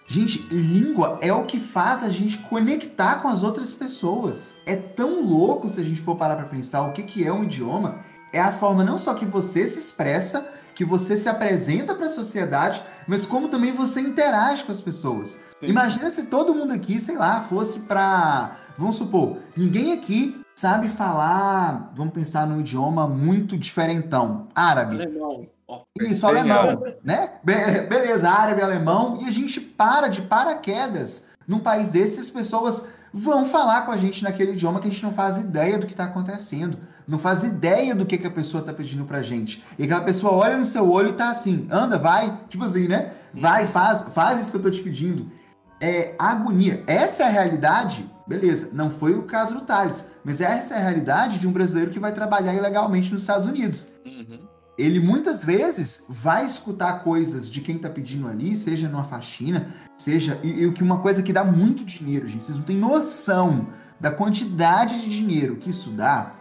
Gente, 0.06 0.40
língua 0.52 1.18
é 1.22 1.34
o 1.34 1.46
que 1.46 1.60
faz 1.60 2.04
a 2.04 2.10
gente 2.10 2.38
conectar 2.38 3.22
com 3.22 3.28
as 3.28 3.42
outras 3.42 3.74
pessoas. 3.74 4.58
É 4.66 4.76
tão 4.76 5.26
louco 5.26 5.68
se 5.68 5.82
a 5.82 5.84
gente 5.84 6.00
for 6.00 6.16
parar 6.16 6.36
para 6.36 6.46
pensar 6.46 6.84
o 6.84 6.92
que, 6.92 7.04
que 7.04 7.26
é 7.26 7.34
um 7.34 7.44
idioma. 7.44 8.06
É 8.34 8.40
a 8.40 8.52
forma 8.52 8.84
não 8.84 8.98
só 8.98 9.14
que 9.14 9.26
você 9.26 9.66
se 9.68 9.78
expressa, 9.78 10.52
que 10.74 10.84
você 10.84 11.16
se 11.16 11.30
apresenta 11.30 11.94
para 11.94 12.08
a 12.08 12.10
sociedade, 12.10 12.84
mas 13.08 13.26
como 13.26 13.48
também 13.48 13.72
você 13.72 14.02
interage 14.02 14.64
com 14.64 14.72
as 14.72 14.82
pessoas. 14.82 15.40
Sim. 15.60 15.68
Imagina 15.68 16.10
se 16.10 16.26
todo 16.26 16.56
mundo 16.56 16.74
aqui, 16.74 17.00
sei 17.00 17.16
lá, 17.16 17.44
fosse 17.44 17.82
para, 17.82 18.58
vamos 18.76 18.96
supor, 18.96 19.38
ninguém 19.56 19.94
aqui 19.94 20.44
sabe 20.56 20.88
falar, 20.90 21.92
vamos 21.96 22.14
pensar 22.14 22.48
num 22.48 22.60
idioma 22.60 23.08
muito 23.08 23.56
diferentão, 23.58 24.48
árabe. 24.56 24.96
Alemão. 24.96 25.48
Isso, 26.00 26.28
alemão, 26.28 26.84
né? 27.04 27.34
Be 27.44 27.54
beleza, 27.88 28.30
árabe, 28.30 28.62
alemão, 28.62 29.20
e 29.22 29.28
a 29.28 29.32
gente 29.32 29.60
para 29.60 30.08
de 30.08 30.22
paraquedas 30.22 31.28
num 31.48 31.60
país 31.60 31.90
desses, 31.90 32.20
as 32.20 32.30
pessoas 32.30 32.84
vão 33.14 33.46
falar 33.46 33.82
com 33.82 33.92
a 33.92 33.98
gente 33.98 34.24
naquele 34.24 34.54
idioma 34.54 34.80
que 34.80 34.88
a 34.88 34.92
gente 34.92 35.04
não 35.04 35.12
faz 35.12 35.38
ideia 35.38 35.78
do 35.78 35.86
que 35.86 35.94
está 35.94 36.06
acontecendo 36.06 36.80
não 37.08 37.20
faz 37.20 37.44
ideia 37.44 37.94
do 37.94 38.06
que, 38.06 38.18
que 38.18 38.28
a 38.28 38.32
pessoa 38.32 38.62
está 38.62 38.74
pedindo 38.74 39.06
pra 39.06 39.22
gente. 39.22 39.64
E 39.78 39.84
aquela 39.84 40.02
pessoa 40.02 40.34
olha 40.34 40.58
no 40.58 40.66
seu 40.66 40.90
olho 40.90 41.10
e 41.10 41.14
tá 41.14 41.30
assim, 41.30 41.68
anda, 41.70 41.98
vai, 41.98 42.40
tipo 42.50 42.64
assim, 42.64 42.88
né? 42.88 43.14
Vai, 43.34 43.68
faz, 43.68 44.04
faz 44.14 44.42
isso 44.42 44.52
que 44.52 44.58
eu 44.58 44.62
tô 44.62 44.70
te 44.70 44.82
pedindo. 44.82 45.32
É 45.82 46.16
agonia. 46.18 46.84
Essa 46.88 47.24
é 47.24 47.26
a 47.26 47.30
realidade, 47.30 48.10
beleza, 48.28 48.70
não 48.74 48.90
foi 48.90 49.14
o 49.14 49.24
caso 49.24 49.54
do 49.54 49.62
Thales, 49.62 50.08
mas 50.24 50.40
essa 50.40 50.76
é 50.76 50.78
a 50.78 50.82
realidade 50.82 51.40
de 51.40 51.48
um 51.48 51.52
brasileiro 51.52 51.92
que 51.92 52.00
vai 52.00 52.12
trabalhar 52.14 52.54
ilegalmente 52.54 53.12
nos 53.12 53.22
Estados 53.22 53.46
Unidos. 53.46 53.88
Uhum. 54.06 54.40
Ele 54.78 55.00
muitas 55.00 55.44
vezes 55.44 56.04
vai 56.10 56.46
escutar 56.46 57.04
coisas 57.04 57.50
de 57.50 57.62
quem 57.62 57.78
tá 57.78 57.90
pedindo 57.90 58.28
ali, 58.28 58.56
seja 58.56 58.90
numa 58.90 59.04
faxina, 59.04 59.68
seja. 59.98 60.40
E, 60.42 60.64
e 60.64 60.72
que 60.72 60.82
uma 60.82 61.00
coisa 61.00 61.22
que 61.22 61.34
dá 61.34 61.44
muito 61.44 61.86
dinheiro, 61.86 62.28
gente. 62.28 62.46
Vocês 62.46 62.58
não 62.58 62.66
têm 62.66 62.78
noção 62.78 63.68
da 64.00 64.10
quantidade 64.10 65.02
de 65.02 65.10
dinheiro 65.10 65.58
que 65.58 65.70
isso 65.70 65.92
dá 65.92 66.34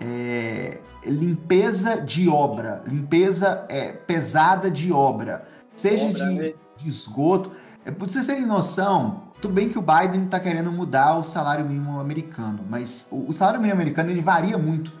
é, 0.00 0.78
limpeza 1.04 2.00
de 2.00 2.28
obra, 2.28 2.82
limpeza 2.86 3.64
é, 3.68 3.92
pesada 3.92 4.70
de 4.70 4.92
obra, 4.92 5.44
seja 5.74 6.06
obra, 6.06 6.26
de, 6.26 6.34
né? 6.34 6.52
de, 6.76 6.88
esgoto. 6.88 7.50
É, 7.84 7.90
pra 7.90 8.06
vocês 8.06 8.26
terem 8.26 8.46
noção, 8.46 9.22
tudo 9.40 9.54
bem 9.54 9.68
que 9.68 9.78
o 9.78 9.82
Biden 9.82 10.24
está 10.24 10.38
querendo 10.38 10.70
mudar 10.72 11.16
o 11.16 11.24
salário 11.24 11.64
mínimo 11.64 12.00
americano, 12.00 12.60
mas 12.68 13.08
o, 13.10 13.28
o, 13.28 13.32
salário 13.32 13.60
mínimo 13.60 13.80
americano 13.80 14.10
ele 14.10 14.20
varia 14.20 14.58
muito. 14.58 14.92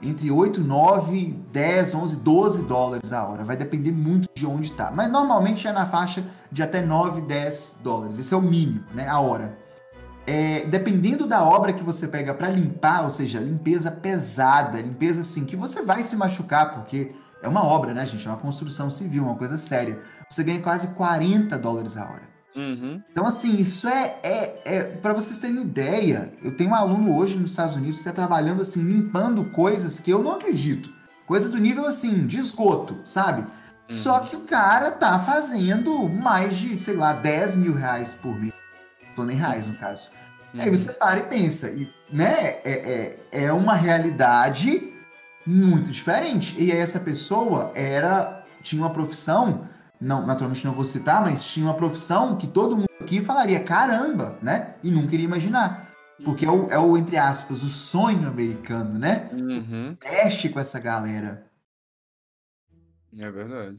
Entre 0.00 0.30
8, 0.30 0.60
9, 0.60 1.32
10, 1.50 1.94
11, 1.94 2.16
12 2.16 2.64
dólares 2.64 3.14
a 3.14 3.26
hora. 3.26 3.44
Vai 3.44 3.56
depender 3.56 3.90
muito 3.90 4.28
de 4.34 4.46
onde 4.46 4.70
está. 4.70 4.90
Mas 4.90 5.10
normalmente 5.10 5.66
é 5.66 5.72
na 5.72 5.86
faixa 5.86 6.22
de 6.52 6.62
até 6.62 6.82
9, 6.82 7.22
10 7.22 7.78
dólares. 7.82 8.18
Esse 8.18 8.34
é 8.34 8.36
o 8.36 8.42
mínimo, 8.42 8.84
né? 8.92 9.08
A 9.08 9.18
hora 9.18 9.56
é, 10.26 10.66
dependendo 10.66 11.26
da 11.26 11.42
obra 11.44 11.72
que 11.72 11.84
você 11.84 12.08
pega 12.08 12.34
para 12.34 12.48
limpar, 12.48 13.04
ou 13.04 13.10
seja, 13.10 13.38
limpeza 13.38 13.90
pesada, 13.90 14.80
limpeza 14.80 15.20
assim, 15.20 15.44
que 15.44 15.54
você 15.54 15.82
vai 15.82 16.02
se 16.02 16.16
machucar, 16.16 16.74
porque 16.74 17.12
é 17.40 17.48
uma 17.48 17.64
obra, 17.64 17.94
né, 17.94 18.04
gente? 18.04 18.26
É 18.26 18.30
uma 18.30 18.38
construção 18.38 18.90
civil, 18.90 19.22
uma 19.22 19.36
coisa 19.36 19.56
séria. 19.56 20.00
Você 20.28 20.42
ganha 20.42 20.60
quase 20.60 20.88
40 20.88 21.56
dólares 21.58 21.96
a 21.96 22.04
hora. 22.04 22.36
Uhum. 22.56 23.00
Então, 23.12 23.26
assim, 23.26 23.56
isso 23.56 23.86
é, 23.86 24.16
é, 24.22 24.62
é 24.64 24.82
para 24.82 25.12
vocês 25.12 25.38
terem 25.38 25.60
ideia. 25.60 26.32
Eu 26.42 26.56
tenho 26.56 26.70
um 26.70 26.74
aluno 26.74 27.14
hoje 27.16 27.36
nos 27.36 27.50
Estados 27.50 27.76
Unidos 27.76 27.96
que 27.96 28.08
está 28.08 28.12
trabalhando 28.12 28.62
assim, 28.62 28.82
limpando 28.82 29.44
coisas 29.44 30.00
que 30.00 30.10
eu 30.10 30.22
não 30.22 30.32
acredito. 30.32 30.90
Coisa 31.26 31.48
do 31.48 31.58
nível 31.58 31.86
assim, 31.86 32.26
de 32.26 32.38
esgoto, 32.38 32.98
sabe? 33.04 33.42
Uhum. 33.42 33.48
Só 33.88 34.20
que 34.20 34.34
o 34.34 34.40
cara 34.40 34.90
tá 34.90 35.18
fazendo 35.20 36.08
mais 36.08 36.56
de, 36.56 36.76
sei 36.78 36.96
lá, 36.96 37.12
10 37.12 37.56
mil 37.56 37.74
reais 37.74 38.14
por 38.14 38.34
mês 38.34 38.56
Tony 39.16 39.34
Reais, 39.34 39.66
no 39.66 39.74
caso. 39.76 40.10
Uhum. 40.56 40.62
Aí 40.62 40.70
você 40.70 40.92
para 40.92 41.20
e 41.20 41.24
pensa, 41.24 41.70
e, 41.70 41.88
né? 42.10 42.60
É, 42.64 43.18
é, 43.32 43.44
é 43.44 43.52
uma 43.52 43.74
realidade 43.74 44.92
muito 45.46 45.90
diferente. 45.90 46.56
E 46.58 46.72
aí 46.72 46.78
essa 46.78 46.98
pessoa 46.98 47.70
era 47.74 48.44
tinha 48.62 48.82
uma 48.82 48.92
profissão, 48.92 49.68
não, 50.00 50.26
naturalmente 50.26 50.64
não 50.64 50.72
vou 50.72 50.84
citar, 50.84 51.20
mas 51.22 51.44
tinha 51.44 51.66
uma 51.66 51.76
profissão 51.76 52.36
que 52.36 52.46
todo 52.46 52.76
mundo 52.76 52.86
aqui 53.00 53.20
falaria, 53.20 53.62
caramba, 53.62 54.36
né? 54.42 54.74
E 54.82 54.90
nunca 54.90 55.14
iria 55.14 55.26
imaginar. 55.26 55.86
Porque 56.24 56.46
é 56.46 56.50
o, 56.50 56.70
é 56.70 56.78
o 56.78 56.96
entre 56.96 57.16
aspas, 57.16 57.62
o 57.62 57.68
sonho 57.68 58.26
americano, 58.26 58.98
né? 58.98 59.28
Uhum. 59.32 59.96
Mexe 60.02 60.48
com 60.48 60.58
essa 60.58 60.80
galera. 60.80 61.46
É 63.16 63.30
verdade. 63.30 63.78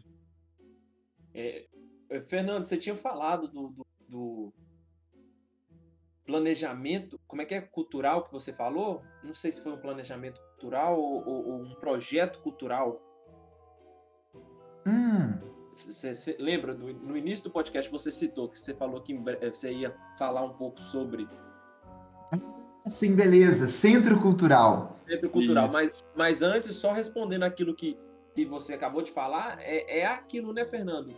É, 1.34 1.66
Fernando, 2.28 2.64
você 2.64 2.78
tinha 2.78 2.96
falado 2.96 3.48
do, 3.48 3.70
do, 3.70 3.86
do 4.08 4.54
planejamento, 6.28 7.20
como 7.26 7.42
é 7.42 7.46
que 7.46 7.56
é 7.56 7.62
cultural 7.62 8.26
que 8.26 8.32
você 8.32 8.54
falou? 8.54 9.02
Não 9.24 9.34
sei 9.34 9.52
se 9.52 9.64
foi 9.64 9.72
um 9.72 9.78
planejamento 9.78 10.40
cultural 10.52 11.00
ou, 11.00 11.26
ou, 11.26 11.48
ou 11.48 11.62
um 11.64 11.74
projeto 11.76 12.40
cultural. 12.42 13.02
Você 15.74 16.32
hum. 16.32 16.36
lembra, 16.44 16.76
do, 16.76 16.94
no 16.94 17.18
início 17.18 17.46
do 17.46 17.50
podcast 17.50 17.90
você 17.90 18.12
citou 18.12 18.50
que 18.50 18.60
você 18.60 18.74
falou 18.74 19.02
que 19.02 19.18
você 19.50 19.72
ia 19.72 19.96
falar 20.20 20.44
um 20.44 20.54
pouco 20.54 20.80
sobre. 20.82 21.28
Sim, 22.88 23.16
beleza. 23.16 23.68
Centro 23.68 24.20
Cultural. 24.20 24.98
Centro 25.08 25.30
Cultural. 25.30 25.70
Mas, 25.72 25.92
mas 26.16 26.42
antes, 26.42 26.76
só 26.76 26.92
respondendo 26.92 27.44
aquilo 27.44 27.74
que, 27.74 27.98
que 28.36 28.46
você 28.46 28.74
acabou 28.74 29.02
de 29.02 29.12
falar, 29.12 29.60
é, 29.60 30.00
é 30.00 30.06
aquilo, 30.06 30.54
né, 30.54 30.66
Fernando? 30.66 31.14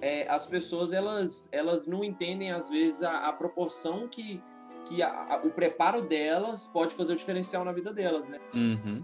É, 0.00 0.28
as 0.28 0.46
pessoas 0.46 0.92
elas, 0.92 1.48
elas 1.52 1.86
não 1.86 2.04
entendem 2.04 2.52
às 2.52 2.70
vezes 2.70 3.02
a, 3.02 3.28
a 3.28 3.32
proporção 3.32 4.08
que, 4.08 4.42
que 4.84 5.02
a, 5.02 5.08
a, 5.08 5.36
o 5.44 5.50
preparo 5.50 6.02
delas 6.02 6.66
pode 6.66 6.94
fazer 6.94 7.12
o 7.12 7.16
diferencial 7.16 7.64
na 7.64 7.72
vida 7.72 7.92
delas, 7.92 8.26
né? 8.26 8.38
Uhum. 8.54 9.02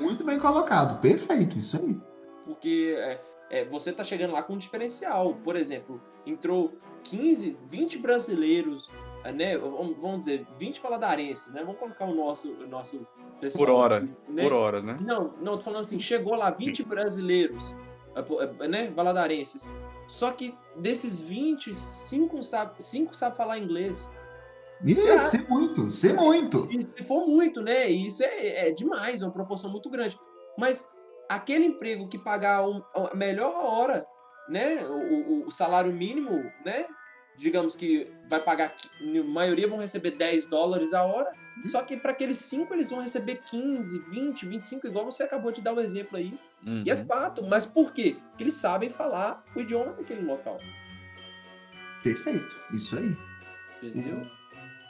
Muito 0.00 0.24
bem 0.24 0.38
colocado, 0.38 1.00
perfeito, 1.00 1.58
isso 1.58 1.76
aí. 1.76 2.00
Porque 2.44 2.94
é, 2.98 3.20
é, 3.50 3.64
você 3.64 3.92
tá 3.92 4.02
chegando 4.02 4.32
lá 4.32 4.42
com 4.42 4.54
um 4.54 4.58
diferencial. 4.58 5.34
Por 5.44 5.56
exemplo, 5.56 6.00
entrou 6.26 6.72
15, 7.04 7.58
20 7.68 7.98
brasileiros, 7.98 8.90
é, 9.24 9.32
né? 9.32 9.58
Vamos 9.58 10.18
dizer, 10.20 10.46
20 10.58 10.80
paladarenses, 10.80 11.52
né? 11.52 11.62
Vamos 11.62 11.78
colocar 11.78 12.06
o 12.06 12.14
nosso, 12.14 12.52
o 12.52 12.66
nosso 12.66 13.06
pessoal. 13.40 13.66
Por 13.66 13.72
hora, 13.72 14.00
né? 14.28 14.42
por 14.42 14.52
hora, 14.52 14.82
né? 14.82 14.96
Não, 15.00 15.34
não, 15.40 15.56
tô 15.56 15.64
falando 15.64 15.80
assim, 15.80 16.00
chegou 16.00 16.34
lá 16.34 16.50
20 16.50 16.84
brasileiros, 16.84 17.76
é, 18.14 18.68
né? 18.68 18.90
Valadarenses. 18.94 19.68
Só 20.06 20.32
que 20.32 20.54
desses 20.76 21.20
20, 21.20 21.74
5 21.74 22.42
sabe, 22.42 22.82
5 22.82 23.14
sabe 23.14 23.36
falar 23.36 23.58
inglês. 23.58 24.12
Isso 24.84 25.08
é 25.08 25.20
ser 25.20 25.48
muito, 25.48 25.90
ser 25.90 26.14
muito. 26.14 26.68
E 26.70 26.80
se 26.82 27.04
for 27.04 27.26
muito, 27.26 27.60
né? 27.60 27.88
Isso 27.88 28.22
é, 28.22 28.68
é 28.68 28.70
demais, 28.72 29.22
uma 29.22 29.30
proporção 29.30 29.70
muito 29.70 29.88
grande. 29.88 30.18
Mas 30.58 30.90
aquele 31.28 31.66
emprego 31.66 32.08
que 32.08 32.18
pagar 32.18 32.66
um, 32.66 32.82
a 32.94 33.14
melhor 33.14 33.54
hora, 33.54 34.06
né? 34.48 34.84
O, 34.86 34.94
o, 34.94 35.46
o, 35.46 35.50
salário 35.50 35.92
mínimo, 35.92 36.50
né? 36.64 36.86
digamos 37.36 37.76
que 37.76 38.10
vai 38.28 38.42
pagar, 38.42 38.74
a 39.00 39.22
maioria 39.24 39.68
vão 39.68 39.78
receber 39.78 40.12
10 40.12 40.46
dólares 40.46 40.92
a 40.92 41.02
hora, 41.02 41.32
uhum. 41.56 41.64
só 41.64 41.82
que 41.82 41.96
para 41.96 42.12
aqueles 42.12 42.38
5 42.38 42.72
eles 42.74 42.90
vão 42.90 43.00
receber 43.00 43.40
15, 43.48 43.98
20, 44.10 44.46
25, 44.46 44.86
igual 44.86 45.04
você 45.04 45.22
acabou 45.22 45.50
de 45.50 45.60
dar 45.60 45.72
o 45.72 45.76
um 45.76 45.80
exemplo 45.80 46.16
aí. 46.18 46.38
Uhum. 46.64 46.82
E 46.86 46.90
é 46.90 46.94
uhum. 46.94 47.06
fato, 47.06 47.42
mas 47.42 47.66
por 47.66 47.92
quê? 47.92 48.16
Porque 48.28 48.44
eles 48.44 48.54
sabem 48.54 48.90
falar 48.90 49.42
o 49.56 49.60
idioma 49.60 49.92
daquele 49.92 50.22
local. 50.22 50.58
Perfeito, 52.02 52.60
isso 52.72 52.96
aí. 52.96 53.16
Entendeu? 53.82 54.26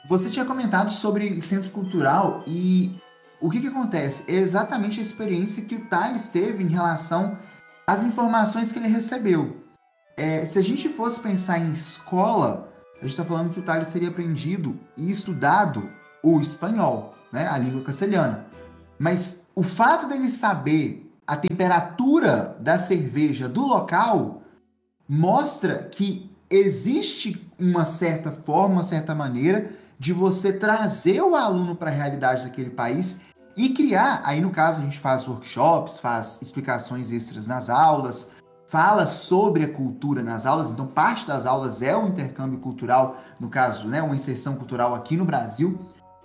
Você 0.05 0.29
tinha 0.29 0.43
comentado 0.43 0.91
sobre 0.91 1.41
centro 1.41 1.69
cultural 1.71 2.43
e 2.45 2.99
o 3.39 3.49
que, 3.49 3.61
que 3.61 3.67
acontece? 3.67 4.29
É 4.29 4.35
exatamente 4.35 4.99
a 4.99 5.01
experiência 5.01 5.63
que 5.63 5.75
o 5.75 5.85
Thales 5.85 6.27
teve 6.27 6.61
em 6.61 6.67
relação 6.67 7.37
às 7.87 8.03
informações 8.03 8.71
que 8.71 8.79
ele 8.79 8.89
recebeu. 8.89 9.63
É, 10.17 10.43
se 10.43 10.59
a 10.59 10.61
gente 10.61 10.89
fosse 10.89 11.21
pensar 11.21 11.57
em 11.57 11.71
escola, 11.71 12.69
a 12.97 13.01
gente 13.01 13.11
está 13.11 13.23
falando 13.23 13.53
que 13.53 13.59
o 13.61 13.63
Thales 13.63 13.93
teria 13.93 14.09
aprendido 14.09 14.77
e 14.97 15.09
estudado 15.09 15.89
o 16.21 16.39
espanhol, 16.39 17.15
né, 17.31 17.47
a 17.47 17.57
língua 17.57 17.83
castelhana. 17.83 18.45
Mas 18.99 19.47
o 19.55 19.63
fato 19.63 20.07
dele 20.07 20.29
saber 20.29 21.09
a 21.25 21.37
temperatura 21.37 22.57
da 22.59 22.77
cerveja 22.77 23.47
do 23.47 23.65
local 23.65 24.41
mostra 25.07 25.83
que 25.83 26.29
existe 26.49 27.49
uma 27.57 27.85
certa 27.85 28.31
forma, 28.31 28.75
uma 28.75 28.83
certa 28.83 29.15
maneira 29.15 29.71
de 30.03 30.11
você 30.11 30.51
trazer 30.51 31.21
o 31.21 31.33
aluno 31.33 31.77
para 31.77 31.89
a 31.89 31.93
realidade 31.93 32.43
daquele 32.43 32.69
país 32.69 33.21
e 33.55 33.69
criar. 33.69 34.21
Aí, 34.25 34.41
no 34.41 34.49
caso, 34.49 34.81
a 34.81 34.83
gente 34.83 34.99
faz 34.99 35.25
workshops, 35.25 35.97
faz 35.97 36.41
explicações 36.41 37.09
extras 37.09 37.47
nas 37.47 37.69
aulas, 37.69 38.31
fala 38.67 39.05
sobre 39.05 39.63
a 39.63 39.69
cultura 39.69 40.21
nas 40.21 40.45
aulas, 40.45 40.71
então 40.71 40.85
parte 40.85 41.25
das 41.25 41.45
aulas 41.45 41.81
é 41.81 41.95
o 41.95 42.05
intercâmbio 42.05 42.59
cultural, 42.59 43.15
no 43.39 43.47
caso, 43.47 43.87
né, 43.87 44.01
uma 44.01 44.13
inserção 44.13 44.57
cultural 44.57 44.93
aqui 44.93 45.15
no 45.15 45.23
Brasil, 45.23 45.79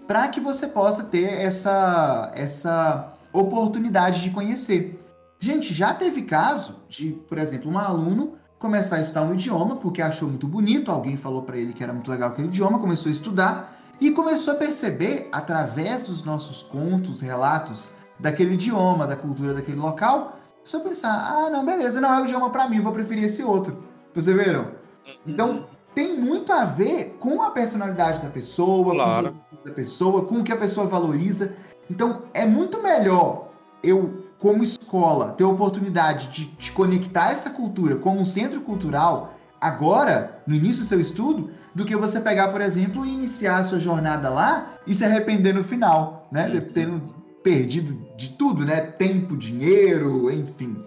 para 0.08 0.26
que 0.26 0.40
você 0.40 0.66
possa 0.66 1.04
ter 1.04 1.30
essa, 1.40 2.32
essa 2.34 3.12
oportunidade 3.32 4.22
de 4.24 4.30
conhecer. 4.30 4.98
Gente, 5.38 5.72
já 5.72 5.94
teve 5.94 6.22
caso 6.22 6.80
de, 6.88 7.12
por 7.28 7.38
exemplo, 7.38 7.70
um 7.70 7.78
aluno 7.78 8.32
começar 8.58 8.96
a 8.96 9.00
estudar 9.00 9.22
um 9.22 9.34
idioma 9.34 9.76
porque 9.76 10.02
achou 10.02 10.28
muito 10.28 10.46
bonito, 10.46 10.90
alguém 10.90 11.16
falou 11.16 11.42
para 11.42 11.56
ele 11.56 11.72
que 11.72 11.82
era 11.82 11.92
muito 11.92 12.10
legal 12.10 12.30
aquele 12.30 12.48
idioma, 12.48 12.78
começou 12.78 13.08
a 13.08 13.12
estudar 13.12 13.78
e 14.00 14.10
começou 14.10 14.54
a 14.54 14.56
perceber 14.56 15.28
através 15.32 16.04
dos 16.04 16.24
nossos 16.24 16.62
contos, 16.62 17.20
relatos 17.20 17.90
daquele 18.18 18.54
idioma, 18.54 19.06
da 19.06 19.16
cultura 19.16 19.54
daquele 19.54 19.78
local, 19.78 20.38
você 20.64 20.78
pensar, 20.80 21.10
ah, 21.10 21.48
não, 21.50 21.64
beleza, 21.64 22.00
não 22.00 22.12
é 22.12 22.20
o 22.20 22.24
idioma 22.24 22.50
para 22.50 22.68
mim, 22.68 22.80
vou 22.80 22.92
preferir 22.92 23.24
esse 23.24 23.42
outro. 23.42 23.82
Viram? 24.14 24.62
Uhum. 24.62 25.14
Então, 25.26 25.66
tem 25.94 26.18
muito 26.18 26.52
a 26.52 26.64
ver 26.64 27.16
com 27.18 27.42
a 27.42 27.50
personalidade 27.50 28.20
da 28.20 28.28
pessoa, 28.28 28.94
claro. 28.94 29.34
com 29.50 29.56
o 29.56 29.64
da 29.64 29.72
pessoa, 29.72 30.24
com 30.24 30.40
o 30.40 30.44
que 30.44 30.52
a 30.52 30.56
pessoa 30.56 30.86
valoriza. 30.86 31.54
Então, 31.90 32.22
é 32.34 32.44
muito 32.44 32.82
melhor 32.82 33.48
eu, 33.82 34.24
como 34.38 34.62
escola, 34.62 35.32
ter 35.32 35.44
a 35.44 35.48
oportunidade 35.48 36.28
de, 36.28 36.44
de 36.46 36.72
conectar 36.72 37.30
essa 37.30 37.50
cultura 37.50 37.96
como 37.96 38.20
um 38.20 38.26
centro 38.26 38.60
cultural 38.60 39.34
agora, 39.60 40.42
no 40.46 40.54
início 40.54 40.82
do 40.82 40.88
seu 40.88 41.00
estudo, 41.00 41.50
do 41.74 41.84
que 41.84 41.96
você 41.96 42.20
pegar, 42.20 42.48
por 42.48 42.60
exemplo, 42.60 43.04
e 43.04 43.12
iniciar 43.12 43.58
a 43.58 43.64
sua 43.64 43.80
jornada 43.80 44.30
lá 44.30 44.74
e 44.86 44.94
se 44.94 45.04
arrepender 45.04 45.52
no 45.52 45.64
final, 45.64 46.28
né? 46.30 46.48
Uhum. 46.48 46.72
Tendo 46.72 47.14
perdido 47.42 48.06
de 48.16 48.30
tudo, 48.30 48.64
né? 48.64 48.80
Tempo, 48.80 49.36
dinheiro, 49.36 50.30
enfim. 50.30 50.84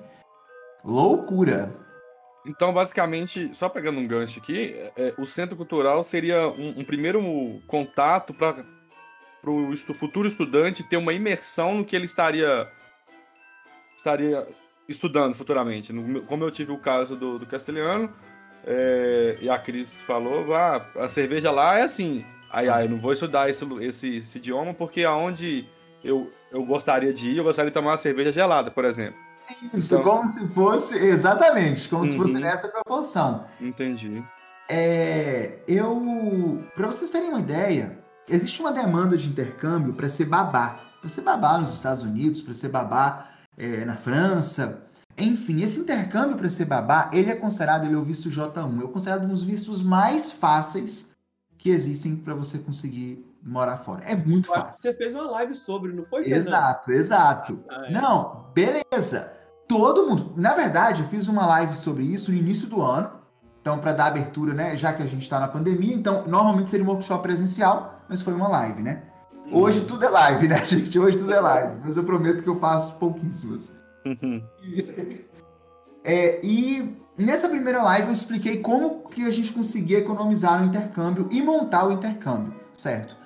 Loucura. 0.83 1.71
Então, 2.45 2.73
basicamente, 2.73 3.51
só 3.53 3.69
pegando 3.69 3.99
um 3.99 4.07
gancho 4.07 4.39
aqui, 4.39 4.73
é, 4.97 5.13
o 5.17 5.25
centro 5.25 5.55
cultural 5.55 6.01
seria 6.01 6.47
um, 6.47 6.79
um 6.79 6.83
primeiro 6.83 7.21
contato 7.67 8.33
para 8.33 8.55
o 9.45 9.75
futuro 9.99 10.27
estudante 10.27 10.83
ter 10.83 10.97
uma 10.97 11.13
imersão 11.13 11.75
no 11.75 11.85
que 11.85 11.95
ele 11.95 12.05
estaria 12.05 12.67
estaria 14.01 14.47
estudando 14.87 15.35
futuramente. 15.35 15.93
No, 15.93 16.21
como 16.23 16.43
eu 16.43 16.51
tive 16.51 16.71
o 16.71 16.77
caso 16.77 17.15
do, 17.15 17.39
do 17.39 17.45
castelhano, 17.45 18.11
é, 18.65 19.37
e 19.39 19.49
a 19.49 19.57
Cris 19.57 20.01
falou, 20.01 20.53
ah, 20.53 20.85
a 20.95 21.07
cerveja 21.07 21.51
lá 21.51 21.79
é 21.79 21.83
assim. 21.83 22.25
Aí, 22.51 22.67
aí 22.67 22.85
eu 22.85 22.89
não 22.89 22.99
vou 22.99 23.13
estudar 23.13 23.49
esse, 23.49 23.63
esse, 23.81 24.17
esse 24.17 24.37
idioma 24.37 24.73
porque 24.73 25.03
aonde 25.03 25.67
eu, 26.03 26.31
eu 26.51 26.65
gostaria 26.65 27.13
de 27.13 27.29
ir, 27.29 27.37
eu 27.37 27.43
gostaria 27.43 27.71
de 27.71 27.73
tomar 27.73 27.91
uma 27.91 27.97
cerveja 27.97 28.31
gelada, 28.31 28.69
por 28.69 28.83
exemplo. 28.83 29.17
Isso, 29.73 29.95
então... 29.95 30.03
como 30.03 30.27
se 30.27 30.47
fosse, 30.49 30.97
exatamente, 30.97 31.87
como 31.87 32.01
uhum. 32.01 32.07
se 32.07 32.17
fosse 32.17 32.33
uhum. 32.33 32.41
nessa 32.41 32.67
proporção. 32.67 33.45
Entendi. 33.59 34.23
É, 34.67 35.59
eu, 35.67 36.61
para 36.75 36.87
vocês 36.87 37.09
terem 37.09 37.29
uma 37.29 37.39
ideia, 37.39 37.99
existe 38.29 38.59
uma 38.61 38.71
demanda 38.71 39.17
de 39.17 39.29
intercâmbio 39.29 39.93
para 39.93 40.09
ser 40.09 40.25
babá, 40.25 40.79
para 40.99 41.09
ser 41.09 41.21
babá 41.21 41.57
nos 41.57 41.73
Estados 41.73 42.03
Unidos, 42.03 42.41
para 42.41 42.53
ser 42.53 42.69
babá 42.69 43.30
é, 43.57 43.85
na 43.85 43.95
França, 43.95 44.83
enfim, 45.17 45.61
esse 45.61 45.79
intercâmbio 45.79 46.37
para 46.37 46.49
ser 46.49 46.65
babá, 46.65 47.09
ele 47.13 47.29
é 47.29 47.35
considerado, 47.35 47.85
ele 47.85 47.93
é 47.93 47.97
o 47.97 48.03
visto 48.03 48.29
J1, 48.29 48.83
é 48.83 48.87
considerado 48.87 49.23
um 49.25 49.29
dos 49.29 49.43
vistos 49.43 49.81
mais 49.81 50.31
fáceis 50.31 51.11
que 51.57 51.69
existem 51.69 52.15
para 52.15 52.33
você 52.33 52.57
conseguir 52.57 53.25
morar 53.43 53.77
fora. 53.77 54.03
É 54.03 54.15
muito 54.15 54.47
fácil. 54.47 54.81
Você 54.81 54.93
fez 54.93 55.13
uma 55.13 55.29
live 55.31 55.55
sobre, 55.55 55.93
não 55.93 56.03
foi? 56.03 56.27
Exato, 56.29 56.91
exato. 56.91 57.63
Ah, 57.69 57.85
é. 57.87 57.91
Não, 57.91 58.47
beleza. 58.53 59.31
Todo 59.67 60.07
mundo. 60.07 60.33
Na 60.35 60.53
verdade, 60.53 61.03
eu 61.03 61.07
fiz 61.09 61.27
uma 61.27 61.45
live 61.45 61.77
sobre 61.77 62.03
isso 62.03 62.31
no 62.31 62.37
início 62.37 62.67
do 62.67 62.81
ano. 62.81 63.21
Então, 63.61 63.77
para 63.77 63.93
dar 63.93 64.07
abertura, 64.07 64.55
né? 64.55 64.75
Já 64.75 64.91
que 64.91 65.03
a 65.03 65.05
gente 65.05 65.21
está 65.21 65.39
na 65.39 65.47
pandemia, 65.47 65.93
então 65.93 66.27
normalmente 66.27 66.71
seria 66.71 66.85
um 66.85 66.89
workshop 66.89 67.21
presencial, 67.21 68.01
mas 68.09 68.21
foi 68.21 68.33
uma 68.33 68.47
live, 68.47 68.81
né? 68.81 69.03
Hoje 69.51 69.81
tudo 69.81 70.05
é 70.05 70.09
live, 70.09 70.47
né, 70.47 70.63
gente? 70.67 70.97
Hoje 70.97 71.17
tudo 71.17 71.33
é 71.33 71.39
live. 71.39 71.79
Mas 71.83 71.97
eu 71.97 72.03
prometo 72.03 72.43
que 72.43 72.49
eu 72.49 72.59
faço 72.59 72.97
pouquíssimas. 72.97 73.79
Uhum. 74.05 74.41
é, 76.03 76.39
e 76.43 76.97
nessa 77.17 77.49
primeira 77.49 77.83
live 77.83 78.07
eu 78.07 78.13
expliquei 78.13 78.57
como 78.57 79.09
que 79.09 79.25
a 79.25 79.31
gente 79.31 79.51
conseguia 79.51 79.99
economizar 79.99 80.59
no 80.59 80.67
intercâmbio 80.67 81.27
e 81.29 81.41
montar 81.41 81.87
o 81.87 81.91
intercâmbio, 81.91 82.53
certo? 82.73 83.21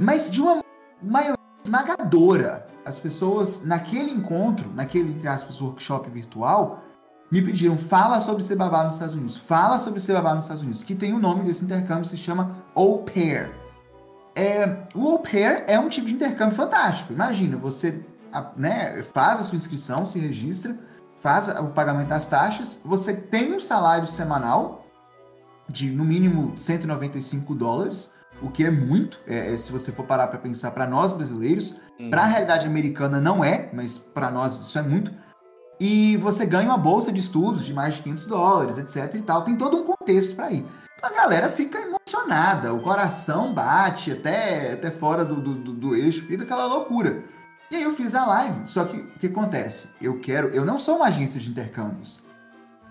mas 0.00 0.30
de 0.30 0.40
uma 0.40 0.62
maioria 1.02 1.36
esmagadora. 1.62 2.66
As 2.84 2.98
pessoas, 2.98 3.64
naquele 3.64 4.10
encontro, 4.10 4.72
naquele, 4.74 5.10
entre 5.12 5.28
aspas, 5.28 5.60
workshop 5.60 6.08
virtual, 6.08 6.82
me 7.30 7.42
pediram, 7.42 7.76
fala 7.76 8.18
sobre 8.20 8.42
ser 8.42 8.56
babá 8.56 8.82
nos 8.82 8.94
Estados 8.94 9.14
Unidos. 9.14 9.36
Fala 9.36 9.78
sobre 9.78 10.00
ser 10.00 10.14
babá 10.14 10.34
nos 10.34 10.46
Estados 10.46 10.62
Unidos, 10.62 10.82
que 10.82 10.94
tem 10.94 11.12
o 11.12 11.18
nome 11.18 11.44
desse 11.44 11.62
intercâmbio, 11.62 12.06
se 12.06 12.16
chama 12.16 12.56
Au 12.74 13.04
Pair. 13.04 13.59
É, 14.34 14.84
o 14.94 15.08
Au 15.08 15.18
Pair 15.18 15.64
é 15.66 15.78
um 15.78 15.88
tipo 15.88 16.06
de 16.06 16.14
intercâmbio 16.14 16.54
fantástico. 16.54 17.12
Imagina, 17.12 17.56
você 17.56 18.04
né, 18.56 19.02
faz 19.12 19.40
a 19.40 19.44
sua 19.44 19.56
inscrição, 19.56 20.06
se 20.06 20.18
registra, 20.18 20.78
faz 21.20 21.48
o 21.48 21.66
pagamento 21.66 22.08
das 22.08 22.28
taxas, 22.28 22.80
você 22.84 23.14
tem 23.14 23.52
um 23.52 23.60
salário 23.60 24.06
semanal 24.06 24.86
de, 25.68 25.90
no 25.90 26.04
mínimo, 26.04 26.54
195 26.56 27.54
dólares, 27.54 28.12
o 28.42 28.50
que 28.50 28.64
é 28.64 28.70
muito, 28.70 29.20
é, 29.26 29.52
é 29.52 29.56
se 29.56 29.70
você 29.70 29.92
for 29.92 30.04
parar 30.04 30.28
para 30.28 30.38
pensar 30.38 30.70
para 30.70 30.86
nós 30.86 31.12
brasileiros, 31.12 31.78
uhum. 31.98 32.10
para 32.10 32.22
a 32.22 32.26
realidade 32.26 32.66
americana 32.66 33.20
não 33.20 33.44
é, 33.44 33.68
mas 33.72 33.98
para 33.98 34.30
nós 34.30 34.58
isso 34.58 34.78
é 34.78 34.82
muito. 34.82 35.12
E 35.78 36.16
você 36.18 36.44
ganha 36.44 36.68
uma 36.68 36.76
bolsa 36.76 37.10
de 37.10 37.20
estudos 37.20 37.64
de 37.64 37.72
mais 37.72 37.94
de 37.94 38.02
500 38.02 38.26
dólares, 38.26 38.78
etc 38.78 39.14
e 39.14 39.22
tal. 39.22 39.42
Tem 39.42 39.56
todo 39.56 39.78
um 39.78 39.84
contexto 39.84 40.36
para 40.36 40.50
ir. 40.52 40.64
A 41.02 41.10
galera 41.10 41.48
fica 41.48 41.78
emocionada, 42.20 42.74
o 42.74 42.80
coração 42.80 43.52
bate 43.52 44.12
até, 44.12 44.72
até 44.72 44.90
fora 44.90 45.24
do, 45.24 45.36
do, 45.36 45.72
do, 45.72 45.96
eixo, 45.96 46.26
fica 46.26 46.42
aquela 46.42 46.66
loucura. 46.66 47.22
E 47.70 47.76
aí 47.76 47.82
eu 47.82 47.94
fiz 47.94 48.14
a 48.14 48.26
live, 48.26 48.62
só 48.66 48.84
que 48.84 48.96
o 48.96 49.18
que 49.18 49.26
acontece? 49.28 49.90
Eu 50.00 50.18
quero, 50.20 50.48
eu 50.48 50.64
não 50.64 50.78
sou 50.78 50.96
uma 50.96 51.06
agência 51.06 51.40
de 51.40 51.50
intercâmbios. 51.50 52.20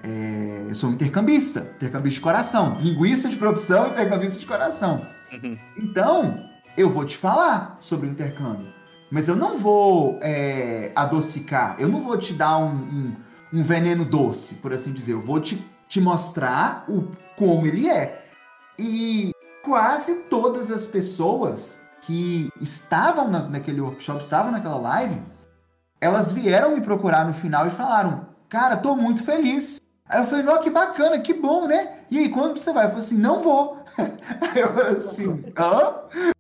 É, 0.01 0.65
eu 0.69 0.75
sou 0.75 0.89
um 0.89 0.93
intercambista, 0.93 1.71
intercambista 1.75 2.15
de 2.15 2.21
coração, 2.21 2.79
linguista 2.79 3.27
de 3.27 3.35
profissão, 3.35 3.87
intercambista 3.89 4.39
de 4.39 4.45
coração. 4.45 5.05
Uhum. 5.33 5.57
Então, 5.77 6.45
eu 6.77 6.89
vou 6.89 7.03
te 7.03 7.17
falar 7.17 7.75
sobre 7.79 8.07
o 8.07 8.11
intercâmbio. 8.11 8.73
Mas 9.11 9.27
eu 9.27 9.35
não 9.35 9.57
vou 9.57 10.19
é, 10.21 10.91
adocicar, 10.95 11.75
eu 11.79 11.89
não 11.89 12.01
vou 12.03 12.17
te 12.17 12.31
dar 12.31 12.59
um, 12.59 12.75
um, 12.75 13.15
um, 13.53 13.63
veneno 13.63 14.05
doce, 14.05 14.55
por 14.55 14.71
assim 14.71 14.93
dizer. 14.93 15.13
Eu 15.13 15.21
vou 15.21 15.41
te, 15.41 15.61
te 15.87 15.99
mostrar 15.99 16.85
o, 16.87 17.09
como 17.35 17.65
ele 17.65 17.89
é. 17.89 18.28
E 18.79 19.31
quase 19.61 20.23
todas 20.23 20.71
as 20.71 20.87
pessoas 20.87 21.81
que 22.01 22.49
estavam 22.61 23.29
na, 23.29 23.41
naquele 23.41 23.81
workshop, 23.81 24.23
estavam 24.23 24.51
naquela 24.51 24.77
live, 24.77 25.21
elas 25.99 26.31
vieram 26.31 26.73
me 26.73 26.81
procurar 26.81 27.25
no 27.25 27.33
final 27.33 27.67
e 27.67 27.71
falaram: 27.71 28.27
Cara, 28.47 28.77
tô 28.77 28.95
muito 28.95 29.23
feliz. 29.23 29.81
Aí 30.09 30.21
eu 30.21 30.25
falei, 30.25 30.43
não, 30.43 30.59
que 30.59 30.71
bacana, 30.71 31.19
que 31.19 31.33
bom, 31.33 31.67
né? 31.67 31.99
E 32.09 32.17
aí, 32.17 32.29
quando 32.29 32.57
você 32.57 32.73
vai? 32.73 32.85
Eu 32.85 32.89
falei 32.89 33.05
assim, 33.05 33.17
não 33.17 33.43
vou. 33.43 33.77
Aí 34.41 34.59
eu 34.59 34.73
falei 34.73 34.97
assim, 34.97 35.45
hã? 35.55 35.93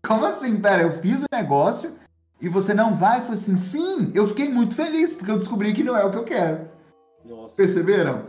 Como 0.07 0.25
assim? 0.25 0.59
Pera, 0.59 0.81
eu 0.81 0.99
fiz 0.99 1.21
o 1.21 1.25
negócio 1.31 1.93
e 2.41 2.49
você 2.49 2.73
não 2.73 2.95
vai? 2.95 3.17
Eu 3.17 3.21
falei 3.23 3.35
assim, 3.35 3.57
sim, 3.57 4.11
eu 4.15 4.25
fiquei 4.25 4.49
muito 4.49 4.75
feliz, 4.75 5.13
porque 5.13 5.29
eu 5.29 5.37
descobri 5.37 5.71
que 5.71 5.83
não 5.83 5.95
é 5.95 6.03
o 6.03 6.09
que 6.09 6.17
eu 6.17 6.23
quero. 6.23 6.67
Nossa. 7.23 7.57
Perceberam? 7.57 8.25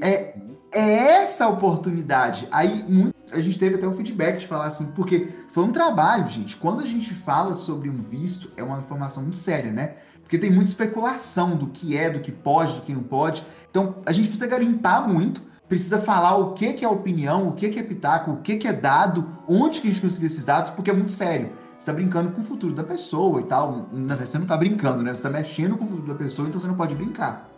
É, 0.00 0.34
é 0.72 1.22
essa 1.22 1.48
oportunidade. 1.48 2.48
Aí 2.50 2.84
muito, 2.88 3.14
a 3.32 3.40
gente 3.40 3.58
teve 3.58 3.76
até 3.76 3.86
o 3.86 3.92
feedback 3.92 4.40
de 4.40 4.46
falar 4.46 4.66
assim, 4.66 4.86
porque 4.86 5.28
foi 5.52 5.64
um 5.64 5.72
trabalho, 5.72 6.28
gente. 6.28 6.56
Quando 6.56 6.80
a 6.80 6.86
gente 6.86 7.12
fala 7.14 7.54
sobre 7.54 7.88
um 7.88 8.00
visto, 8.02 8.50
é 8.56 8.62
uma 8.62 8.78
informação 8.78 9.22
muito 9.22 9.36
séria, 9.36 9.72
né? 9.72 9.94
Porque 10.20 10.38
tem 10.38 10.50
muita 10.50 10.70
especulação 10.70 11.56
do 11.56 11.66
que 11.66 11.96
é, 11.96 12.08
do 12.08 12.20
que 12.20 12.32
pode, 12.32 12.76
do 12.76 12.82
que 12.82 12.94
não 12.94 13.02
pode. 13.02 13.44
Então, 13.70 13.96
a 14.06 14.12
gente 14.12 14.28
precisa 14.28 14.48
garimpar 14.48 15.06
muito, 15.08 15.42
precisa 15.68 16.00
falar 16.00 16.36
o 16.36 16.52
que, 16.54 16.72
que 16.72 16.84
é 16.84 16.88
opinião, 16.88 17.48
o 17.48 17.52
que, 17.52 17.68
que 17.68 17.78
é 17.78 17.82
pitaco, 17.82 18.32
o 18.32 18.36
que, 18.38 18.56
que 18.56 18.66
é 18.66 18.72
dado, 18.72 19.28
onde 19.46 19.80
que 19.80 19.88
a 19.88 19.90
gente 19.90 20.02
conseguiu 20.02 20.26
esses 20.26 20.44
dados, 20.44 20.70
porque 20.70 20.90
é 20.90 20.94
muito 20.94 21.10
sério. 21.10 21.50
Você 21.72 21.78
está 21.78 21.92
brincando 21.92 22.30
com 22.32 22.40
o 22.40 22.44
futuro 22.44 22.74
da 22.74 22.84
pessoa 22.84 23.40
e 23.40 23.44
tal. 23.44 23.88
Você 23.92 24.38
não 24.38 24.44
está 24.44 24.56
brincando, 24.56 25.02
né? 25.02 25.10
Você 25.10 25.16
está 25.16 25.30
mexendo 25.30 25.76
com 25.76 25.84
o 25.84 25.88
futuro 25.88 26.08
da 26.08 26.14
pessoa, 26.14 26.48
então 26.48 26.58
você 26.60 26.66
não 26.66 26.76
pode 26.76 26.94
brincar. 26.94 27.50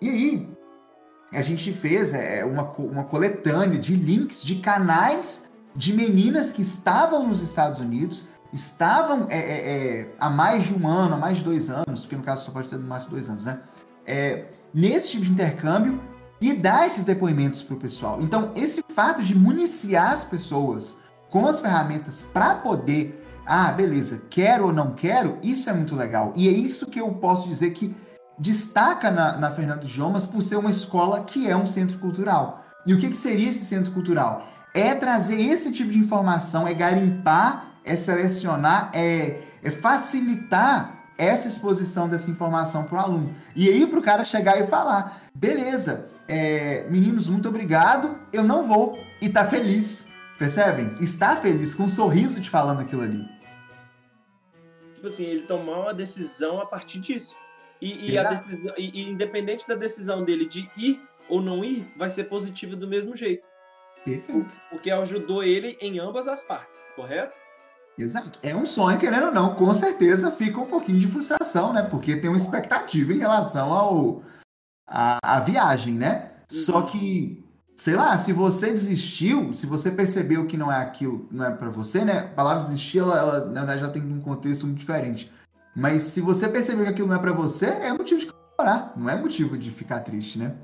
E 0.00 0.08
aí, 0.08 0.55
a 1.32 1.42
gente 1.42 1.72
fez 1.72 2.12
é, 2.14 2.44
uma, 2.44 2.62
uma 2.78 3.04
coletânea 3.04 3.78
de 3.78 3.96
links 3.96 4.42
de 4.42 4.56
canais 4.56 5.50
de 5.74 5.92
meninas 5.92 6.52
que 6.52 6.62
estavam 6.62 7.26
nos 7.28 7.40
Estados 7.42 7.80
Unidos, 7.80 8.24
estavam 8.52 9.26
é, 9.28 9.38
é, 9.38 9.40
é, 9.40 10.14
há 10.18 10.30
mais 10.30 10.64
de 10.64 10.74
um 10.74 10.88
ano, 10.88 11.14
há 11.14 11.18
mais 11.18 11.38
de 11.38 11.44
dois 11.44 11.68
anos, 11.68 12.00
porque 12.00 12.16
no 12.16 12.22
caso 12.22 12.44
só 12.44 12.50
pode 12.50 12.68
ter 12.68 12.76
no 12.76 12.86
máximo 12.86 13.12
dois 13.12 13.28
anos, 13.28 13.44
né? 13.44 13.60
É, 14.06 14.46
nesse 14.72 15.10
tipo 15.10 15.24
de 15.24 15.30
intercâmbio 15.30 16.00
e 16.40 16.52
dar 16.52 16.86
esses 16.86 17.04
depoimentos 17.04 17.62
para 17.62 17.74
o 17.74 17.78
pessoal. 17.78 18.20
Então, 18.22 18.52
esse 18.54 18.82
fato 18.94 19.22
de 19.22 19.34
municiar 19.34 20.12
as 20.12 20.24
pessoas 20.24 20.98
com 21.30 21.46
as 21.46 21.60
ferramentas 21.60 22.22
para 22.22 22.54
poder, 22.54 23.22
ah, 23.44 23.72
beleza, 23.72 24.22
quero 24.30 24.66
ou 24.66 24.72
não 24.72 24.92
quero, 24.92 25.38
isso 25.42 25.68
é 25.68 25.72
muito 25.72 25.94
legal. 25.94 26.32
E 26.36 26.48
é 26.48 26.52
isso 26.52 26.86
que 26.86 27.00
eu 27.00 27.10
posso 27.10 27.48
dizer 27.48 27.70
que 27.72 27.94
destaca 28.38 29.10
na, 29.10 29.36
na 29.36 29.50
Fernando 29.52 29.84
Idiomas 29.84 30.26
por 30.26 30.42
ser 30.42 30.56
uma 30.56 30.70
escola 30.70 31.24
que 31.24 31.48
é 31.48 31.56
um 31.56 31.66
centro 31.66 31.98
cultural. 31.98 32.64
E 32.86 32.94
o 32.94 32.98
que, 32.98 33.08
que 33.08 33.16
seria 33.16 33.50
esse 33.50 33.64
centro 33.64 33.92
cultural? 33.92 34.46
É 34.74 34.94
trazer 34.94 35.40
esse 35.40 35.72
tipo 35.72 35.90
de 35.90 35.98
informação, 35.98 36.68
é 36.68 36.74
garimpar, 36.74 37.72
é 37.84 37.96
selecionar, 37.96 38.90
é, 38.92 39.40
é 39.62 39.70
facilitar 39.70 40.96
essa 41.18 41.48
exposição 41.48 42.08
dessa 42.08 42.30
informação 42.30 42.84
para 42.84 42.96
o 42.96 43.00
aluno. 43.00 43.34
E 43.54 43.68
aí 43.68 43.86
para 43.86 43.98
o 43.98 44.02
cara 44.02 44.24
chegar 44.24 44.60
e 44.60 44.66
falar, 44.66 45.22
beleza, 45.34 46.08
é, 46.28 46.86
meninos, 46.90 47.28
muito 47.28 47.48
obrigado, 47.48 48.18
eu 48.32 48.42
não 48.42 48.66
vou, 48.66 48.98
e 49.20 49.28
tá 49.28 49.44
feliz. 49.44 50.06
Percebem? 50.38 50.94
Está 51.00 51.36
feliz, 51.36 51.74
com 51.74 51.84
um 51.84 51.88
sorriso 51.88 52.40
te 52.40 52.50
falando 52.50 52.80
aquilo 52.80 53.02
ali. 53.02 53.26
Tipo 54.94 55.06
assim, 55.06 55.24
ele 55.24 55.42
tomar 55.42 55.80
uma 55.80 55.94
decisão 55.94 56.60
a 56.60 56.66
partir 56.66 56.98
disso. 57.00 57.34
E, 57.80 58.14
e, 58.14 58.24
decisão, 58.24 58.74
e, 58.76 59.00
e, 59.00 59.10
independente 59.10 59.68
da 59.68 59.74
decisão 59.74 60.24
dele 60.24 60.46
de 60.46 60.68
ir 60.76 61.00
ou 61.28 61.42
não 61.42 61.64
ir, 61.64 61.86
vai 61.96 62.08
ser 62.08 62.24
positiva 62.24 62.74
do 62.76 62.88
mesmo 62.88 63.14
jeito. 63.14 63.48
Perfeito. 64.04 64.56
Porque 64.70 64.90
ajudou 64.90 65.42
ele 65.42 65.76
em 65.80 65.98
ambas 65.98 66.28
as 66.28 66.44
partes, 66.44 66.90
correto? 66.94 67.38
Exato. 67.98 68.38
É 68.42 68.54
um 68.54 68.66
sonho, 68.66 68.98
querendo 68.98 69.26
ou 69.26 69.32
não, 69.32 69.54
com 69.54 69.72
certeza 69.72 70.30
fica 70.30 70.60
um 70.60 70.66
pouquinho 70.66 70.98
de 70.98 71.08
frustração, 71.08 71.72
né? 71.72 71.82
Porque 71.82 72.16
tem 72.16 72.28
uma 72.28 72.36
expectativa 72.36 73.12
em 73.12 73.18
relação 73.18 73.72
ao 73.72 74.22
a, 74.86 75.18
a 75.22 75.40
viagem, 75.40 75.94
né? 75.94 76.30
Uhum. 76.50 76.58
Só 76.58 76.82
que, 76.82 77.42
sei 77.76 77.94
lá, 77.94 78.16
se 78.18 78.32
você 78.32 78.70
desistiu, 78.70 79.52
se 79.52 79.66
você 79.66 79.90
percebeu 79.90 80.46
que 80.46 80.56
não 80.56 80.70
é 80.70 80.76
aquilo, 80.76 81.26
não 81.30 81.46
é 81.46 81.50
para 81.50 81.70
você, 81.70 82.04
né? 82.04 82.18
A 82.18 82.28
palavra 82.28 82.64
desistir, 82.64 82.98
ela, 82.98 83.18
ela, 83.18 83.46
na 83.46 83.60
verdade 83.60 83.80
já 83.80 83.88
tem 83.88 84.02
um 84.02 84.20
contexto 84.20 84.66
muito 84.66 84.78
diferente. 84.78 85.32
Mas 85.76 86.04
se 86.04 86.22
você 86.22 86.48
perceber 86.48 86.84
que 86.84 86.88
aquilo 86.88 87.08
não 87.08 87.16
é 87.16 87.18
para 87.18 87.32
você, 87.32 87.66
é 87.66 87.92
motivo 87.92 88.18
de 88.18 88.32
comemorar, 88.32 88.94
não 88.96 89.10
é 89.10 89.14
motivo 89.14 89.58
de 89.58 89.70
ficar 89.70 90.00
triste, 90.00 90.38
né? 90.38 90.56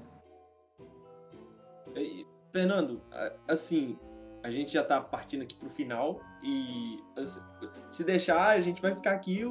Fernando, 2.51 3.03
assim, 3.47 3.99
a 4.43 4.51
gente 4.51 4.73
já 4.73 4.83
tá 4.83 5.01
partindo 5.03 5.43
aqui 5.43 5.55
pro 5.55 5.69
final 5.69 6.21
e 6.43 6.99
assim, 7.17 7.41
se 7.91 8.05
deixar, 8.05 8.49
a 8.49 8.61
gente 8.61 8.81
vai 8.81 8.95
ficar 8.95 9.13
aqui 9.13 9.43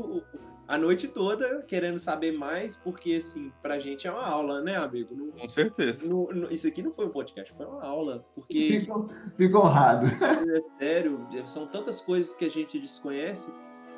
a 0.67 0.77
noite 0.77 1.07
toda 1.07 1.61
querendo 1.63 1.99
saber 1.99 2.31
mais, 2.31 2.75
porque 2.75 3.13
assim, 3.13 3.51
pra 3.61 3.77
gente 3.77 4.07
é 4.07 4.11
uma 4.11 4.25
aula, 4.25 4.61
né, 4.61 4.77
amigo? 4.77 5.15
Não, 5.15 5.31
Com 5.31 5.49
certeza. 5.49 6.05
isso 6.49 6.67
aqui 6.67 6.81
não 6.81 6.91
foi 6.91 7.05
um 7.05 7.11
podcast, 7.11 7.53
foi 7.53 7.65
uma 7.67 7.83
aula, 7.83 8.25
porque... 8.33 8.79
Ficou, 8.81 9.09
ficou 9.35 9.61
honrado. 9.61 10.07
É 10.07 10.61
sério, 10.71 11.27
são 11.45 11.67
tantas 11.67 12.01
coisas 12.01 12.33
que 12.33 12.45
a 12.45 12.49
gente 12.49 12.79
desconhece 12.79 13.53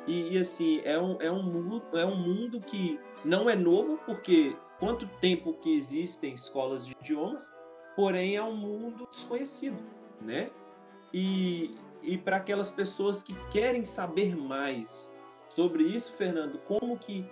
e, 0.06 0.34
e, 0.34 0.38
assim, 0.38 0.80
é 0.84 0.98
um, 0.98 1.20
é, 1.20 1.30
um 1.30 1.80
é 1.94 2.04
um 2.04 2.16
mundo 2.16 2.60
que 2.60 3.00
não 3.24 3.48
é 3.48 3.56
novo, 3.56 3.98
porque 4.04 4.56
quanto 4.78 5.06
tempo 5.20 5.54
que 5.54 5.74
existem 5.74 6.34
escolas 6.34 6.86
de 6.86 6.92
idiomas, 7.00 7.56
porém 7.96 8.36
é 8.36 8.42
um 8.42 8.54
mundo 8.54 9.08
desconhecido, 9.10 9.78
né? 10.20 10.50
E, 11.12 11.74
e 12.02 12.18
para 12.18 12.36
aquelas 12.36 12.70
pessoas 12.70 13.22
que 13.22 13.34
querem 13.50 13.84
saber 13.84 14.36
mais 14.36 15.14
sobre 15.48 15.84
isso, 15.84 16.12
Fernando, 16.12 16.58
como 16.66 16.98
que 16.98 17.24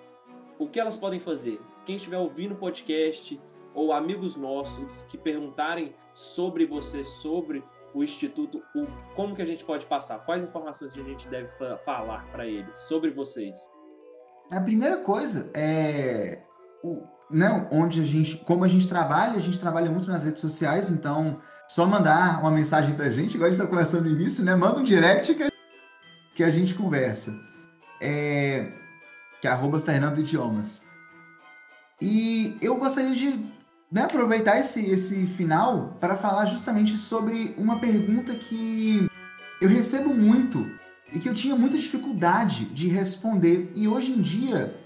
o 0.59 0.69
que 0.69 0.79
elas 0.79 0.97
podem 0.97 1.19
fazer? 1.19 1.61
Quem 1.85 1.97
estiver 1.97 2.19
ouvindo 2.19 2.53
o 2.53 2.57
podcast 2.57 3.39
ou 3.75 3.93
amigos 3.93 4.37
nossos 4.37 5.05
que 5.05 5.19
perguntarem 5.19 5.95
sobre 6.15 6.65
você, 6.65 7.03
sobre 7.03 7.65
o 7.95 8.03
Instituto, 8.03 8.63
o, 8.75 8.87
como 9.15 9.35
que 9.35 9.43
a 9.43 9.47
gente 9.47 9.65
pode 9.65 9.87
passar? 9.87 10.19
Quais 10.21 10.43
informações 10.45 10.97
a 10.97 11.03
gente 11.03 11.29
deve 11.29 11.49
fa 11.49 11.77
falar 11.79 12.27
para 12.33 12.47
eles 12.47 12.77
sobre 12.77 13.11
vocês? 13.11 13.57
A 14.51 14.61
primeira 14.61 14.99
coisa 14.99 15.51
é 15.55 16.43
o, 16.83 17.03
né, 17.31 17.69
onde 17.71 18.01
a 18.01 18.05
gente, 18.05 18.37
como 18.39 18.65
a 18.65 18.69
gente 18.69 18.89
trabalha, 18.89 19.35
a 19.35 19.41
gente 19.41 19.59
trabalha 19.59 19.91
muito 19.91 20.09
nas 20.09 20.25
redes 20.25 20.41
sociais, 20.41 20.91
então 20.91 21.41
só 21.69 21.87
mandar 21.87 22.41
uma 22.41 22.51
mensagem 22.51 22.95
para 22.95 23.07
a 23.07 23.11
gente, 23.11 23.35
igual 23.35 23.47
a 23.47 23.53
gente 23.53 23.61
está 23.61 23.71
conversando 23.71 24.05
no 24.05 24.11
início, 24.11 24.45
né? 24.45 24.55
Manda 24.55 24.79
um 24.81 24.85
direct 24.85 25.35
que 25.35 25.43
a, 25.43 25.51
que 26.35 26.45
a 26.45 26.51
gente 26.51 26.75
conversa. 26.75 27.33
É, 28.01 28.73
que 29.41 29.49
é 29.49 29.51
arroba 29.51 29.81
Fernando 29.81 30.21
Idiomas. 30.21 30.87
E 32.01 32.57
eu 32.61 32.77
gostaria 32.77 33.13
de 33.13 33.45
né, 33.93 34.05
aproveitar 34.05 34.59
esse, 34.59 34.87
esse 34.87 35.27
final 35.27 35.99
para 36.01 36.17
falar 36.17 36.47
justamente 36.47 36.97
sobre 36.97 37.55
uma 37.59 37.79
pergunta 37.79 38.35
que 38.35 39.07
eu 39.61 39.69
recebo 39.69 40.15
muito 40.15 40.67
e 41.13 41.19
que 41.19 41.29
eu 41.29 41.35
tinha 41.35 41.55
muita 41.55 41.77
dificuldade 41.77 42.65
de 42.65 42.89
responder. 42.89 43.71
E 43.75 43.87
hoje 43.87 44.13
em 44.13 44.23
dia, 44.23 44.81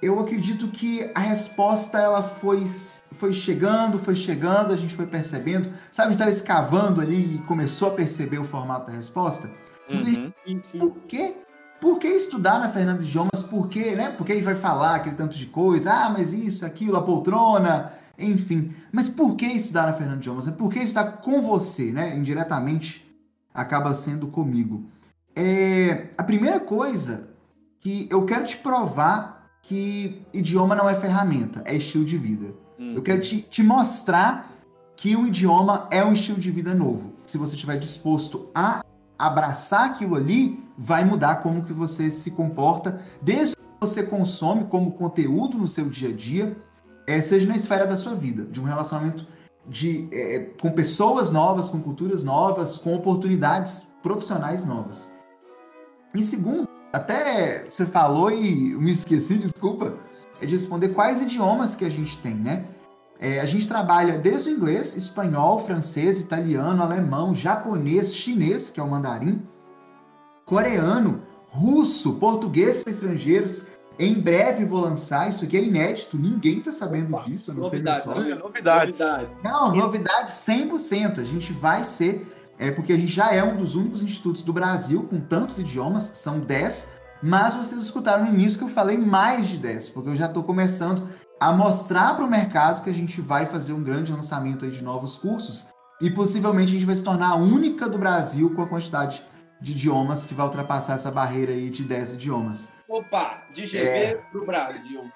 eu 0.00 0.20
acredito 0.20 0.68
que 0.68 1.10
a 1.16 1.18
resposta 1.18 1.98
ela 1.98 2.22
foi, 2.22 2.64
foi 3.16 3.32
chegando, 3.32 3.98
foi 3.98 4.14
chegando, 4.14 4.72
a 4.72 4.76
gente 4.76 4.94
foi 4.94 5.06
percebendo. 5.06 5.72
Sabe, 5.90 6.06
a 6.06 6.10
gente 6.10 6.20
estava 6.20 6.30
escavando 6.30 7.00
ali 7.00 7.34
e 7.34 7.38
começou 7.38 7.88
a 7.88 7.90
perceber 7.90 8.38
o 8.38 8.44
formato 8.44 8.86
da 8.86 8.96
resposta. 8.96 9.50
Uhum. 9.90 10.32
Por 10.78 11.02
quê? 11.08 11.34
Por 11.82 11.98
que 11.98 12.06
estudar 12.06 12.60
na 12.60 12.70
Fernando 12.70 13.02
Idiomas? 13.02 13.42
Por 13.42 13.66
quê, 13.66 13.96
né? 13.96 14.08
Porque 14.10 14.30
ele 14.30 14.42
vai 14.42 14.54
falar 14.54 14.94
aquele 14.94 15.16
tanto 15.16 15.36
de 15.36 15.46
coisa. 15.46 15.92
Ah, 15.92 16.10
mas 16.10 16.32
isso, 16.32 16.64
aquilo, 16.64 16.96
a 16.96 17.02
poltrona, 17.02 17.92
enfim. 18.16 18.72
Mas 18.92 19.08
por 19.08 19.34
que 19.34 19.46
estudar 19.46 19.86
na 19.86 19.92
Fernando 19.92 20.18
Idiomas? 20.18 20.48
Por 20.50 20.72
que 20.72 20.78
estudar 20.78 21.14
com 21.16 21.42
você, 21.42 21.90
né? 21.90 22.16
Indiretamente 22.16 23.04
acaba 23.52 23.92
sendo 23.96 24.28
comigo. 24.28 24.84
É, 25.34 26.10
a 26.16 26.22
primeira 26.22 26.60
coisa 26.60 27.30
que 27.80 28.06
eu 28.08 28.24
quero 28.26 28.44
te 28.44 28.58
provar 28.58 29.50
que 29.60 30.22
idioma 30.32 30.76
não 30.76 30.88
é 30.88 30.94
ferramenta, 30.94 31.64
é 31.64 31.74
estilo 31.74 32.04
de 32.04 32.16
vida. 32.16 32.54
Hum. 32.78 32.92
Eu 32.94 33.02
quero 33.02 33.20
te, 33.20 33.42
te 33.42 33.60
mostrar 33.60 34.52
que 34.94 35.16
o 35.16 35.26
idioma 35.26 35.88
é 35.90 36.04
um 36.04 36.12
estilo 36.12 36.38
de 36.38 36.52
vida 36.52 36.72
novo. 36.72 37.12
Se 37.26 37.36
você 37.36 37.56
estiver 37.56 37.76
disposto 37.76 38.48
a 38.54 38.84
abraçar 39.18 39.86
aquilo 39.86 40.14
ali, 40.14 40.62
vai 40.82 41.04
mudar 41.04 41.36
como 41.36 41.62
que 41.62 41.72
você 41.72 42.10
se 42.10 42.32
comporta, 42.32 43.00
desde 43.20 43.54
que 43.54 43.62
você 43.80 44.02
consome 44.02 44.64
como 44.64 44.90
conteúdo 44.90 45.56
no 45.56 45.68
seu 45.68 45.88
dia 45.88 46.08
a 46.08 46.12
dia, 46.12 46.56
é, 47.06 47.20
seja 47.20 47.46
na 47.46 47.54
esfera 47.54 47.86
da 47.86 47.96
sua 47.96 48.16
vida, 48.16 48.42
de 48.42 48.60
um 48.60 48.64
relacionamento 48.64 49.24
de, 49.64 50.08
é, 50.10 50.40
com 50.60 50.72
pessoas 50.72 51.30
novas, 51.30 51.68
com 51.68 51.80
culturas 51.80 52.24
novas, 52.24 52.76
com 52.76 52.92
oportunidades 52.96 53.94
profissionais 54.02 54.64
novas. 54.64 55.14
E 56.12 56.20
segundo, 56.20 56.68
até 56.92 57.64
você 57.68 57.86
falou 57.86 58.32
e 58.32 58.74
me 58.74 58.90
esqueci, 58.90 59.38
desculpa, 59.38 59.94
é 60.40 60.46
de 60.46 60.54
responder 60.54 60.88
quais 60.88 61.22
idiomas 61.22 61.76
que 61.76 61.84
a 61.84 61.90
gente 61.90 62.18
tem, 62.18 62.34
né? 62.34 62.64
É, 63.20 63.38
a 63.38 63.46
gente 63.46 63.68
trabalha 63.68 64.18
desde 64.18 64.48
o 64.48 64.52
inglês, 64.52 64.96
espanhol, 64.96 65.64
francês, 65.64 66.18
italiano, 66.18 66.82
alemão, 66.82 67.32
japonês, 67.32 68.12
chinês, 68.12 68.68
que 68.68 68.80
é 68.80 68.82
o 68.82 68.90
mandarim, 68.90 69.40
coreano, 70.44 71.22
russo, 71.48 72.14
português 72.14 72.82
para 72.82 72.90
estrangeiros, 72.90 73.66
em 73.98 74.14
breve 74.14 74.64
vou 74.64 74.80
lançar, 74.80 75.28
isso 75.28 75.44
aqui 75.44 75.56
é 75.56 75.62
inédito, 75.62 76.16
ninguém 76.16 76.60
tá 76.60 76.72
sabendo 76.72 77.14
Opa, 77.14 77.24
disso, 77.24 77.50
a 77.50 77.54
não 77.54 77.64
ser 77.64 77.82
meu 77.82 77.96
sócio. 78.00 78.36
Novidades. 78.36 78.98
Não, 79.44 79.74
novidade 79.74 80.32
100%. 80.32 81.20
A 81.20 81.24
gente 81.24 81.52
vai 81.52 81.84
ser, 81.84 82.26
é 82.58 82.70
porque 82.70 82.92
a 82.92 82.98
gente 82.98 83.12
já 83.12 83.32
é 83.32 83.42
um 83.42 83.56
dos 83.56 83.74
únicos 83.74 84.02
institutos 84.02 84.42
do 84.42 84.52
Brasil 84.52 85.06
com 85.08 85.20
tantos 85.20 85.58
idiomas, 85.58 86.10
são 86.14 86.40
10, 86.40 86.92
mas 87.22 87.54
vocês 87.54 87.80
escutaram 87.80 88.24
no 88.24 88.34
início 88.34 88.58
que 88.58 88.64
eu 88.64 88.68
falei 88.68 88.96
mais 88.96 89.48
de 89.48 89.58
10, 89.58 89.90
porque 89.90 90.08
eu 90.08 90.16
já 90.16 90.26
estou 90.26 90.42
começando 90.42 91.06
a 91.38 91.52
mostrar 91.52 92.14
para 92.14 92.24
o 92.24 92.30
mercado 92.30 92.82
que 92.82 92.90
a 92.90 92.94
gente 92.94 93.20
vai 93.20 93.46
fazer 93.46 93.72
um 93.72 93.82
grande 93.82 94.10
lançamento 94.10 94.68
de 94.70 94.82
novos 94.82 95.16
cursos 95.16 95.66
e 96.00 96.10
possivelmente 96.10 96.70
a 96.70 96.74
gente 96.74 96.86
vai 96.86 96.96
se 96.96 97.02
tornar 97.02 97.30
a 97.30 97.36
única 97.36 97.88
do 97.88 97.98
Brasil 97.98 98.50
com 98.54 98.62
a 98.62 98.66
quantidade 98.66 99.22
de 99.62 99.72
idiomas 99.72 100.26
que 100.26 100.34
vai 100.34 100.44
ultrapassar 100.44 100.94
essa 100.94 101.10
barreira 101.10 101.52
aí 101.52 101.70
de 101.70 101.84
10 101.84 102.14
idiomas. 102.14 102.68
Opa, 102.88 103.44
de 103.54 103.64
GB 103.64 103.86
é... 103.86 104.14
para 104.14 104.40
o 104.40 104.44
Brasil. 104.44 105.10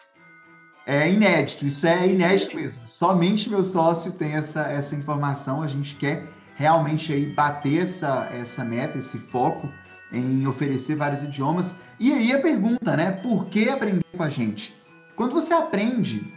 É 0.87 1.11
inédito, 1.11 1.67
isso 1.67 1.85
é 1.85 2.07
inédito 2.07 2.55
mesmo. 2.55 2.87
Somente 2.87 3.51
meu 3.51 3.65
sócio 3.65 4.13
tem 4.13 4.35
essa, 4.35 4.63
essa 4.63 4.95
informação. 4.95 5.61
A 5.61 5.67
gente 5.67 5.97
quer 5.97 6.25
realmente 6.55 7.13
aí 7.13 7.27
bater 7.27 7.83
essa, 7.83 8.31
essa 8.33 8.65
meta, 8.65 8.97
esse 8.97 9.19
foco 9.19 9.69
em 10.13 10.47
oferecer 10.47 10.95
vários 10.95 11.25
idiomas. 11.25 11.81
E 11.99 12.13
aí 12.13 12.33
a 12.33 12.41
pergunta, 12.41 12.97
né? 12.97 13.11
Por 13.11 13.47
que 13.47 13.69
aprender 13.69 14.05
com 14.17 14.23
a 14.23 14.29
gente? 14.29 14.81
Quando 15.17 15.33
você 15.33 15.53
aprende 15.53 16.33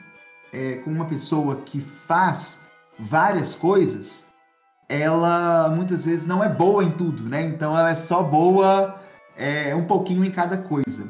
é, 0.52 0.78
com 0.78 0.90
uma 0.90 1.06
pessoa 1.06 1.58
que 1.58 1.80
faz 1.80 2.68
várias 2.98 3.54
coisas, 3.54 4.29
ela 4.90 5.70
muitas 5.70 6.04
vezes 6.04 6.26
não 6.26 6.44
é 6.44 6.50
boa 6.50 6.84
em 6.84 6.90
tudo, 6.90 7.24
né? 7.24 7.44
Então 7.44 7.78
ela 7.78 7.92
é 7.92 7.96
só 7.96 8.24
boa 8.24 9.00
é, 9.38 9.74
um 9.76 9.86
pouquinho 9.86 10.26
em 10.26 10.32
cada 10.32 10.58
coisa. 10.58 11.08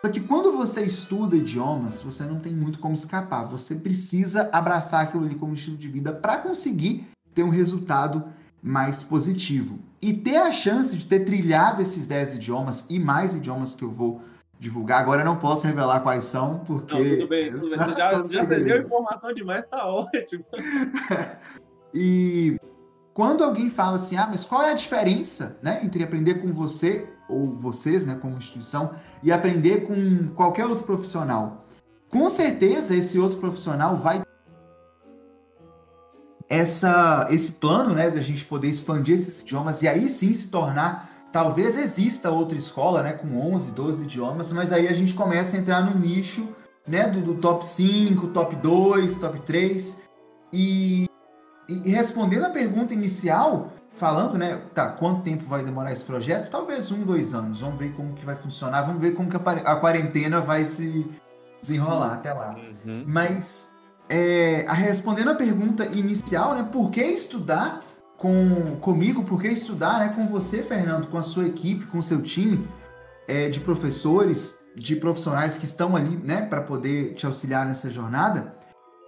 Só 0.00 0.10
que 0.10 0.20
quando 0.20 0.50
você 0.52 0.84
estuda 0.84 1.36
idiomas, 1.36 2.00
você 2.00 2.24
não 2.24 2.38
tem 2.38 2.52
muito 2.52 2.78
como 2.78 2.94
escapar. 2.94 3.44
Você 3.48 3.74
precisa 3.74 4.48
abraçar 4.50 5.02
aquilo 5.02 5.26
ali 5.26 5.34
como 5.34 5.54
estilo 5.54 5.76
de 5.76 5.88
vida 5.88 6.12
para 6.12 6.38
conseguir 6.38 7.06
ter 7.34 7.42
um 7.42 7.50
resultado 7.50 8.24
mais 8.62 9.02
positivo. 9.02 9.78
E 10.00 10.12
ter 10.14 10.36
a 10.36 10.50
chance 10.50 10.96
de 10.96 11.04
ter 11.04 11.20
trilhado 11.20 11.82
esses 11.82 12.06
10 12.06 12.36
idiomas 12.36 12.86
e 12.88 12.98
mais 12.98 13.34
idiomas 13.34 13.74
que 13.74 13.82
eu 13.82 13.90
vou 13.90 14.22
divulgar. 14.58 15.00
Agora 15.00 15.22
eu 15.22 15.26
não 15.26 15.36
posso 15.36 15.66
revelar 15.66 16.00
quais 16.00 16.24
são, 16.24 16.60
porque. 16.60 16.94
Não, 16.94 17.16
tudo 17.16 17.28
bem, 17.28 17.50
tudo 17.50 17.68
bem. 17.68 17.70
Você 17.70 17.76
já, 17.98 18.24
já 18.24 18.44
cedeu 18.44 18.84
informação 18.84 19.34
demais, 19.34 19.66
tá 19.66 19.86
ótimo. 19.86 20.44
e 21.92 22.56
quando 23.18 23.42
alguém 23.42 23.68
fala 23.68 23.96
assim, 23.96 24.16
ah, 24.16 24.28
mas 24.30 24.44
qual 24.44 24.62
é 24.62 24.70
a 24.70 24.74
diferença 24.74 25.58
né, 25.60 25.80
entre 25.82 26.04
aprender 26.04 26.34
com 26.34 26.52
você, 26.52 27.10
ou 27.28 27.52
vocês, 27.52 28.06
né, 28.06 28.16
como 28.22 28.38
instituição, 28.38 28.92
e 29.24 29.32
aprender 29.32 29.88
com 29.88 30.28
qualquer 30.36 30.66
outro 30.66 30.84
profissional? 30.84 31.66
Com 32.08 32.30
certeza 32.30 32.94
esse 32.94 33.18
outro 33.18 33.38
profissional 33.38 33.96
vai 33.96 34.22
essa, 36.48 37.26
esse 37.28 37.50
plano, 37.50 37.92
né, 37.92 38.08
de 38.08 38.20
a 38.20 38.22
gente 38.22 38.44
poder 38.44 38.68
expandir 38.68 39.16
esses 39.16 39.42
idiomas 39.42 39.82
e 39.82 39.88
aí 39.88 40.08
sim 40.08 40.32
se 40.32 40.46
tornar, 40.46 41.10
talvez 41.32 41.76
exista 41.76 42.30
outra 42.30 42.56
escola, 42.56 43.02
né, 43.02 43.14
com 43.14 43.36
11, 43.52 43.72
12 43.72 44.04
idiomas, 44.04 44.52
mas 44.52 44.70
aí 44.70 44.86
a 44.86 44.94
gente 44.94 45.14
começa 45.14 45.56
a 45.56 45.58
entrar 45.58 45.80
no 45.80 45.98
nicho, 45.98 46.50
né, 46.86 47.08
do, 47.08 47.20
do 47.20 47.34
top 47.34 47.66
5, 47.66 48.28
top 48.28 48.54
2, 48.54 49.16
top 49.16 49.40
3, 49.40 50.02
e, 50.52 51.07
e 51.68 51.90
respondendo 51.90 52.46
a 52.46 52.50
pergunta 52.50 52.94
inicial, 52.94 53.72
falando, 53.94 54.38
né, 54.38 54.60
tá, 54.74 54.88
quanto 54.88 55.22
tempo 55.22 55.44
vai 55.44 55.62
demorar 55.62 55.92
esse 55.92 56.04
projeto? 56.04 56.50
Talvez 56.50 56.90
um, 56.90 57.02
dois 57.02 57.34
anos, 57.34 57.60
vamos 57.60 57.78
ver 57.78 57.92
como 57.92 58.14
que 58.14 58.24
vai 58.24 58.36
funcionar, 58.36 58.82
vamos 58.82 59.00
ver 59.00 59.14
como 59.14 59.28
que 59.28 59.36
a, 59.36 59.72
a 59.72 59.76
quarentena 59.76 60.40
vai 60.40 60.64
se 60.64 61.06
desenrolar 61.60 62.14
até 62.14 62.32
lá. 62.32 62.56
Uhum. 62.86 63.04
Mas 63.06 63.72
é, 64.08 64.64
a 64.66 64.72
respondendo 64.72 65.30
a 65.30 65.34
pergunta 65.34 65.84
inicial, 65.86 66.54
né, 66.54 66.66
por 66.72 66.90
que 66.90 67.02
estudar 67.02 67.80
com, 68.16 68.76
comigo, 68.80 69.24
por 69.24 69.40
que 69.40 69.48
estudar 69.48 69.98
né, 70.00 70.12
com 70.14 70.26
você, 70.26 70.62
Fernando, 70.62 71.08
com 71.08 71.18
a 71.18 71.22
sua 71.22 71.46
equipe, 71.46 71.86
com 71.86 71.98
o 71.98 72.02
seu 72.02 72.22
time 72.22 72.66
é, 73.26 73.50
de 73.50 73.60
professores, 73.60 74.60
de 74.74 74.96
profissionais 74.96 75.58
que 75.58 75.66
estão 75.66 75.94
ali 75.94 76.16
né, 76.16 76.42
para 76.42 76.62
poder 76.62 77.14
te 77.14 77.26
auxiliar 77.26 77.66
nessa 77.66 77.90
jornada, 77.90 78.56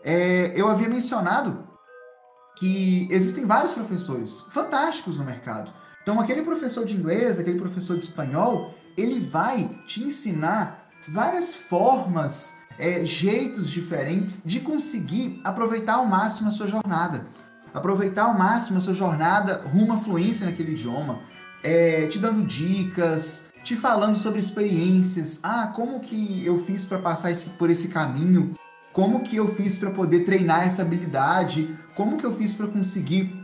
é, 0.04 0.52
eu 0.54 0.68
havia 0.68 0.88
mencionado 0.88 1.69
que 2.60 3.08
existem 3.10 3.46
vários 3.46 3.72
professores 3.72 4.42
fantásticos 4.52 5.16
no 5.16 5.24
mercado. 5.24 5.72
Então, 6.02 6.20
aquele 6.20 6.42
professor 6.42 6.84
de 6.84 6.94
inglês, 6.94 7.38
aquele 7.38 7.58
professor 7.58 7.96
de 7.96 8.04
espanhol, 8.04 8.74
ele 8.98 9.18
vai 9.18 9.80
te 9.86 10.04
ensinar 10.04 10.90
várias 11.08 11.54
formas 11.54 12.58
é, 12.78 13.02
jeitos 13.04 13.70
diferentes 13.70 14.42
de 14.44 14.60
conseguir 14.60 15.40
aproveitar 15.42 15.94
ao 15.94 16.06
máximo 16.06 16.48
a 16.48 16.50
sua 16.50 16.66
jornada. 16.66 17.26
Aproveitar 17.72 18.24
ao 18.24 18.36
máximo 18.36 18.76
a 18.76 18.80
sua 18.82 18.94
jornada 18.94 19.62
rumo 19.72 19.94
à 19.94 19.96
fluência 19.96 20.44
naquele 20.44 20.72
idioma, 20.72 21.20
é, 21.62 22.06
te 22.08 22.18
dando 22.18 22.44
dicas, 22.44 23.46
te 23.64 23.74
falando 23.74 24.16
sobre 24.16 24.38
experiências. 24.38 25.40
Ah, 25.42 25.68
como 25.74 26.00
que 26.00 26.44
eu 26.44 26.62
fiz 26.64 26.84
para 26.84 26.98
passar 26.98 27.30
esse, 27.30 27.50
por 27.50 27.70
esse 27.70 27.88
caminho? 27.88 28.54
Como 28.92 29.22
que 29.22 29.36
eu 29.36 29.54
fiz 29.54 29.76
para 29.76 29.90
poder 29.90 30.20
treinar 30.20 30.66
essa 30.66 30.82
habilidade? 30.82 31.76
Como 31.94 32.16
que 32.16 32.24
eu 32.24 32.34
fiz 32.36 32.54
para 32.54 32.66
conseguir 32.66 33.40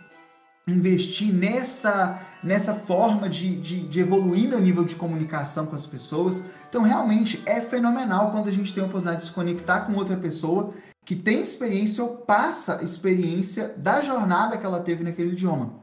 investir 0.69 1.33
nessa, 1.33 2.21
nessa 2.43 2.75
forma 2.75 3.29
de, 3.29 3.55
de, 3.57 3.87
de, 3.87 4.01
evoluir 4.01 4.49
meu 4.49 4.61
nível 4.61 4.85
de 4.85 4.97
comunicação 4.97 5.65
com 5.65 5.77
as 5.77 5.87
pessoas. 5.87 6.45
Então, 6.69 6.83
realmente 6.83 7.41
é 7.47 7.61
fenomenal 7.61 8.33
quando 8.33 8.49
a 8.49 8.53
gente 8.53 8.75
tem 8.75 8.83
a 8.83 8.87
oportunidade 8.87 9.21
de 9.21 9.27
se 9.29 9.33
conectar 9.33 9.83
com 9.83 9.95
outra 9.95 10.17
pessoa 10.17 10.75
que 11.05 11.15
tem 11.15 11.41
experiência 11.41 12.03
ou 12.03 12.17
passa 12.17 12.83
experiência 12.83 13.75
da 13.77 14.03
jornada 14.03 14.59
que 14.59 14.67
ela 14.67 14.81
teve 14.81 15.05
naquele 15.05 15.33
idioma. 15.33 15.75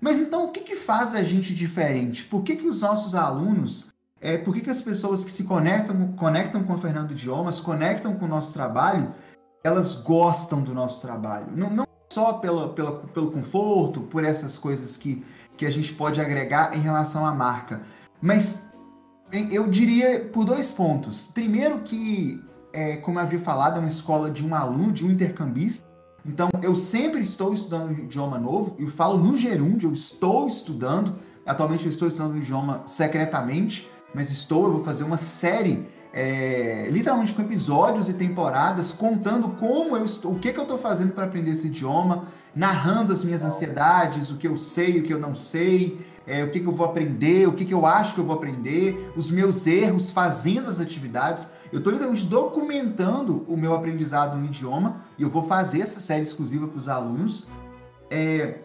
Mas 0.00 0.20
então, 0.20 0.46
o 0.46 0.50
que, 0.50 0.60
que 0.60 0.74
faz 0.74 1.14
a 1.14 1.22
gente 1.22 1.54
diferente? 1.54 2.24
Por 2.24 2.42
que, 2.42 2.56
que 2.56 2.66
os 2.66 2.80
nossos 2.80 3.14
alunos, 3.14 3.92
é, 4.26 4.36
por 4.36 4.52
que, 4.52 4.60
que 4.60 4.70
as 4.70 4.82
pessoas 4.82 5.24
que 5.24 5.30
se 5.30 5.44
conectam, 5.44 6.08
conectam 6.16 6.64
com 6.64 6.74
o 6.74 6.78
Fernando 6.78 7.12
Idiomas, 7.12 7.60
conectam 7.60 8.16
com 8.16 8.24
o 8.24 8.28
nosso 8.28 8.52
trabalho, 8.52 9.14
elas 9.62 9.94
gostam 9.94 10.60
do 10.60 10.74
nosso 10.74 11.00
trabalho? 11.00 11.46
Não, 11.54 11.70
não 11.70 11.86
só 12.12 12.32
pela, 12.32 12.70
pela, 12.70 12.90
pelo 13.06 13.30
conforto, 13.30 14.00
por 14.00 14.24
essas 14.24 14.56
coisas 14.56 14.96
que, 14.96 15.24
que 15.56 15.64
a 15.64 15.70
gente 15.70 15.92
pode 15.92 16.20
agregar 16.20 16.76
em 16.76 16.80
relação 16.80 17.24
à 17.24 17.32
marca. 17.32 17.82
Mas 18.20 18.68
eu 19.30 19.68
diria 19.68 20.28
por 20.32 20.44
dois 20.44 20.72
pontos. 20.72 21.26
Primeiro 21.26 21.82
que, 21.82 22.42
é, 22.72 22.96
como 22.96 23.20
eu 23.20 23.22
havia 23.22 23.38
falado, 23.38 23.76
é 23.76 23.78
uma 23.78 23.88
escola 23.88 24.28
de 24.28 24.44
um 24.44 24.56
aluno, 24.56 24.92
de 24.92 25.06
um 25.06 25.10
intercambista. 25.12 25.86
Então, 26.24 26.48
eu 26.62 26.74
sempre 26.74 27.22
estou 27.22 27.54
estudando 27.54 27.90
um 27.90 27.92
idioma 27.92 28.40
novo. 28.40 28.74
Eu 28.76 28.88
falo 28.88 29.18
no 29.18 29.38
gerúndio, 29.38 29.90
eu 29.90 29.94
estou 29.94 30.48
estudando. 30.48 31.14
Atualmente, 31.46 31.84
eu 31.84 31.92
estou 31.92 32.08
estudando 32.08 32.34
um 32.34 32.38
idioma 32.38 32.82
secretamente, 32.88 33.88
mas 34.14 34.30
estou, 34.30 34.64
eu 34.66 34.72
vou 34.72 34.84
fazer 34.84 35.04
uma 35.04 35.16
série 35.16 35.86
é, 36.12 36.88
literalmente 36.90 37.34
com 37.34 37.42
episódios 37.42 38.08
e 38.08 38.14
temporadas 38.14 38.90
contando 38.90 39.50
como 39.50 39.94
eu 39.94 40.04
estou, 40.06 40.32
o 40.32 40.38
que, 40.38 40.50
que 40.50 40.58
eu 40.58 40.62
estou 40.62 40.78
fazendo 40.78 41.12
para 41.12 41.24
aprender 41.24 41.50
esse 41.50 41.66
idioma, 41.66 42.24
narrando 42.54 43.12
as 43.12 43.22
minhas 43.22 43.44
ansiedades, 43.44 44.30
o 44.30 44.36
que 44.36 44.48
eu 44.48 44.56
sei, 44.56 45.00
o 45.00 45.02
que 45.02 45.12
eu 45.12 45.18
não 45.18 45.34
sei, 45.34 46.00
é, 46.26 46.42
o 46.42 46.50
que, 46.50 46.60
que 46.60 46.66
eu 46.66 46.72
vou 46.72 46.86
aprender, 46.86 47.46
o 47.46 47.52
que, 47.52 47.66
que 47.66 47.74
eu 47.74 47.84
acho 47.84 48.14
que 48.14 48.20
eu 48.20 48.24
vou 48.24 48.34
aprender, 48.34 49.12
os 49.14 49.30
meus 49.30 49.66
erros, 49.66 50.08
fazendo 50.08 50.70
as 50.70 50.80
atividades. 50.80 51.48
Eu 51.70 51.78
estou 51.78 51.92
literalmente 51.92 52.24
documentando 52.24 53.44
o 53.46 53.54
meu 53.54 53.74
aprendizado 53.74 54.38
no 54.38 54.46
idioma 54.46 55.02
e 55.18 55.22
eu 55.22 55.28
vou 55.28 55.42
fazer 55.42 55.82
essa 55.82 56.00
série 56.00 56.22
exclusiva 56.22 56.66
para 56.66 56.78
os 56.78 56.88
alunos. 56.88 57.46
É, 58.10 58.60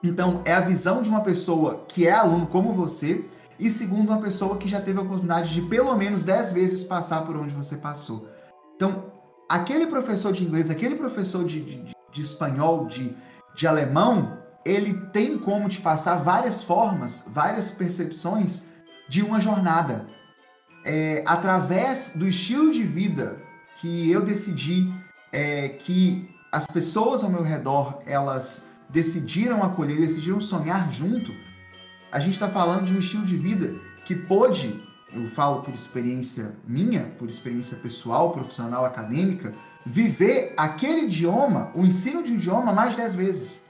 então, 0.00 0.42
é 0.44 0.54
a 0.54 0.60
visão 0.60 1.02
de 1.02 1.08
uma 1.08 1.22
pessoa 1.22 1.84
que 1.88 2.06
é 2.06 2.12
aluno 2.12 2.46
como 2.46 2.72
você, 2.72 3.24
e 3.58 3.70
segundo, 3.70 4.10
uma 4.10 4.20
pessoa 4.20 4.56
que 4.56 4.68
já 4.68 4.80
teve 4.80 4.98
a 4.98 5.02
oportunidade 5.02 5.52
de 5.52 5.62
pelo 5.62 5.94
menos 5.96 6.22
10 6.22 6.52
vezes 6.52 6.82
passar 6.82 7.22
por 7.26 7.36
onde 7.36 7.54
você 7.54 7.76
passou. 7.76 8.28
Então, 8.76 9.12
aquele 9.48 9.86
professor 9.86 10.32
de 10.32 10.44
inglês, 10.44 10.70
aquele 10.70 10.94
professor 10.94 11.44
de, 11.44 11.60
de, 11.60 11.84
de 12.12 12.20
espanhol, 12.20 12.86
de, 12.86 13.14
de 13.54 13.66
alemão, 13.66 14.38
ele 14.64 14.94
tem 15.12 15.38
como 15.38 15.68
te 15.68 15.80
passar 15.80 16.16
várias 16.16 16.62
formas, 16.62 17.24
várias 17.26 17.70
percepções 17.70 18.68
de 19.08 19.22
uma 19.22 19.40
jornada. 19.40 20.06
É, 20.84 21.24
através 21.26 22.12
do 22.14 22.28
estilo 22.28 22.70
de 22.70 22.84
vida 22.84 23.40
que 23.80 24.10
eu 24.10 24.22
decidi 24.22 24.92
é, 25.32 25.68
que 25.68 26.28
as 26.52 26.66
pessoas 26.66 27.24
ao 27.24 27.30
meu 27.30 27.42
redor 27.42 28.00
elas 28.06 28.68
decidiram 28.88 29.62
acolher, 29.62 29.98
decidiram 29.98 30.40
sonhar 30.40 30.90
junto, 30.90 31.32
a 32.10 32.18
gente 32.18 32.34
está 32.34 32.48
falando 32.48 32.84
de 32.84 32.94
um 32.94 32.98
estilo 32.98 33.24
de 33.24 33.36
vida 33.36 33.74
que 34.04 34.14
pôde, 34.14 34.82
eu 35.12 35.28
falo 35.30 35.62
por 35.62 35.74
experiência 35.74 36.54
minha, 36.66 37.04
por 37.18 37.28
experiência 37.28 37.76
pessoal, 37.76 38.32
profissional, 38.32 38.84
acadêmica, 38.84 39.54
viver 39.84 40.54
aquele 40.56 41.02
idioma, 41.02 41.70
o 41.74 41.84
ensino 41.84 42.22
de 42.22 42.32
um 42.32 42.36
idioma, 42.36 42.72
mais 42.72 42.90
de 42.90 42.98
10 42.98 43.14
vezes. 43.14 43.66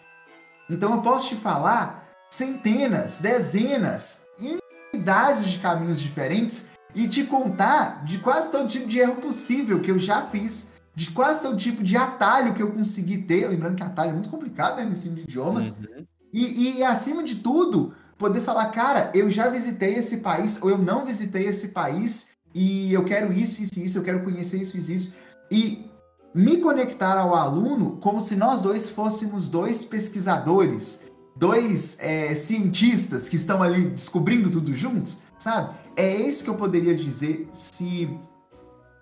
Então 0.70 0.95
eu 0.95 1.03
posso 1.03 1.28
te 1.28 1.36
falar 1.36 2.09
centenas, 2.30 3.20
dezenas, 3.20 4.26
infinidades 4.39 5.49
de 5.49 5.59
caminhos 5.59 6.01
diferentes 6.01 6.66
e 6.95 7.09
te 7.09 7.24
contar 7.24 8.05
de 8.05 8.18
quase 8.18 8.51
todo 8.51 8.68
tipo 8.68 8.86
de 8.86 8.99
erro 8.99 9.16
possível 9.16 9.80
que 9.80 9.91
eu 9.91 9.99
já 9.99 10.22
fiz, 10.22 10.70
de 10.95 11.11
quase 11.11 11.41
todo 11.41 11.57
tipo 11.57 11.82
de 11.82 11.97
atalho 11.97 12.55
que 12.55 12.62
eu 12.62 12.70
consegui 12.70 13.18
ter. 13.18 13.49
Lembrando 13.49 13.76
que 13.76 13.82
atalho 13.82 14.11
é 14.11 14.14
muito 14.14 14.30
complicado 14.30 14.76
né, 14.76 14.84
no 14.84 14.93
ensino 14.93 15.16
de 15.16 15.22
idiomas. 15.22 15.78
Uhum. 15.78 16.07
E, 16.32 16.78
e, 16.78 16.84
acima 16.84 17.22
de 17.22 17.36
tudo, 17.36 17.95
poder 18.18 18.40
falar, 18.40 18.66
cara, 18.66 19.10
eu 19.14 19.30
já 19.30 19.48
visitei 19.48 19.94
esse 19.94 20.18
país 20.18 20.60
ou 20.60 20.68
eu 20.68 20.76
não 20.76 21.04
visitei 21.04 21.46
esse 21.46 21.68
país 21.68 22.30
e 22.54 22.92
eu 22.92 23.04
quero 23.04 23.32
isso, 23.32 23.62
isso, 23.62 23.78
isso, 23.78 23.98
eu 23.98 24.02
quero 24.02 24.24
conhecer 24.24 24.60
isso, 24.60 24.76
isso, 24.76 24.90
isso. 24.90 25.14
E 25.50 25.88
me 26.34 26.58
conectar 26.58 27.16
ao 27.16 27.34
aluno 27.34 27.98
como 28.02 28.20
se 28.20 28.36
nós 28.36 28.60
dois 28.60 28.88
fôssemos 28.88 29.48
dois 29.48 29.84
pesquisadores, 29.84 31.04
dois 31.36 31.96
é, 32.00 32.34
cientistas 32.34 33.28
que 33.28 33.36
estão 33.36 33.62
ali 33.62 33.90
descobrindo 33.90 34.50
tudo 34.50 34.74
juntos, 34.74 35.18
sabe? 35.38 35.76
É 35.96 36.16
isso 36.16 36.42
que 36.42 36.50
eu 36.50 36.56
poderia 36.56 36.94
dizer 36.94 37.48
se 37.52 38.08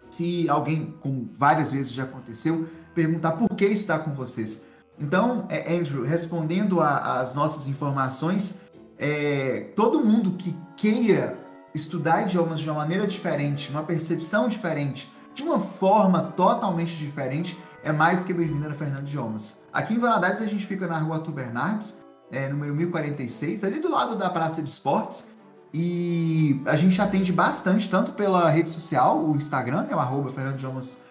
se 0.09 0.49
alguém, 0.49 0.95
como 1.01 1.29
várias 1.37 1.73
vezes 1.73 1.93
já 1.93 2.05
aconteceu, 2.05 2.67
perguntar 2.95 3.33
por 3.33 3.49
que 3.57 3.65
isso 3.65 3.83
está 3.83 3.99
com 3.99 4.13
vocês. 4.13 4.65
Então, 4.99 5.47
é, 5.51 5.75
Andrew, 5.75 6.05
respondendo 6.05 6.81
às 6.81 7.35
nossas 7.35 7.67
informações, 7.67 8.57
é, 8.99 9.73
todo 9.75 10.05
mundo 10.05 10.33
que 10.33 10.57
queira 10.77 11.39
estudar 11.75 12.23
idiomas 12.23 12.61
de 12.61 12.71
uma 12.71 12.79
maneira 12.79 13.07
diferente, 13.07 13.71
uma 13.71 13.83
percepção 13.83 14.49
diferente, 14.49 15.13
de 15.35 15.43
uma 15.43 15.61
forma 15.61 16.23
totalmente 16.23 16.97
diferente, 16.97 17.59
é 17.85 17.93
mais 17.93 18.25
que 18.25 18.33
bem-vindo 18.33 18.67
a 18.67 18.73
Fernando 18.73 19.07
Idiomas. 19.07 19.63
Aqui 19.73 19.95
em 19.95 19.99
Valadares 19.99 20.41
a 20.41 20.47
gente 20.47 20.65
fica 20.67 20.87
na 20.87 20.99
rua 20.99 21.17
Arthur 21.17 21.33
Bernardes, 21.33 22.01
é, 22.33 22.49
número 22.49 22.75
1046, 22.75 23.63
ali 23.63 23.79
do 23.79 23.91
lado 23.91 24.17
da 24.17 24.31
Praça 24.31 24.63
de 24.63 24.71
Esportes. 24.71 25.31
E 25.75 26.63
a 26.65 26.75
gente 26.75 27.01
atende 27.03 27.33
bastante, 27.33 27.91
tanto 27.91 28.13
pela 28.13 28.49
rede 28.49 28.71
social, 28.71 29.23
o 29.23 29.37
Instagram, 29.37 29.87
é 29.91 29.95
o 29.95 29.99
arroba 29.99 30.33
Fernando 30.33 30.55
Idiomas, 30.55 31.03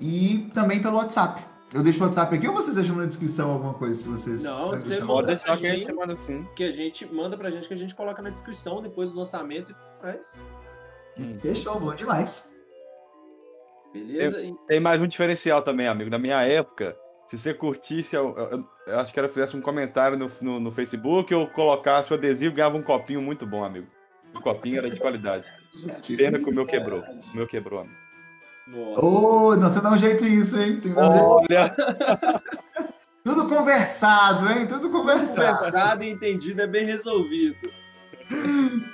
e 0.00 0.50
também 0.54 0.80
pelo 0.80 0.96
WhatsApp. 0.96 1.51
Eu 1.74 1.82
deixo 1.82 2.02
o 2.02 2.06
WhatsApp 2.06 2.34
aqui 2.34 2.46
ou 2.46 2.54
vocês 2.54 2.76
deixam 2.76 2.96
na 2.96 3.06
descrição 3.06 3.50
alguma 3.50 3.72
coisa 3.72 3.94
se 3.94 4.06
vocês. 4.06 4.44
Não, 4.44 4.70
você 4.70 5.00
pode 5.00 5.28
deixar 5.28 5.56
que 5.56 5.66
a 5.66 5.74
gente 5.74 5.92
manda 5.92 6.16
sim. 6.18 6.46
Que 6.54 6.64
a 6.64 6.70
gente 6.70 7.06
manda 7.12 7.36
pra 7.36 7.50
gente 7.50 7.66
que 7.66 7.72
a 7.72 7.76
gente 7.76 7.94
coloca 7.94 8.20
na 8.20 8.28
descrição 8.28 8.82
depois 8.82 9.12
do 9.12 9.18
lançamento 9.18 9.70
e 9.70 9.74
tudo 9.74 10.02
mais. 10.02 10.36
Hum. 11.18 11.38
Fechou, 11.40 11.80
bom 11.80 11.94
demais. 11.94 12.54
Beleza? 13.92 14.38
Tem, 14.38 14.56
tem, 14.66 14.80
mais 14.80 15.00
um 15.00 15.06
diferencial 15.06 15.62
também, 15.62 15.86
amigo. 15.86 16.10
Na 16.10 16.18
minha 16.18 16.42
época, 16.42 16.96
se 17.26 17.38
você 17.38 17.54
curtisse, 17.54 18.16
eu, 18.16 18.36
eu, 18.36 18.68
eu 18.86 18.98
acho 18.98 19.12
que 19.12 19.18
era 19.18 19.28
fizesse 19.28 19.56
um 19.56 19.60
comentário 19.62 20.18
no, 20.18 20.30
no, 20.40 20.60
no 20.60 20.70
Facebook 20.70 21.34
ou 21.34 21.46
colocasse 21.46 22.12
o 22.12 22.16
adesivo, 22.16 22.54
ganhava 22.54 22.76
um 22.76 22.82
copinho 22.82 23.22
muito 23.22 23.46
bom, 23.46 23.64
amigo. 23.64 23.86
O 24.34 24.40
copinho 24.40 24.78
era 24.78 24.90
de 24.90 25.00
qualidade. 25.00 25.50
Pena 26.16 26.38
que 26.38 26.50
o 26.50 26.54
meu 26.54 26.66
quebrou. 26.66 27.00
O 27.00 27.36
meu 27.36 27.46
quebrou, 27.46 27.80
amigo. 27.80 28.01
Nossa. 28.66 29.04
Oh, 29.04 29.56
não, 29.56 29.70
você 29.70 29.80
dá 29.80 29.90
um 29.90 29.98
jeito 29.98 30.24
nisso, 30.24 30.58
hein? 30.58 30.80
Tem 30.80 30.94
Olha! 30.96 31.74
Tudo 33.24 33.48
conversado, 33.48 34.50
hein? 34.50 34.66
Tudo 34.66 34.90
conversado. 34.90 35.58
Conversado 35.58 36.04
e 36.04 36.10
entendido 36.10 36.60
é 36.60 36.66
bem 36.66 36.84
resolvido. 36.84 37.72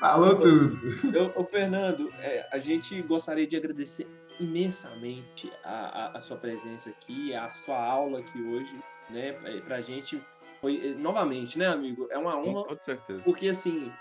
Falou 0.00 0.36
tudo. 0.36 0.78
Eu, 1.16 1.32
eu 1.34 1.44
Fernando, 1.44 2.12
é, 2.18 2.46
a 2.52 2.58
gente 2.58 3.00
gostaria 3.02 3.46
de 3.46 3.56
agradecer 3.56 4.06
imensamente 4.38 5.50
a, 5.64 5.70
a, 5.70 6.18
a, 6.18 6.20
sua 6.20 6.36
presença 6.36 6.90
aqui, 6.90 7.34
a 7.34 7.50
sua 7.52 7.82
aula 7.82 8.20
aqui 8.20 8.40
hoje, 8.42 8.78
né? 9.08 9.32
Pra 9.66 9.80
gente 9.80 10.20
foi, 10.60 10.94
novamente, 10.98 11.58
né, 11.58 11.66
amigo? 11.66 12.08
É 12.10 12.18
uma 12.18 12.36
honra. 12.36 12.64
Com 12.64 12.82
certeza. 12.82 13.22
Porque, 13.24 13.48
assim, 13.48 13.92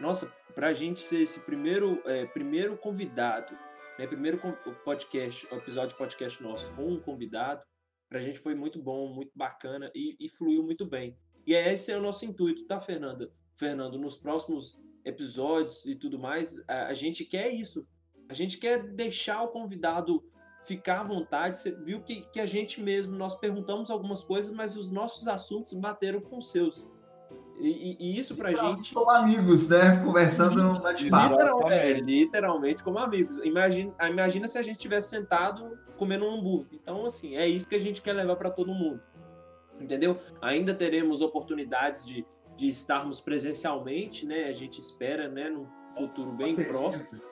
nossa, 0.00 0.32
pra 0.54 0.74
gente 0.74 1.00
ser 1.00 1.20
esse 1.20 1.40
primeiro, 1.40 2.00
é, 2.06 2.26
primeiro 2.26 2.76
convidado 2.76 3.56
né, 3.98 4.06
primeiro 4.06 4.38
podcast, 4.84 5.46
episódio 5.54 5.90
de 5.90 5.98
podcast 5.98 6.42
nosso 6.42 6.70
com 6.72 6.86
um 6.86 7.00
convidado, 7.00 7.62
para 8.08 8.18
a 8.18 8.22
gente 8.22 8.38
foi 8.38 8.54
muito 8.54 8.80
bom, 8.80 9.12
muito 9.12 9.32
bacana 9.34 9.90
e, 9.94 10.16
e, 10.20 10.28
fluiu 10.28 10.62
muito 10.62 10.86
bem. 10.86 11.18
E 11.46 11.54
é 11.54 11.72
esse 11.72 11.90
é 11.90 11.98
o 11.98 12.02
nosso 12.02 12.24
intuito, 12.24 12.66
tá, 12.66 12.78
Fernanda? 12.78 13.32
Fernando, 13.54 13.98
nos 13.98 14.16
próximos 14.16 14.80
episódios 15.04 15.86
e 15.86 15.96
tudo 15.96 16.18
mais, 16.18 16.62
a, 16.68 16.88
a 16.88 16.94
gente 16.94 17.24
quer 17.24 17.48
isso. 17.48 17.86
A 18.28 18.34
gente 18.34 18.58
quer 18.58 18.82
deixar 18.82 19.42
o 19.42 19.48
convidado 19.48 20.22
ficar 20.62 21.00
à 21.00 21.04
vontade. 21.04 21.58
Você 21.58 21.72
viu 21.82 22.02
que, 22.02 22.22
que 22.32 22.40
a 22.40 22.46
gente 22.46 22.82
mesmo, 22.82 23.16
nós 23.16 23.38
perguntamos 23.38 23.90
algumas 23.90 24.22
coisas, 24.24 24.54
mas 24.54 24.76
os 24.76 24.90
nossos 24.90 25.26
assuntos 25.26 25.72
bateram 25.72 26.20
com 26.20 26.38
os 26.38 26.50
seus. 26.50 26.90
E, 27.58 27.96
e, 27.98 28.18
isso 28.18 28.36
pra 28.36 28.52
gente. 28.52 28.92
Como 28.92 29.10
amigos, 29.10 29.68
né? 29.68 29.96
Conversando 30.04 30.62
no 30.62 30.80
bate-papo. 30.80 31.32
Literal, 31.32 31.70
é, 31.70 31.92
literalmente 31.94 32.84
como 32.84 32.98
amigos. 32.98 33.38
Imagina, 33.38 33.94
imagina 34.08 34.46
se 34.46 34.58
a 34.58 34.62
gente 34.62 34.78
tivesse 34.78 35.10
sentado 35.10 35.78
comendo 35.96 36.26
um 36.26 36.38
hambúrguer. 36.38 36.78
Então, 36.80 37.06
assim, 37.06 37.36
é 37.36 37.46
isso 37.46 37.66
que 37.66 37.74
a 37.74 37.80
gente 37.80 38.02
quer 38.02 38.12
levar 38.12 38.36
para 38.36 38.50
todo 38.50 38.72
mundo. 38.72 39.00
Entendeu? 39.80 40.18
Ainda 40.40 40.74
teremos 40.74 41.20
oportunidades 41.20 42.06
de, 42.06 42.26
de 42.56 42.68
estarmos 42.68 43.20
presencialmente, 43.20 44.26
né? 44.26 44.44
A 44.44 44.52
gente 44.52 44.78
espera, 44.78 45.28
né? 45.28 45.48
Num 45.48 45.66
futuro 45.94 46.32
bem 46.32 46.54
próximo. 46.64 47.22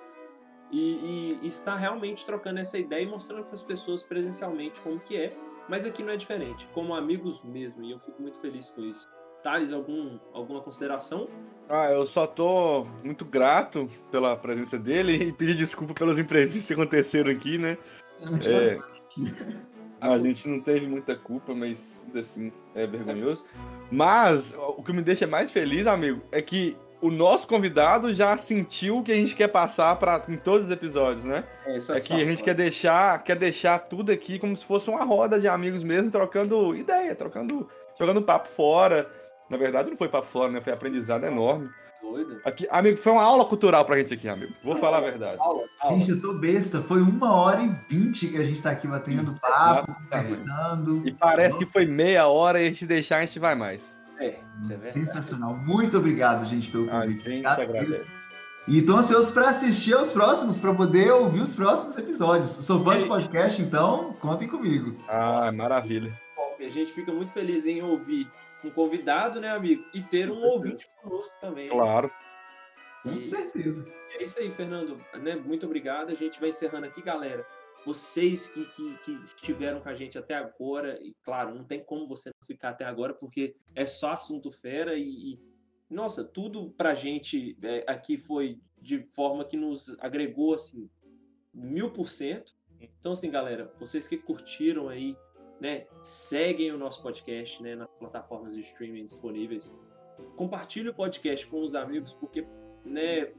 E, 0.72 1.39
e, 1.43 1.47
estar 1.47 1.77
realmente 1.77 2.25
trocando 2.25 2.61
essa 2.61 2.79
ideia 2.79 3.03
e 3.03 3.07
mostrando 3.07 3.45
para 3.45 3.55
as 3.55 3.62
pessoas 3.62 4.03
presencialmente 4.03 4.81
como 4.81 4.99
que 4.99 5.16
é. 5.16 5.37
Mas 5.68 5.87
aqui 5.87 6.03
não 6.03 6.12
é 6.12 6.16
diferente, 6.16 6.68
como 6.75 6.95
amigos 6.95 7.43
mesmo. 7.43 7.83
E 7.85 7.91
eu 7.91 7.99
fico 8.01 8.20
muito 8.20 8.41
feliz 8.41 8.70
com 8.70 8.83
isso. 8.83 9.07
Thales, 9.45 9.70
algum, 9.70 10.18
alguma 10.32 10.62
consideração? 10.62 11.28
Ah, 11.68 11.90
eu 11.90 12.07
só 12.07 12.26
tô 12.26 12.86
muito 13.05 13.26
grato 13.26 13.88
pela 14.11 14.34
presença 14.34 14.78
dele 14.78 15.12
e 15.12 15.32
pedir 15.32 15.55
desculpa 15.55 15.92
pelos 15.92 16.18
imprevistos 16.18 16.66
que 16.66 16.72
aconteceram 16.72 17.30
aqui, 17.30 17.59
né? 17.59 17.76
É, 18.47 18.78
a 20.01 20.18
gente 20.18 20.49
não 20.49 20.61
teve 20.61 20.86
muita 20.86 21.14
culpa, 21.14 21.55
mas 21.55 22.09
assim, 22.16 22.51
é 22.74 22.86
vergonhoso. 22.86 23.45
Mas 23.90 24.55
o 24.57 24.82
que 24.82 24.92
me 24.95 25.03
deixa 25.03 25.26
mais 25.26 25.51
feliz, 25.51 25.86
amigo, 25.86 26.22
é 26.32 26.40
que 26.40 26.74
o 27.03 27.11
nosso 27.11 27.47
convidado 27.47 28.14
já 28.14 28.34
sentiu 28.38 28.99
o 28.99 29.03
que 29.03 29.12
a 29.12 29.14
gente 29.14 29.36
quer 29.36 29.49
passar 29.49 29.97
para 29.97 30.22
em 30.26 30.38
todos 30.38 30.68
os 30.68 30.72
episódios, 30.72 31.24
né? 31.24 31.45
É, 31.66 31.76
é 31.76 32.01
que 32.01 32.14
a 32.14 32.24
gente 32.24 32.42
quer 32.42 32.55
deixar, 32.55 33.22
quer 33.22 33.36
deixar 33.36 33.78
tudo 33.78 34.11
aqui 34.11 34.38
como 34.38 34.57
se 34.57 34.64
fosse 34.64 34.88
uma 34.88 35.05
roda 35.05 35.38
de 35.38 35.47
amigos 35.47 35.84
mesmo, 35.84 36.11
trocando 36.11 36.74
ideia, 36.74 37.14
trocando, 37.14 37.68
jogando 37.99 38.22
papo 38.22 38.49
fora. 38.49 39.11
Na 39.55 39.59
verdade, 39.59 39.88
não 39.88 39.96
foi 39.96 40.09
para 40.09 40.24
fora, 40.24 40.50
né? 40.50 40.61
Foi 40.61 40.72
aprendizado 40.72 41.24
enorme. 41.24 41.70
Doido. 42.02 42.40
Aqui, 42.44 42.66
amigo, 42.70 42.98
foi 42.98 43.12
uma 43.12 43.22
aula 43.22 43.44
cultural 43.44 43.84
pra 43.84 43.96
gente 43.96 44.12
aqui, 44.12 44.28
amigo. 44.28 44.52
Vou 44.64 44.74
falar 44.74 44.98
a 44.98 45.00
verdade. 45.00 45.38
Aulas, 45.40 45.70
aulas. 45.80 45.98
Gente, 46.00 46.11
eu 46.11 46.20
tô 46.20 46.34
besta. 46.34 46.82
Foi 46.82 47.00
uma 47.00 47.32
hora 47.32 47.62
e 47.62 47.68
vinte 47.88 48.26
que 48.26 48.36
a 48.36 48.44
gente 48.44 48.61
tá 48.61 48.72
aqui 48.72 48.88
batendo 48.88 49.32
papo, 49.40 49.94
conversando. 49.94 51.07
E 51.07 51.12
parece 51.12 51.57
que 51.57 51.64
foi 51.64 51.86
meia 51.86 52.26
hora 52.26 52.61
e 52.61 52.66
a 52.66 52.68
gente 52.68 52.84
deixar, 52.84 53.18
a 53.18 53.20
gente 53.24 53.38
vai 53.38 53.55
mais. 53.55 53.98
É, 54.18 54.40
é 54.70 54.78
Sensacional. 54.78 55.57
Muito 55.57 55.98
obrigado, 55.98 56.44
gente, 56.46 56.68
pelo 56.68 56.88
convite. 56.88 57.28
A 57.28 57.30
gente 57.30 57.46
agradece. 57.46 58.07
E 58.66 58.82
tô 58.82 58.96
ansioso 58.96 59.32
para 59.32 59.50
assistir 59.50 59.94
aos 59.94 60.12
próximos, 60.12 60.59
para 60.59 60.74
poder 60.74 61.12
ouvir 61.12 61.42
os 61.42 61.55
próximos 61.55 61.96
episódios. 61.96 62.50
Sou 62.52 62.82
fã 62.82 62.98
de 62.98 63.07
podcast, 63.07 63.62
então 63.62 64.14
contem 64.14 64.48
comigo. 64.48 64.96
Ah, 65.09 65.52
maravilha. 65.52 66.12
Bom, 66.36 66.57
a 66.59 66.68
gente 66.68 66.90
fica 66.90 67.12
muito 67.12 67.32
feliz 67.32 67.66
em 67.66 67.82
ouvir 67.82 68.28
um 68.65 68.71
convidado, 68.71 69.41
né, 69.41 69.51
amigo? 69.51 69.85
E 69.95 70.03
ter 70.03 70.31
um 70.31 70.43
ouvinte 70.43 70.89
conosco 71.03 71.33
também. 71.41 71.69
Né? 71.69 71.71
Claro. 71.71 72.11
Né? 73.05 73.15
Com 73.15 73.21
certeza. 73.21 73.87
É 74.12 74.23
isso 74.23 74.39
aí, 74.39 74.51
Fernando. 74.51 74.99
Né? 75.23 75.37
Muito 75.37 75.67
obrigado. 75.67 76.11
A 76.11 76.15
gente 76.15 76.41
vai 76.41 76.51
encerrando 76.51 76.87
aqui, 76.87 77.03
galera. 77.03 77.47
Vocês 77.85 78.49
que, 78.49 78.65
que, 78.67 78.97
que, 78.99 79.12
estiveram 79.25 79.81
com 79.81 79.89
a 79.89 79.95
gente 79.95 80.17
até 80.17 80.35
agora, 80.35 80.99
e 81.03 81.15
claro, 81.23 81.55
não 81.55 81.65
tem 81.65 81.85
como 81.85 82.09
você 82.09 82.31
não 82.31 82.47
ficar 82.47 82.71
até 82.71 82.85
agora, 82.85 83.12
porque 83.12 83.57
é 83.75 83.85
só 83.85 84.12
assunto 84.12 84.51
fera 84.51 84.97
e, 84.97 85.03
e 85.05 85.39
nossa, 85.91 86.25
tudo 86.25 86.71
pra 86.71 86.95
gente 86.95 87.59
é, 87.62 87.85
aqui 87.87 88.17
foi 88.17 88.59
de 88.81 89.07
forma 89.12 89.45
que 89.45 89.57
nos 89.57 89.97
agregou 90.01 90.55
assim 90.55 90.89
mil 91.53 91.91
por 91.91 92.09
cento. 92.09 92.53
Então, 92.81 93.12
assim, 93.12 93.31
galera, 93.31 93.73
vocês 93.79 94.09
que 94.09 94.17
curtiram 94.17 94.89
aí 94.89 95.17
né? 95.65 95.87
Seguem 96.03 96.73
o 96.73 96.77
nosso 96.77 97.03
podcast, 97.03 97.62
né, 97.62 97.75
nas 97.75 97.89
plataformas 97.99 98.55
de 98.55 98.61
streaming 98.61 99.07
disponíveis. 99.07 99.75
Compartilhe 100.37 100.91
o 100.91 100.95
podcast 100.95 101.47
com 101.47 101.62
os 101.62 101.75
amigos, 101.75 102.12
porque, 102.12 102.47
né, 102.85 103.33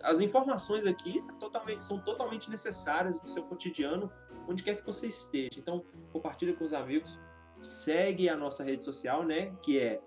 as 0.00 0.20
informações 0.20 0.86
aqui 0.86 1.20
totalmente, 1.40 1.84
são 1.84 1.98
totalmente 1.98 2.48
necessárias 2.48 3.20
no 3.20 3.26
seu 3.26 3.42
cotidiano, 3.46 4.08
onde 4.48 4.62
quer 4.62 4.76
que 4.76 4.86
você 4.86 5.08
esteja. 5.08 5.58
Então, 5.58 5.84
compartilhe 6.12 6.52
com 6.52 6.64
os 6.64 6.72
amigos. 6.72 7.20
Segue 7.58 8.28
a 8.28 8.36
nossa 8.36 8.62
rede 8.62 8.84
social, 8.84 9.24
né, 9.24 9.52
que 9.60 9.80
é 9.80 10.00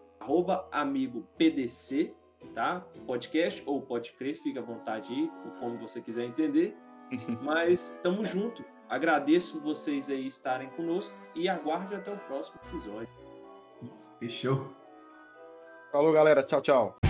@amigo_pdc, 0.71 2.15
tá? 2.53 2.79
Podcast 3.05 3.61
ou 3.65 3.81
pode 3.81 4.13
crer, 4.13 4.35
fica 4.35 4.61
à 4.61 4.63
vontade 4.63 5.11
aí, 5.11 5.29
como 5.59 5.77
você 5.77 5.99
quiser 5.99 6.23
entender. 6.23 6.77
Mas 7.43 7.91
estamos 7.95 8.29
junto. 8.29 8.63
Agradeço 8.89 9.59
vocês 9.59 10.09
aí 10.09 10.27
estarem 10.27 10.69
conosco 10.69 11.13
e 11.35 11.49
aguarde 11.49 11.95
até 11.95 12.11
o 12.11 12.17
próximo 12.17 12.59
episódio. 12.69 13.09
Fechou. 14.19 14.67
Falou, 15.91 16.11
galera. 16.13 16.43
Tchau, 16.43 16.61
tchau. 16.61 17.06